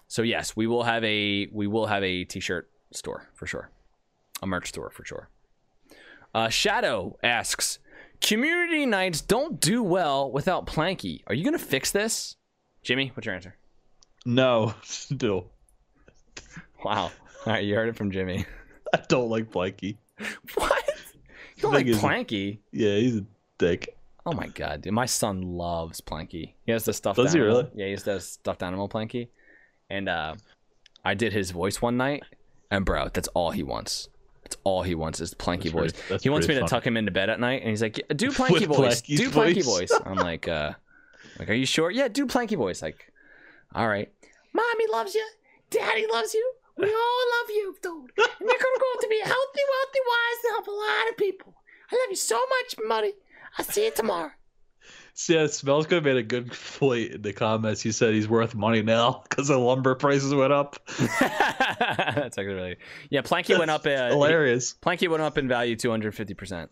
[0.07, 3.71] So yes, we will have a we will have a t-shirt store for sure,
[4.41, 5.29] a merch store for sure.
[6.39, 7.81] Uh, Shadow asks,
[8.21, 11.23] community nights don't do well without Planky.
[11.27, 12.37] Are you gonna fix this,
[12.85, 13.11] Jimmy?
[13.15, 13.57] What's your answer?
[14.25, 15.51] No, still.
[16.85, 17.11] Wow.
[17.45, 18.47] All right, you heard it from Jimmy.
[18.95, 19.97] I don't like Planky.
[20.55, 20.85] What?
[21.57, 22.59] You don't like Planky?
[22.71, 23.25] Yeah, he's a
[23.59, 23.97] dick.
[24.25, 24.93] Oh my god, dude!
[24.93, 26.53] My son loves Planky.
[26.67, 27.63] He has the stuffed Does he animal.
[27.63, 27.71] really?
[27.75, 29.27] Yeah, he has the stuffed animal Planky.
[29.91, 30.37] And uh,
[31.05, 32.23] I did his voice one night,
[32.71, 34.09] and bro, that's all he wants.
[34.49, 35.93] That's all he wants is Planky voice.
[36.23, 38.31] he wants me to tuck him into bed at night, and he's like, "Yeah, "Do
[38.31, 39.03] Planky With voice.
[39.03, 39.91] Planky's do Planky voice.
[39.91, 40.73] voice." I'm like, uh,
[41.39, 41.91] "Like, are you sure?
[41.91, 43.13] Yeah, do Planky voice." Like,
[43.75, 44.11] all right.
[44.55, 45.27] Mommy loves you.
[45.69, 46.53] Daddy loves you.
[46.79, 47.93] We all love you, dude.
[48.17, 51.17] And you're gonna grow up to be healthy, wealthy, wise, and help a lot of
[51.19, 51.55] people.
[51.93, 53.13] I love you so much, buddy.
[53.59, 54.31] I'll see you tomorrow.
[55.21, 57.83] See, yeah, Smells good made a good point in the comments.
[57.83, 60.77] He said he's worth money now because the lumber prices went up.
[61.19, 62.77] That's actually really
[63.11, 63.23] yeah.
[63.23, 63.85] Planky went up.
[63.85, 64.77] Uh, Hilarious.
[64.81, 66.71] Planky went up in value two hundred fifty percent.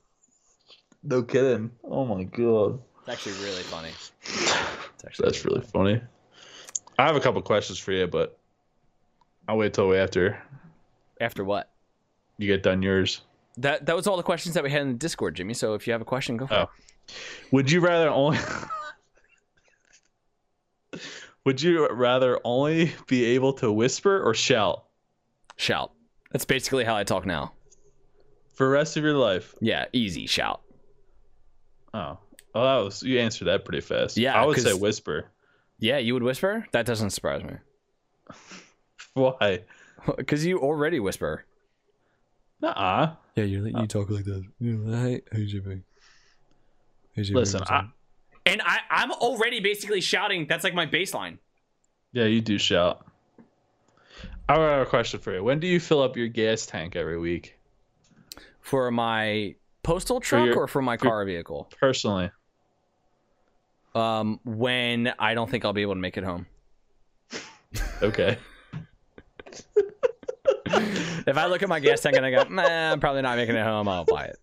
[1.03, 1.73] No kidding.
[1.83, 2.81] Oh my god.
[3.01, 3.91] It's actually really funny.
[4.23, 6.01] It's actually That's really funny.
[7.01, 8.39] I have a couple questions for you, but
[9.49, 10.41] I'll wait till after
[11.21, 11.69] after what?
[12.39, 13.23] you get done yours.
[13.59, 15.55] That that was all the questions that we had in the Discord, Jimmy.
[15.55, 16.63] So if you have a question, go for Oh.
[17.09, 17.15] it.
[17.53, 18.39] Would you rather only
[21.45, 24.85] Would you rather only be able to whisper or shout
[25.59, 25.93] Shout.
[26.33, 27.53] That's basically how I talk now.
[28.55, 29.55] for the rest of your life?
[29.61, 30.61] Yeah, easy shout.
[31.95, 32.19] Oh.
[32.55, 34.17] Oh, that was you answered that pretty fast.
[34.19, 35.31] Yeah, I would say whisper.
[35.79, 36.67] Yeah, you would whisper.
[36.73, 37.55] That doesn't surprise me
[39.15, 39.63] Why?
[40.17, 41.45] because you already whisper.
[42.61, 43.15] Nuh-uh.
[43.35, 44.45] Yeah, you you talk like that.
[44.61, 45.83] Hey, hey, Jimmy.
[47.13, 47.41] Hey, Jimmy.
[47.41, 47.85] Listen, I,
[48.47, 50.47] and I I'm already basically shouting.
[50.49, 51.39] That's like my baseline.
[52.13, 53.07] yeah, you do shout.
[54.49, 55.43] I have a question for you.
[55.45, 57.59] When do you fill up your gas tank every week?
[58.61, 61.69] For my postal truck your- or for my for- car vehicle?
[61.79, 62.31] Personally.
[63.95, 66.47] Um, when I don't think I'll be able to make it home.
[68.03, 68.37] Okay.
[71.27, 73.57] If I look at my gas tank and I go, nah, I'm probably not making
[73.57, 74.39] it home, I'll buy it.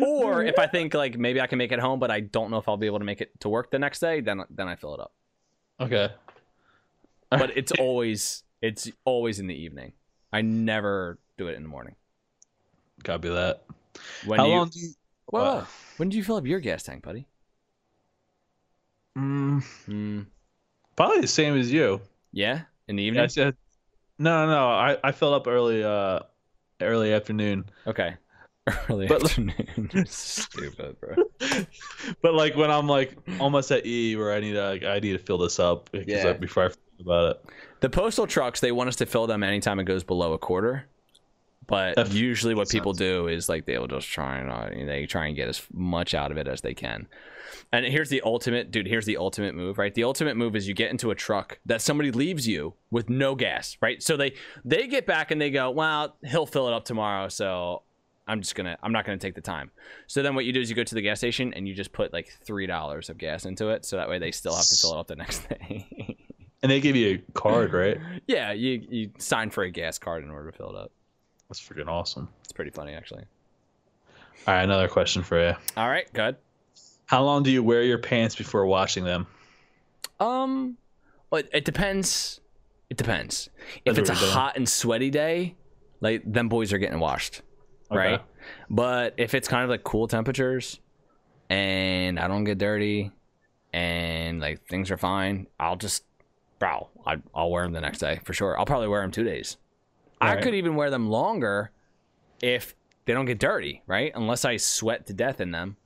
[0.00, 2.58] Or if I think like maybe I can make it home, but I don't know
[2.58, 4.76] if I'll be able to make it to work the next day, then then I
[4.76, 5.12] fill it up.
[5.80, 6.10] Okay.
[7.30, 9.92] But it's always it's always in the evening.
[10.32, 11.96] I never do it in the morning.
[13.04, 13.62] Copy that.
[14.26, 14.92] When How do you, long do you
[15.26, 15.54] Whoa, what?
[15.54, 15.66] whoa.
[15.98, 17.26] when do you fill up your gas tank, buddy?
[19.16, 20.26] Mm, Mm,
[20.94, 22.00] probably the same as you.
[22.32, 23.24] yeah, in the Yeah, evening.
[23.24, 23.56] I said,
[24.18, 26.20] no, no, I, I filled up early, uh,
[26.80, 27.64] early afternoon.
[27.86, 28.14] Okay.
[28.88, 30.04] Early But- afternoon.
[30.08, 31.14] Stupid, bro.
[32.20, 35.12] But like when I'm like almost at E where I need to, like, I need
[35.12, 36.32] to fill this up because Yeah.
[36.32, 37.44] before I forget about it.
[37.80, 40.84] The postal trucks, they want us to fill them anytime it goes below a quarter.
[41.66, 42.98] But usually, what people sense.
[42.98, 46.30] do is like they'll just try and uh, they try and get as much out
[46.30, 47.08] of it as they can.
[47.72, 48.86] And here's the ultimate, dude.
[48.86, 49.92] Here's the ultimate move, right?
[49.92, 53.34] The ultimate move is you get into a truck that somebody leaves you with no
[53.34, 54.02] gas, right?
[54.02, 54.34] So they
[54.64, 57.82] they get back and they go, well, he'll fill it up tomorrow, so
[58.28, 59.70] I'm just gonna I'm not gonna take the time.
[60.06, 61.92] So then what you do is you go to the gas station and you just
[61.92, 64.76] put like three dollars of gas into it, so that way they still have to
[64.76, 66.16] fill it up the next day.
[66.62, 67.98] And they give you a card, right?
[68.26, 70.92] Yeah, you you sign for a gas card in order to fill it up.
[71.48, 72.28] That's freaking awesome.
[72.42, 73.24] It's pretty funny actually.
[74.46, 75.54] All right, another question for you.
[75.76, 76.36] All right, good.
[77.06, 79.26] How long do you wear your pants before washing them?
[80.20, 80.76] Um,
[81.30, 82.40] well, it, depends.
[82.90, 83.48] It depends.
[83.84, 84.30] If it's a doing.
[84.30, 85.56] hot and sweaty day,
[86.00, 87.42] like them boys are getting washed,
[87.90, 88.22] right?
[88.68, 90.80] But if it's kind of like cool temperatures,
[91.48, 93.12] and I don't get dirty,
[93.72, 96.04] and like things are fine, I'll just,
[96.58, 98.58] bro, I, I'll wear them the next day for sure.
[98.58, 99.56] I'll probably wear them two days.
[100.20, 101.70] I could even wear them longer
[102.42, 102.74] if
[103.04, 104.12] they don't get dirty, right?
[104.14, 105.76] Unless I sweat to death in them,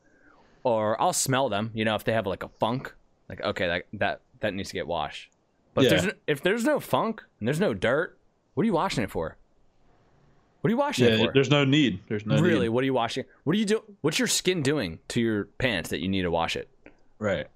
[0.63, 1.71] or I'll smell them.
[1.75, 2.95] You know, if they have like a funk,
[3.29, 5.31] like okay, that that that needs to get washed.
[5.75, 8.19] But if there's no, if there's no funk and there's no dirt,
[8.55, 9.37] what are you washing it for?
[10.61, 11.33] What are you washing it for?
[11.33, 12.01] there's no need.
[12.09, 12.69] There's no really, need.
[12.71, 13.25] what are you washing?
[13.45, 13.83] What are you do?
[14.03, 16.69] What's your skin doing to your pants that you need to wash it?
[17.19, 17.47] Right.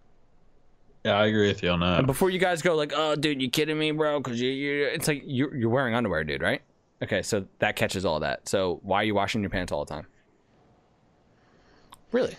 [1.05, 1.99] Yeah, I agree with you on that.
[1.99, 4.85] And before you guys go like, "Oh, dude, you kidding me, bro?" Because you, you,
[4.87, 6.63] it's like you're you're wearing underwear, dude, right?
[7.03, 8.49] Okay, so that catches all that.
[8.49, 10.07] So why are you washing your pants all the time?
[12.11, 12.35] Really?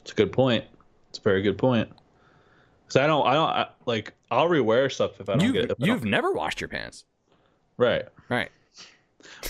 [0.00, 0.64] It's a good point.
[1.08, 1.88] It's a very good point.
[2.88, 4.12] Cause I don't, I don't I, like.
[4.30, 5.70] I'll rewear stuff if I don't You've get.
[5.70, 7.04] If you've never washed your pants,
[7.78, 8.04] right.
[8.28, 8.50] right?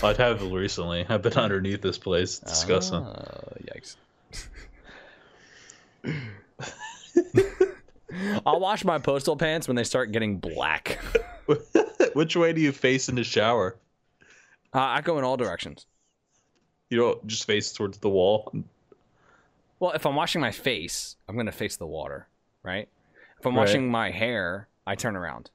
[0.01, 1.05] I have recently.
[1.07, 2.39] I've been underneath this place.
[2.41, 2.99] It's disgusting.
[2.99, 3.97] Oh, yikes.
[8.45, 10.99] I'll wash my postal pants when they start getting black.
[12.13, 13.77] Which way do you face in the shower?
[14.73, 15.85] Uh, I go in all directions.
[16.89, 18.51] You don't just face towards the wall.
[19.79, 22.27] Well, if I'm washing my face, I'm gonna face the water,
[22.63, 22.87] right?
[23.39, 23.61] If I'm Right.
[23.61, 25.51] washing my hair, I turn around.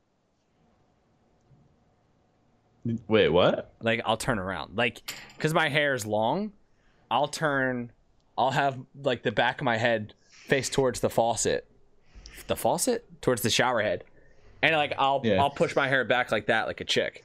[3.07, 3.73] Wait, what?
[3.81, 5.03] Like I'll turn around, like
[5.37, 6.53] because my hair is long.
[7.11, 7.93] I'll turn.
[8.37, 10.15] I'll have like the back of my head
[10.53, 11.67] face towards the faucet,
[12.47, 14.05] the faucet towards the shower head,
[14.63, 15.41] and like I'll Yeah.
[15.41, 17.25] I'll push my hair back like that, like a chick.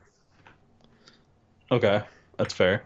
[1.70, 2.02] Okay,
[2.38, 2.84] that's fair.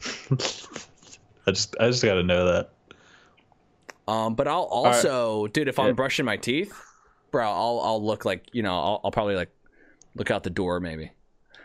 [0.30, 2.70] I just I just got to know that.
[4.06, 4.94] Um, but I'll right.
[4.94, 5.84] also, dude, if Yeah.
[5.84, 6.72] I'm brushing my teeth,
[7.32, 9.50] bro, I'll I'll look like you know I'll, I'll probably like
[10.14, 11.10] look out the door maybe,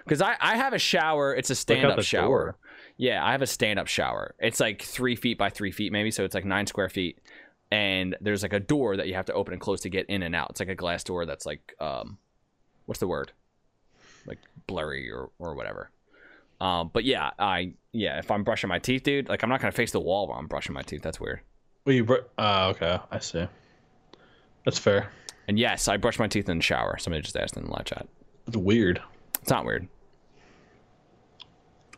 [0.03, 1.35] because I I have a shower.
[1.35, 2.27] It's a stand up shower.
[2.27, 2.57] door.
[3.01, 4.35] Yeah, I have a stand up shower.
[4.37, 7.17] It's like three feet by three feet maybe, so it's like nine square feet.
[7.71, 10.21] And there's like a door that you have to open and close to get in
[10.21, 10.51] and out.
[10.51, 12.19] It's like a glass door that's like um,
[12.85, 13.31] what's the word?
[14.27, 14.37] Like
[14.67, 15.89] blurry or or whatever.
[16.59, 19.71] Um, but yeah, I yeah, if I'm brushing my teeth, dude, like I'm not gonna
[19.71, 21.01] face the wall while I'm brushing my teeth.
[21.01, 21.39] That's weird.
[21.85, 23.47] Well, you br- uh, okay, I see.
[24.63, 25.09] That's fair.
[25.47, 26.99] And yes, I brush my teeth in the shower.
[26.99, 28.07] Somebody just asked in the live chat.
[28.45, 29.01] It's weird.
[29.41, 29.87] It's not weird.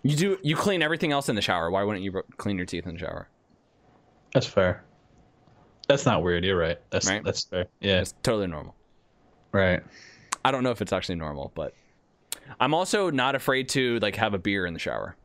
[0.04, 1.72] You do you clean everything else in the shower.
[1.72, 3.30] Why wouldn't you clean your teeth in the shower?
[4.34, 4.84] That's fair.
[5.88, 6.44] That's not weird.
[6.44, 6.80] You're right.
[6.90, 7.24] That's Right?
[7.24, 7.68] that's fair.
[7.80, 8.02] Yeah.
[8.02, 8.76] It's totally normal.
[9.52, 9.82] Right.
[10.44, 11.74] I don't know if it's actually normal, but
[12.60, 15.16] I'm also not afraid to like have a beer in the shower.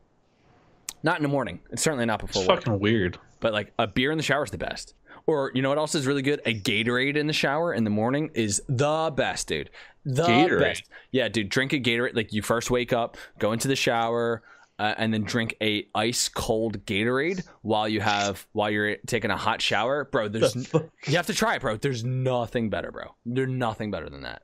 [1.03, 1.59] Not in the morning.
[1.71, 2.59] It's certainly not before It's work.
[2.63, 3.17] fucking weird.
[3.39, 4.93] But like a beer in the shower is the best.
[5.27, 6.41] Or you know what else is really good?
[6.45, 9.69] A Gatorade in the shower in the morning is the best, dude.
[10.05, 10.59] The Gatorade?
[10.59, 10.83] best.
[11.11, 11.49] Yeah, dude.
[11.49, 12.15] Drink a Gatorade.
[12.15, 14.41] Like you first wake up, go into the shower,
[14.79, 19.37] uh, and then drink a ice cold Gatorade while you have while you're taking a
[19.37, 20.29] hot shower, bro.
[20.29, 21.75] There's you have to try it, bro.
[21.75, 23.15] There's nothing better, bro.
[23.25, 24.43] There's nothing better than that.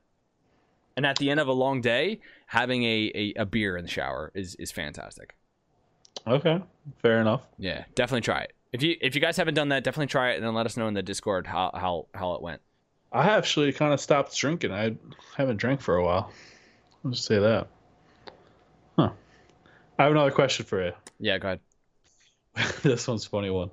[0.96, 3.90] And at the end of a long day, having a, a, a beer in the
[3.90, 5.34] shower is is fantastic.
[6.26, 6.62] Okay.
[7.02, 7.42] Fair enough.
[7.58, 8.52] Yeah, definitely try it.
[8.72, 10.76] If you if you guys haven't done that, definitely try it and then let us
[10.76, 12.60] know in the Discord how how how it went.
[13.10, 14.72] I actually kind of stopped drinking.
[14.72, 14.96] I
[15.34, 16.30] haven't drank for a while.
[17.04, 17.68] I'll just say that.
[19.98, 20.92] I have another question for you.
[21.18, 21.60] Yeah, go ahead.
[22.82, 23.70] this one's a funny one.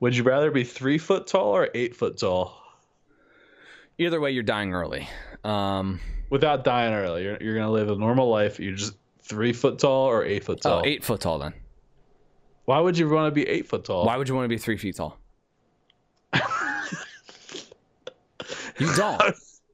[0.00, 2.60] Would you rather be three foot tall or eight foot tall?
[3.98, 5.08] Either way, you're dying early.
[5.44, 6.00] Um,
[6.30, 8.58] Without dying early, you're, you're gonna live a normal life.
[8.58, 10.80] You're just three foot tall or eight foot tall.
[10.80, 11.54] oh, eight foot tall then.
[12.64, 14.04] Why would you want to be eight foot tall?
[14.06, 15.18] Why would you want to be three feet tall?
[18.78, 19.22] you don't.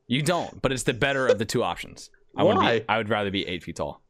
[0.07, 0.61] You don't.
[0.61, 2.11] But it's the better of the two options.
[2.37, 2.81] I Why?
[2.81, 2.85] be.
[2.89, 4.03] I would rather be eight feet tall.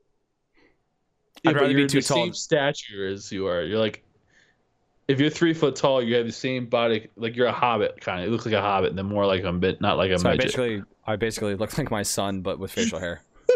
[1.42, 2.24] Yeah, I'd but rather be you're too tall.
[2.24, 3.62] Same stature as you are.
[3.62, 4.04] You're like,
[5.08, 7.08] if you're three foot tall, you have the same body.
[7.16, 8.26] Like you're a hobbit kind of.
[8.26, 10.28] You look like a hobbit, and then more like a bit, not like a So
[10.28, 13.22] I basically, I basically look like my son, but with facial hair.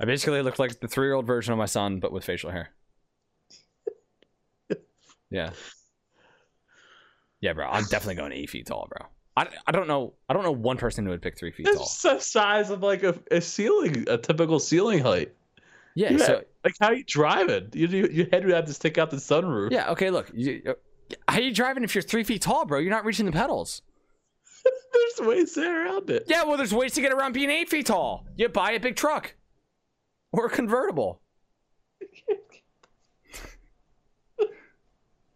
[0.00, 2.70] I basically look like the three-year-old version of my son, but with facial hair.
[5.30, 5.50] Yeah.
[7.40, 7.66] Yeah, bro.
[7.66, 9.08] I'm definitely going eight feet tall, bro.
[9.36, 10.14] I, I don't know.
[10.28, 11.82] I don't know one person who would pick three feet tall.
[11.82, 15.34] It's the size of like a, a ceiling, a typical ceiling height.
[15.94, 16.12] Yeah.
[16.12, 16.26] Yeah.
[16.26, 17.68] So Like how are you driving?
[17.72, 19.70] You, you, your head would have to stick out the sunroof.
[19.70, 19.90] yeah.
[19.90, 20.10] Okay.
[20.10, 20.30] Look.
[20.34, 20.74] You,
[21.28, 22.78] how you driving if you're three feet tall, bro?
[22.78, 23.82] You're not reaching the pedals.
[24.92, 26.24] There's ways to get around it.
[26.26, 26.44] Yeah.
[26.44, 28.24] Well, there's ways to get around being eight feet tall.
[28.36, 29.34] You buy a big truck
[30.32, 31.20] or a convertible.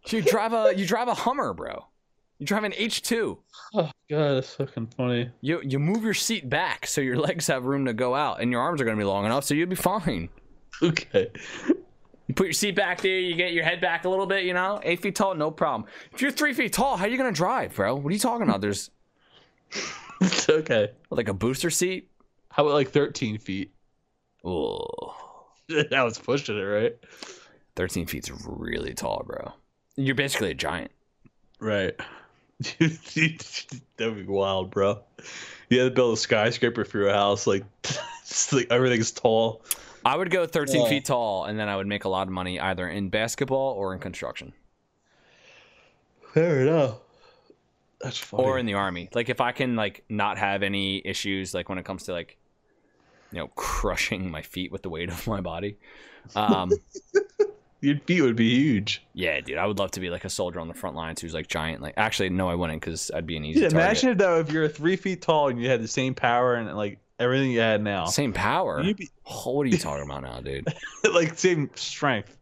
[0.09, 1.85] You drive a you drive a Hummer, bro.
[2.39, 3.37] You drive an H2.
[3.75, 5.31] Oh god, that's fucking funny.
[5.43, 8.51] You you move your seat back so your legs have room to go out and
[8.51, 10.31] your arms are going to be long enough so you'll be fine.
[10.83, 11.31] Okay.
[12.29, 14.53] You put your seat back there, you get your head back a little bit, you
[14.53, 15.89] know, eight feet tall, no problem.
[16.13, 17.95] If you're three feet tall, how are you going to drive, bro?
[17.95, 18.61] What are you talking about?
[18.61, 18.91] There's
[20.21, 20.91] It's okay.
[21.11, 22.11] like a booster seat.
[22.51, 23.73] How about like 13 feet?
[24.45, 26.97] Oh, that was pushing it, right?
[27.77, 29.53] 13 feet's really tall, bro.
[29.97, 30.91] You're basically a giant.
[31.61, 31.95] Right.
[32.79, 35.01] That'd be wild, bro.
[35.71, 37.65] You had to build a skyscraper for your house, like,
[38.53, 39.63] like everything's tall.
[40.09, 40.89] I would go 13 Yeah.
[40.89, 43.93] feet tall and then I would make a lot of money either in basketball or
[43.95, 44.53] in construction
[46.33, 46.99] Fair enough.
[48.01, 48.45] That's funny.
[48.45, 49.09] or in the army.
[49.13, 52.37] Like if I can like not have any issues like when it comes to like
[53.33, 55.77] you know crushing my feet with the weight of my body.
[56.37, 56.71] Um
[57.81, 59.03] your feet would be huge.
[59.15, 61.35] yeah, dude, I would love to be like a soldier on the front lines who's
[61.35, 61.83] like giant.
[61.83, 63.87] Like actually no I wouldn't cuz I'd be an easy Dude, target.
[63.87, 66.99] imagine though if you're three feet tall and you had the same power and like
[67.19, 68.07] everything you had now.
[68.07, 68.83] Same power.
[68.83, 70.67] Be Oh, what are you talking about now, dude?
[71.13, 72.37] like same strength.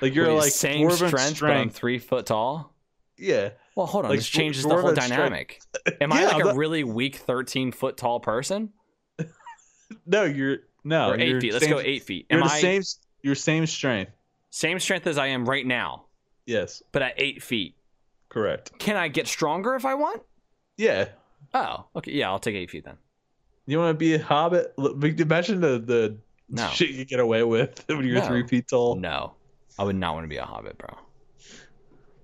[0.00, 2.74] Like you're you, like same dwarven strength, but I'm three foot tall.
[3.16, 3.50] Yeah.
[3.74, 4.10] Well, hold on.
[4.10, 5.08] Like, this changes the whole a strength.
[5.10, 5.60] dynamic.
[6.00, 8.70] Am I Yeah, like a but- really weak, thirteen foot tall person,
[10.06, 11.10] No, you're no.
[11.10, 11.52] or eight you're feet?
[11.52, 12.26] Let's same- go eight feet.
[12.30, 12.82] You're the I same.
[13.22, 14.12] Your same strength.
[14.50, 16.04] same strength as I am right now,
[16.46, 16.82] Yes.
[16.92, 17.74] but at eight feet?
[18.28, 18.78] Correct.
[18.78, 20.22] Can I get stronger if I want?
[20.76, 21.08] Yeah.
[21.54, 22.12] Oh, okay.
[22.12, 22.96] Yeah, I'll take eight feet then.
[23.68, 24.72] You want to be a hobbit?
[24.78, 26.16] Imagine the the
[26.48, 26.66] No.
[26.68, 28.26] shit you get away with when you're No.
[28.26, 28.94] three feet tall.
[28.96, 29.34] No,
[29.78, 30.88] I would not want to be a hobbit, bro.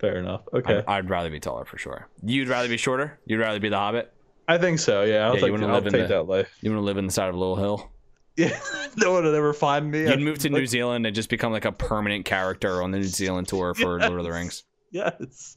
[0.00, 0.42] Fair enough.
[0.52, 0.78] Okay.
[0.78, 2.08] I'd, I'd rather be taller for sure.
[2.22, 3.18] You'd rather be shorter.
[3.26, 4.12] You'd rather be the hobbit.
[4.48, 5.02] I think so.
[5.02, 5.26] Yeah.
[5.26, 6.56] I was Yeah, you like, wanna I'll live in take the- that life.
[6.62, 7.90] You want to live in the side of a little hill.
[8.36, 8.58] Yeah.
[8.96, 10.00] no one would ever find me.
[10.00, 12.90] You'd I'd move to like, New Zealand and just become like a permanent character on
[12.90, 14.64] the New Zealand tour for Lord of the Rings.
[14.90, 15.56] Yes.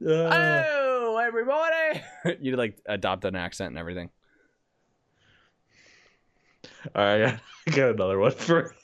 [0.00, 2.02] Uh, Oh, everybody!
[2.40, 4.08] You'd like adopt an accent and everything.
[6.94, 7.38] All right.
[7.66, 8.74] I got another one for.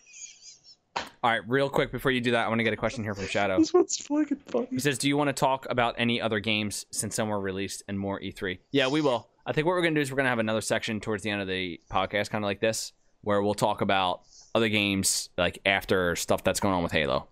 [1.22, 3.14] All right, real quick before you do that, I want to get a question here
[3.14, 3.58] from Shadow.
[3.58, 4.68] This one's fucking funny.
[4.70, 7.82] He says, "Do you want to talk about any other games since some were released
[7.88, 9.28] and more E3?" Yeah, we will.
[9.44, 11.42] I think what we're gonna do is we're gonna have another section towards the end
[11.42, 14.22] of the podcast, kind of like this, where we'll talk about
[14.54, 17.28] other games like after stuff that's going on with Halo,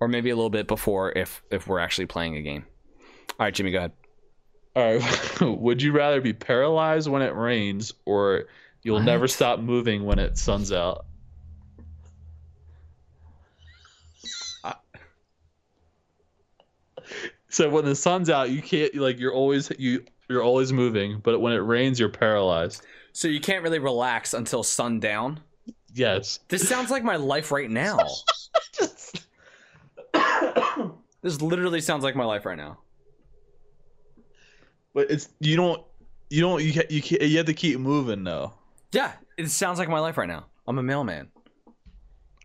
[0.00, 2.64] or maybe a little bit before if if we're actually playing a game.
[3.38, 3.92] All right, Jimmy, go ahead.
[4.74, 5.40] All right.
[5.60, 8.46] Would you rather be paralyzed when it rains or
[8.82, 9.04] you'll What?
[9.04, 11.06] never stop moving when it sun's out?
[14.64, 14.74] I-
[17.48, 21.40] So when the sun's out, you can't like you're always you you're always moving, but
[21.40, 22.84] when it rains, you're paralyzed.
[23.12, 25.40] So you can't really relax until sundown.
[25.92, 26.38] Yes.
[26.48, 27.98] This sounds like my life right now.
[31.22, 32.78] This literally sounds like my life right now.
[34.92, 35.80] But it's you don't
[36.30, 38.52] you don't you ca- you ca- you have to keep moving though.
[38.92, 40.46] Yeah, it sounds like my life right now.
[40.66, 41.28] I'm a mailman.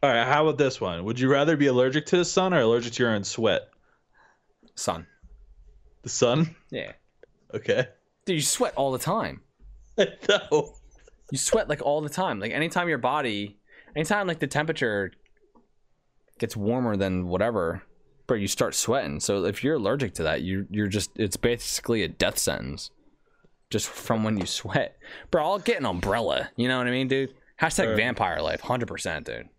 [0.02, 1.04] All right, how about this one?
[1.06, 3.70] Would you rather be allergic to the sun or allergic to your own sweat?
[4.76, 5.08] Sun.
[6.04, 6.56] The sun?
[6.70, 6.94] Yeah.
[7.54, 7.88] Okay.
[8.26, 9.42] Dude, you sweat all the time.
[9.98, 10.74] no.
[11.32, 12.40] You sweat like all the time.
[12.40, 13.58] Like anytime your body,
[13.96, 15.12] anytime like the temperature
[16.40, 17.82] gets warmer than whatever,
[18.28, 19.20] but you start sweating.
[19.20, 22.92] So if you're allergic to that, you you're just it's basically a death sentence.
[23.70, 24.98] Just from when you sweat.
[25.32, 26.50] Bro, I'll get an umbrella.
[26.56, 27.34] You know what I mean, dude?
[27.62, 27.98] Hashtag Alright.
[27.98, 29.50] vampire life, hundred percent, dude.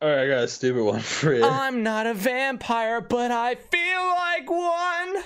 [0.00, 1.44] All right, I got a stupid one for you.
[1.44, 5.24] I'm not a vampire, but I feel like one.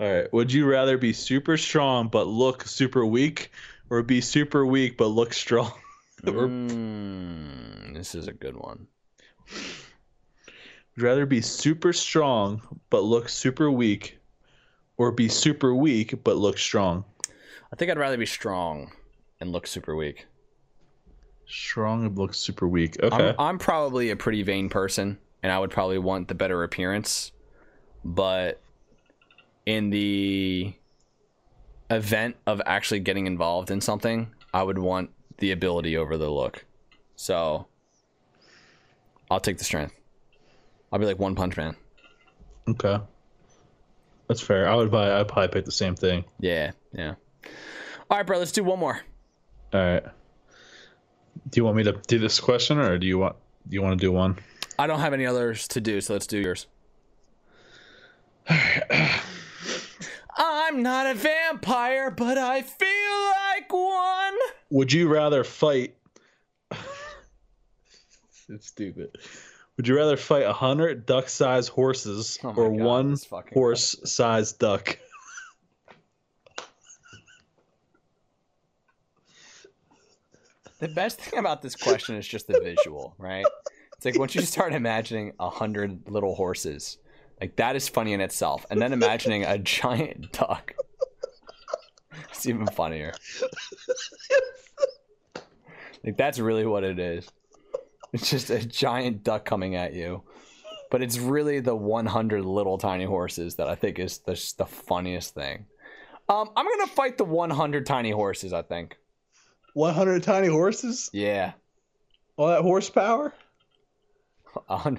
[0.00, 0.32] All right.
[0.32, 3.50] Would you rather be super strong but look super weak,
[3.90, 5.72] or be super weak but look strong?
[6.26, 8.86] Or- Mm, this is a good one.
[9.52, 9.64] Would
[10.96, 14.18] you rather be super strong but look super weak,
[14.96, 17.04] or be super weak but look strong?
[17.72, 18.92] I think I'd rather be strong
[19.40, 20.26] and look super weak.
[21.46, 22.96] Strong and look super weak.
[23.02, 23.30] Okay.
[23.30, 27.32] I'm, I'm probably a pretty vain person, and I would probably want the better appearance.
[28.04, 28.60] But
[29.64, 30.74] in the
[31.90, 36.64] event of actually getting involved in something, I would want the ability over the look.
[37.16, 37.66] So
[39.30, 39.94] I'll take the strength.
[40.92, 41.76] I'll be like One Punch Man.
[42.68, 43.00] okay.
[44.28, 44.68] That's fair.
[44.68, 45.20] I would buy.
[45.20, 46.24] I'd probably pick the same thing.
[46.40, 47.14] Yeah, yeah.
[48.10, 48.38] All right, bro.
[48.38, 49.00] Let's do one more.
[49.72, 50.04] All right.
[51.50, 53.36] Do you want me to do this question, or do you want
[53.68, 54.38] do you want to do one?
[54.78, 56.66] I don't have any others to do, so let's do yours.
[60.38, 64.34] I'm not a vampire, but I feel like one.
[64.70, 65.94] Would you rather fight?
[68.48, 69.16] it's stupid.
[69.76, 73.16] Would you rather fight a hundred duck-sized horses Oh or God, one
[73.52, 74.98] horse-sized duck?
[80.78, 83.46] The best thing about this question is just the visual, right?
[83.96, 86.98] It's like once you start imagining a hundred little horses,
[87.40, 90.74] like that is funny in itself, and then imagining a giant duck,
[92.30, 93.14] it's even funnier.
[96.04, 97.28] Like that's really what it is.
[98.12, 100.22] It's just a giant duck coming at you,
[100.90, 105.34] but it's really the 100 little tiny horses that I think is the, the funniest
[105.34, 105.66] thing.
[106.28, 108.52] Um, I'm gonna fight the 100 tiny horses.
[108.52, 108.98] I think.
[109.76, 111.10] One hundred tiny horses?
[111.12, 111.52] Yeah.
[112.38, 113.34] All that horsepower?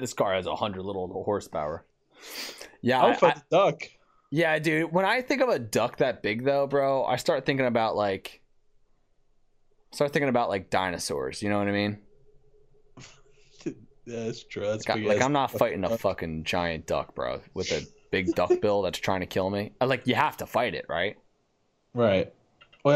[0.00, 1.84] This car has a hundred little horsepower.
[2.80, 3.82] Yeah, I I, would fight I- the duck.
[4.30, 4.92] yeah, dude.
[4.92, 8.40] When I think of a duck that big, though, bro, I start thinking about like,
[9.90, 11.42] start thinking about like dinosaurs.
[11.42, 11.98] You know what I mean?
[14.06, 14.64] That's true.
[14.64, 18.32] That's Like, I- like I'm not fighting a fucking giant duck, bro, with a big
[18.36, 19.72] duck bill that's trying to kill me.
[19.80, 21.16] I, like you have to fight it, right?
[21.94, 22.32] Right.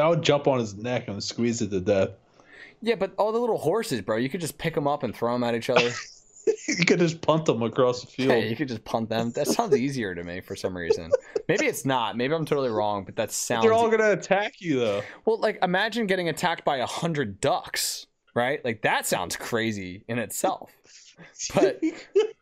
[0.00, 2.10] I would jump on his neck and squeeze it to death.
[2.80, 5.32] Yeah, but all the little horses, bro, you could just pick them up and throw
[5.32, 5.88] them at each other.
[6.68, 8.32] you could just punt them across the field.
[8.32, 9.30] Hey, you could just punt them.
[9.32, 11.10] That sounds easier to me for some reason.
[11.48, 12.16] Maybe it's not.
[12.16, 13.64] Maybe I'm totally wrong, but that sounds.
[13.64, 15.02] They're all gonna attack you though.
[15.24, 18.64] Well, like imagine getting attacked by a hundred ducks, right?
[18.64, 20.72] Like that sounds crazy in itself.
[21.54, 21.80] But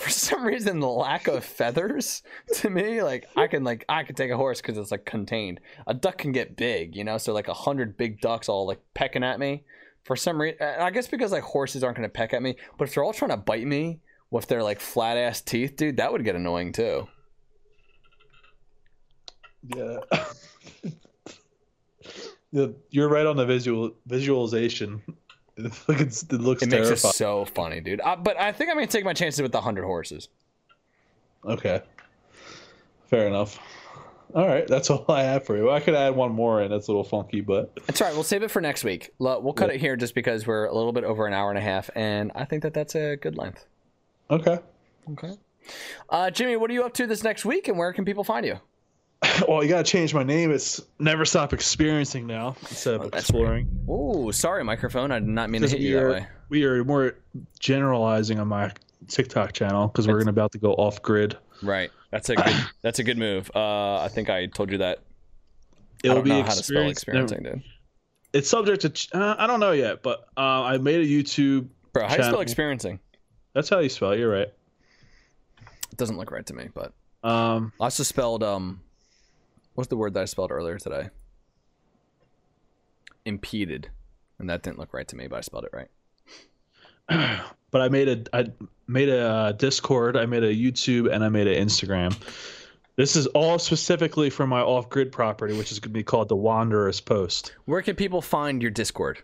[0.00, 2.22] for some reason, the lack of feathers
[2.54, 5.60] to me, like I can like I could take a horse because it's like contained.
[5.86, 7.18] A duck can get big, you know.
[7.18, 9.64] So like a hundred big ducks all like pecking at me.
[10.04, 12.94] For some reason, I guess because like horses aren't to peck at me, but if
[12.94, 14.00] they're all trying to bite me
[14.30, 17.08] with their like flat ass teeth, dude, that would get annoying too.
[19.74, 19.98] Yeah,
[22.90, 25.02] You're right on the visual visualization.
[25.58, 28.00] It looks, it looks It makes it so funny, dude.
[28.02, 30.28] Uh, but I think I'm gonna take my chances with the hundred horses.
[31.44, 31.80] Okay.
[33.06, 33.58] Fair enough.
[34.34, 35.70] All right, that's all I have for you.
[35.70, 36.70] I could add one more in.
[36.70, 38.14] That's a little funky, but That's all right.
[38.14, 39.12] We'll save it for next week.
[39.18, 39.76] We'll cut Yeah.
[39.76, 42.32] it here just because we're a little bit over an hour and a half, and
[42.34, 43.64] I think that that's a good length.
[44.30, 44.58] okay.
[45.12, 45.36] Okay.
[46.10, 48.44] Uh, Jimmy, what are you up to this next week, and where can people find
[48.44, 48.58] you?
[49.48, 50.50] Well, you gotta change my name.
[50.50, 53.68] It's Never Stop Experiencing now instead of Oh, exploring.
[53.90, 55.10] Ooh, sorry, microphone.
[55.10, 56.26] I did not mean to hit you that are, way.
[56.48, 57.14] we are more
[57.58, 58.72] generalizing on my
[59.08, 61.36] TikTok channel because we're gonna about to go off grid.
[61.62, 61.90] Right.
[62.10, 62.54] That's a good.
[62.82, 63.50] that's a good move.
[63.54, 65.00] Uh, I think I told you that.
[66.04, 67.62] It'll don't be know how to spell experiencing, dude.
[68.32, 68.90] It's subject to.
[68.90, 71.68] ch- Uh, I don't know yet, but uh, I made a YouTube.
[71.92, 73.00] Bro, how do you spell experiencing?
[73.54, 74.10] That's how you spell.
[74.12, 74.48] it, You're right.
[75.90, 76.92] It doesn't look right to me, but
[77.26, 78.80] Um, I also spelled um,
[79.76, 81.10] what's the word that I spelled earlier today?
[83.24, 83.90] Impeded,
[84.38, 85.88] and that didn't look right to me, but I spelled it right.
[87.70, 88.46] but I made a I
[88.88, 92.16] made a uh, Discord, I made a YouTube, and I made an Instagram.
[92.96, 96.36] This is all specifically for my off-grid property, which is going to be called the
[96.36, 97.54] Wanderer's Post.
[97.66, 99.18] Where can people find your Discord?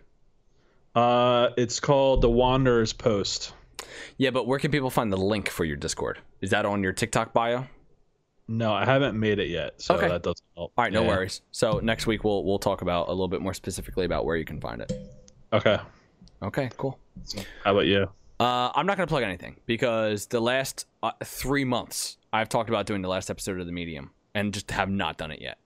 [0.93, 3.53] Uh, it's called the Wanderer's Post.
[4.17, 6.19] Yeah, but where can people find the link for your Discord?
[6.39, 7.65] Is that on your TikTok bio?
[8.47, 10.07] No, I haven't made it yet, so Okay.
[10.09, 10.73] that doesn't help.
[10.77, 11.07] All right, no Yeah.
[11.07, 11.41] worries.
[11.51, 14.45] So next week we'll we'll talk about a little bit more specifically about where you
[14.45, 14.91] can find it.
[15.53, 15.77] Okay.
[16.41, 16.99] Okay, cool.
[17.63, 18.09] How about you?
[18.39, 22.67] Uh, I'm not going to plug anything because the last uh, three months I've talked
[22.67, 25.57] about doing the last episode of the Medium and just have not done it yet.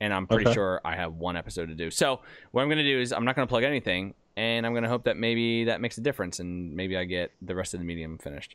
[0.00, 0.54] And I'm pretty Okay.
[0.54, 1.90] sure I have one episode to do.
[1.90, 4.72] So what I'm going to do is I'm not going to plug anything, and I'm
[4.72, 7.72] going to hope that maybe that makes a difference, and maybe I get the rest
[7.72, 8.54] of the Medium finished.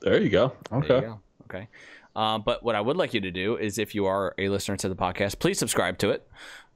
[0.00, 0.56] There you go.
[0.70, 0.94] There Okay.
[0.94, 1.20] you go.
[1.44, 1.68] Okay.
[2.16, 4.76] Um, but what I would like you to do is, if you are a listener
[4.78, 6.28] to the podcast, please subscribe to it,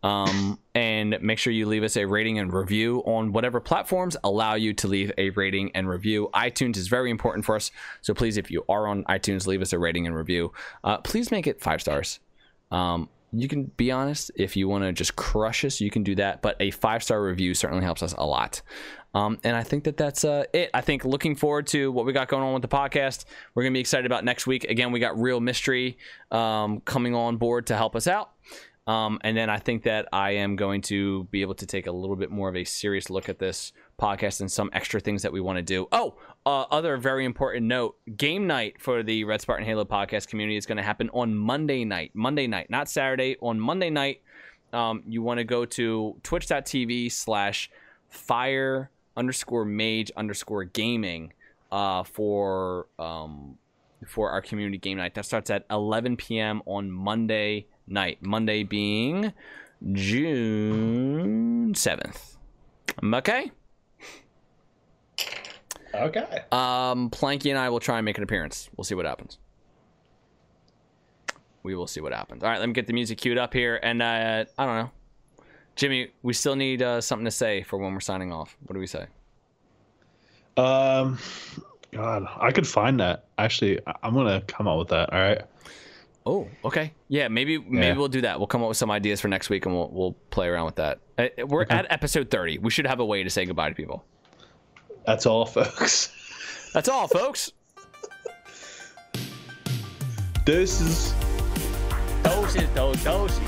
[0.02, 4.55] um, and make sure you leave us a rating and review on whatever platforms allow
[4.55, 6.31] you to leave a rating and review.
[6.35, 7.70] iTunes is very important for us,
[8.01, 10.52] so please, if you are on iTunes, leave us a rating and review.
[10.82, 12.20] Uh, please make it five stars.
[12.70, 16.15] Um, you can be honest if you want to just crush us, you can do
[16.15, 16.43] that.
[16.43, 18.62] But a five star review certainly helps us a lot.
[19.15, 20.71] Um, and I think that that's uh, it.
[20.75, 23.25] I think looking forward to what we got going on with the podcast.
[23.55, 24.65] We're gonna be excited about next week.
[24.65, 25.97] Again, we got Real Mistry
[26.31, 28.33] um, coming on board to help us out.
[28.89, 31.93] Um, and then I think that I am going to be able to take a
[31.93, 35.33] little bit more of a serious look at this podcast and some extra things that
[35.33, 35.87] we want to do.
[35.93, 36.15] Oh,
[36.47, 40.65] uh, other very important note game night for the Red Spartan Halo podcast community is
[40.65, 42.13] going to happen on Monday night.
[42.15, 43.37] Monday night, not Saturday.
[43.43, 44.23] On Monday night,
[44.73, 47.71] um, you want to go to twitch.tv slash
[48.09, 51.32] fire underscore mage underscore gaming
[51.73, 53.59] uh, for um,
[54.07, 55.15] for our community game night.
[55.15, 56.62] That starts at 11 p.m.
[56.66, 58.19] on Monday night.
[58.23, 59.32] Monday being
[59.93, 62.36] June 7th.
[63.03, 63.51] Okay.
[65.95, 66.45] Okay.
[66.53, 68.69] Um, Planky and I will try and make an appearance.
[68.77, 69.39] We'll see what happens.
[71.62, 72.43] We will see what happens.
[72.43, 73.81] All right, let me get the music queued up here.
[73.82, 74.90] And uh, I don't know.
[75.79, 78.57] Jimmy, we still need uh, something to say for when we're signing off.
[78.67, 79.07] What do we say?
[80.57, 81.19] Um,
[81.93, 83.27] God, I could find that.
[83.39, 85.13] Actually, I- I'm gonna come up with that.
[85.13, 85.43] All right.
[86.27, 86.93] Oh, okay.
[87.09, 87.97] Yeah, maybe maybe Yeah.
[87.97, 88.39] we'll do that.
[88.41, 90.75] We'll come up with some ideas for next week, and we'll we'll play around with
[90.77, 90.99] that.
[91.17, 91.77] Uh, We're Okay.
[91.77, 92.59] at episode thirty.
[92.59, 94.05] We should have a way to say goodbye to people.
[95.07, 96.13] That's all, folks.
[96.75, 97.53] That's all, folks.
[100.45, 101.15] This is.
[102.25, 103.39] Doses, doses.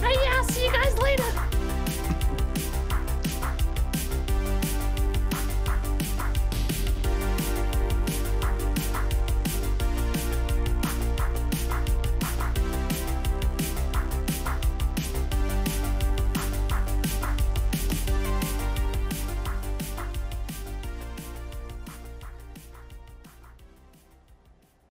[0.00, 1.45] Hey, yeah, I'll see you guys later.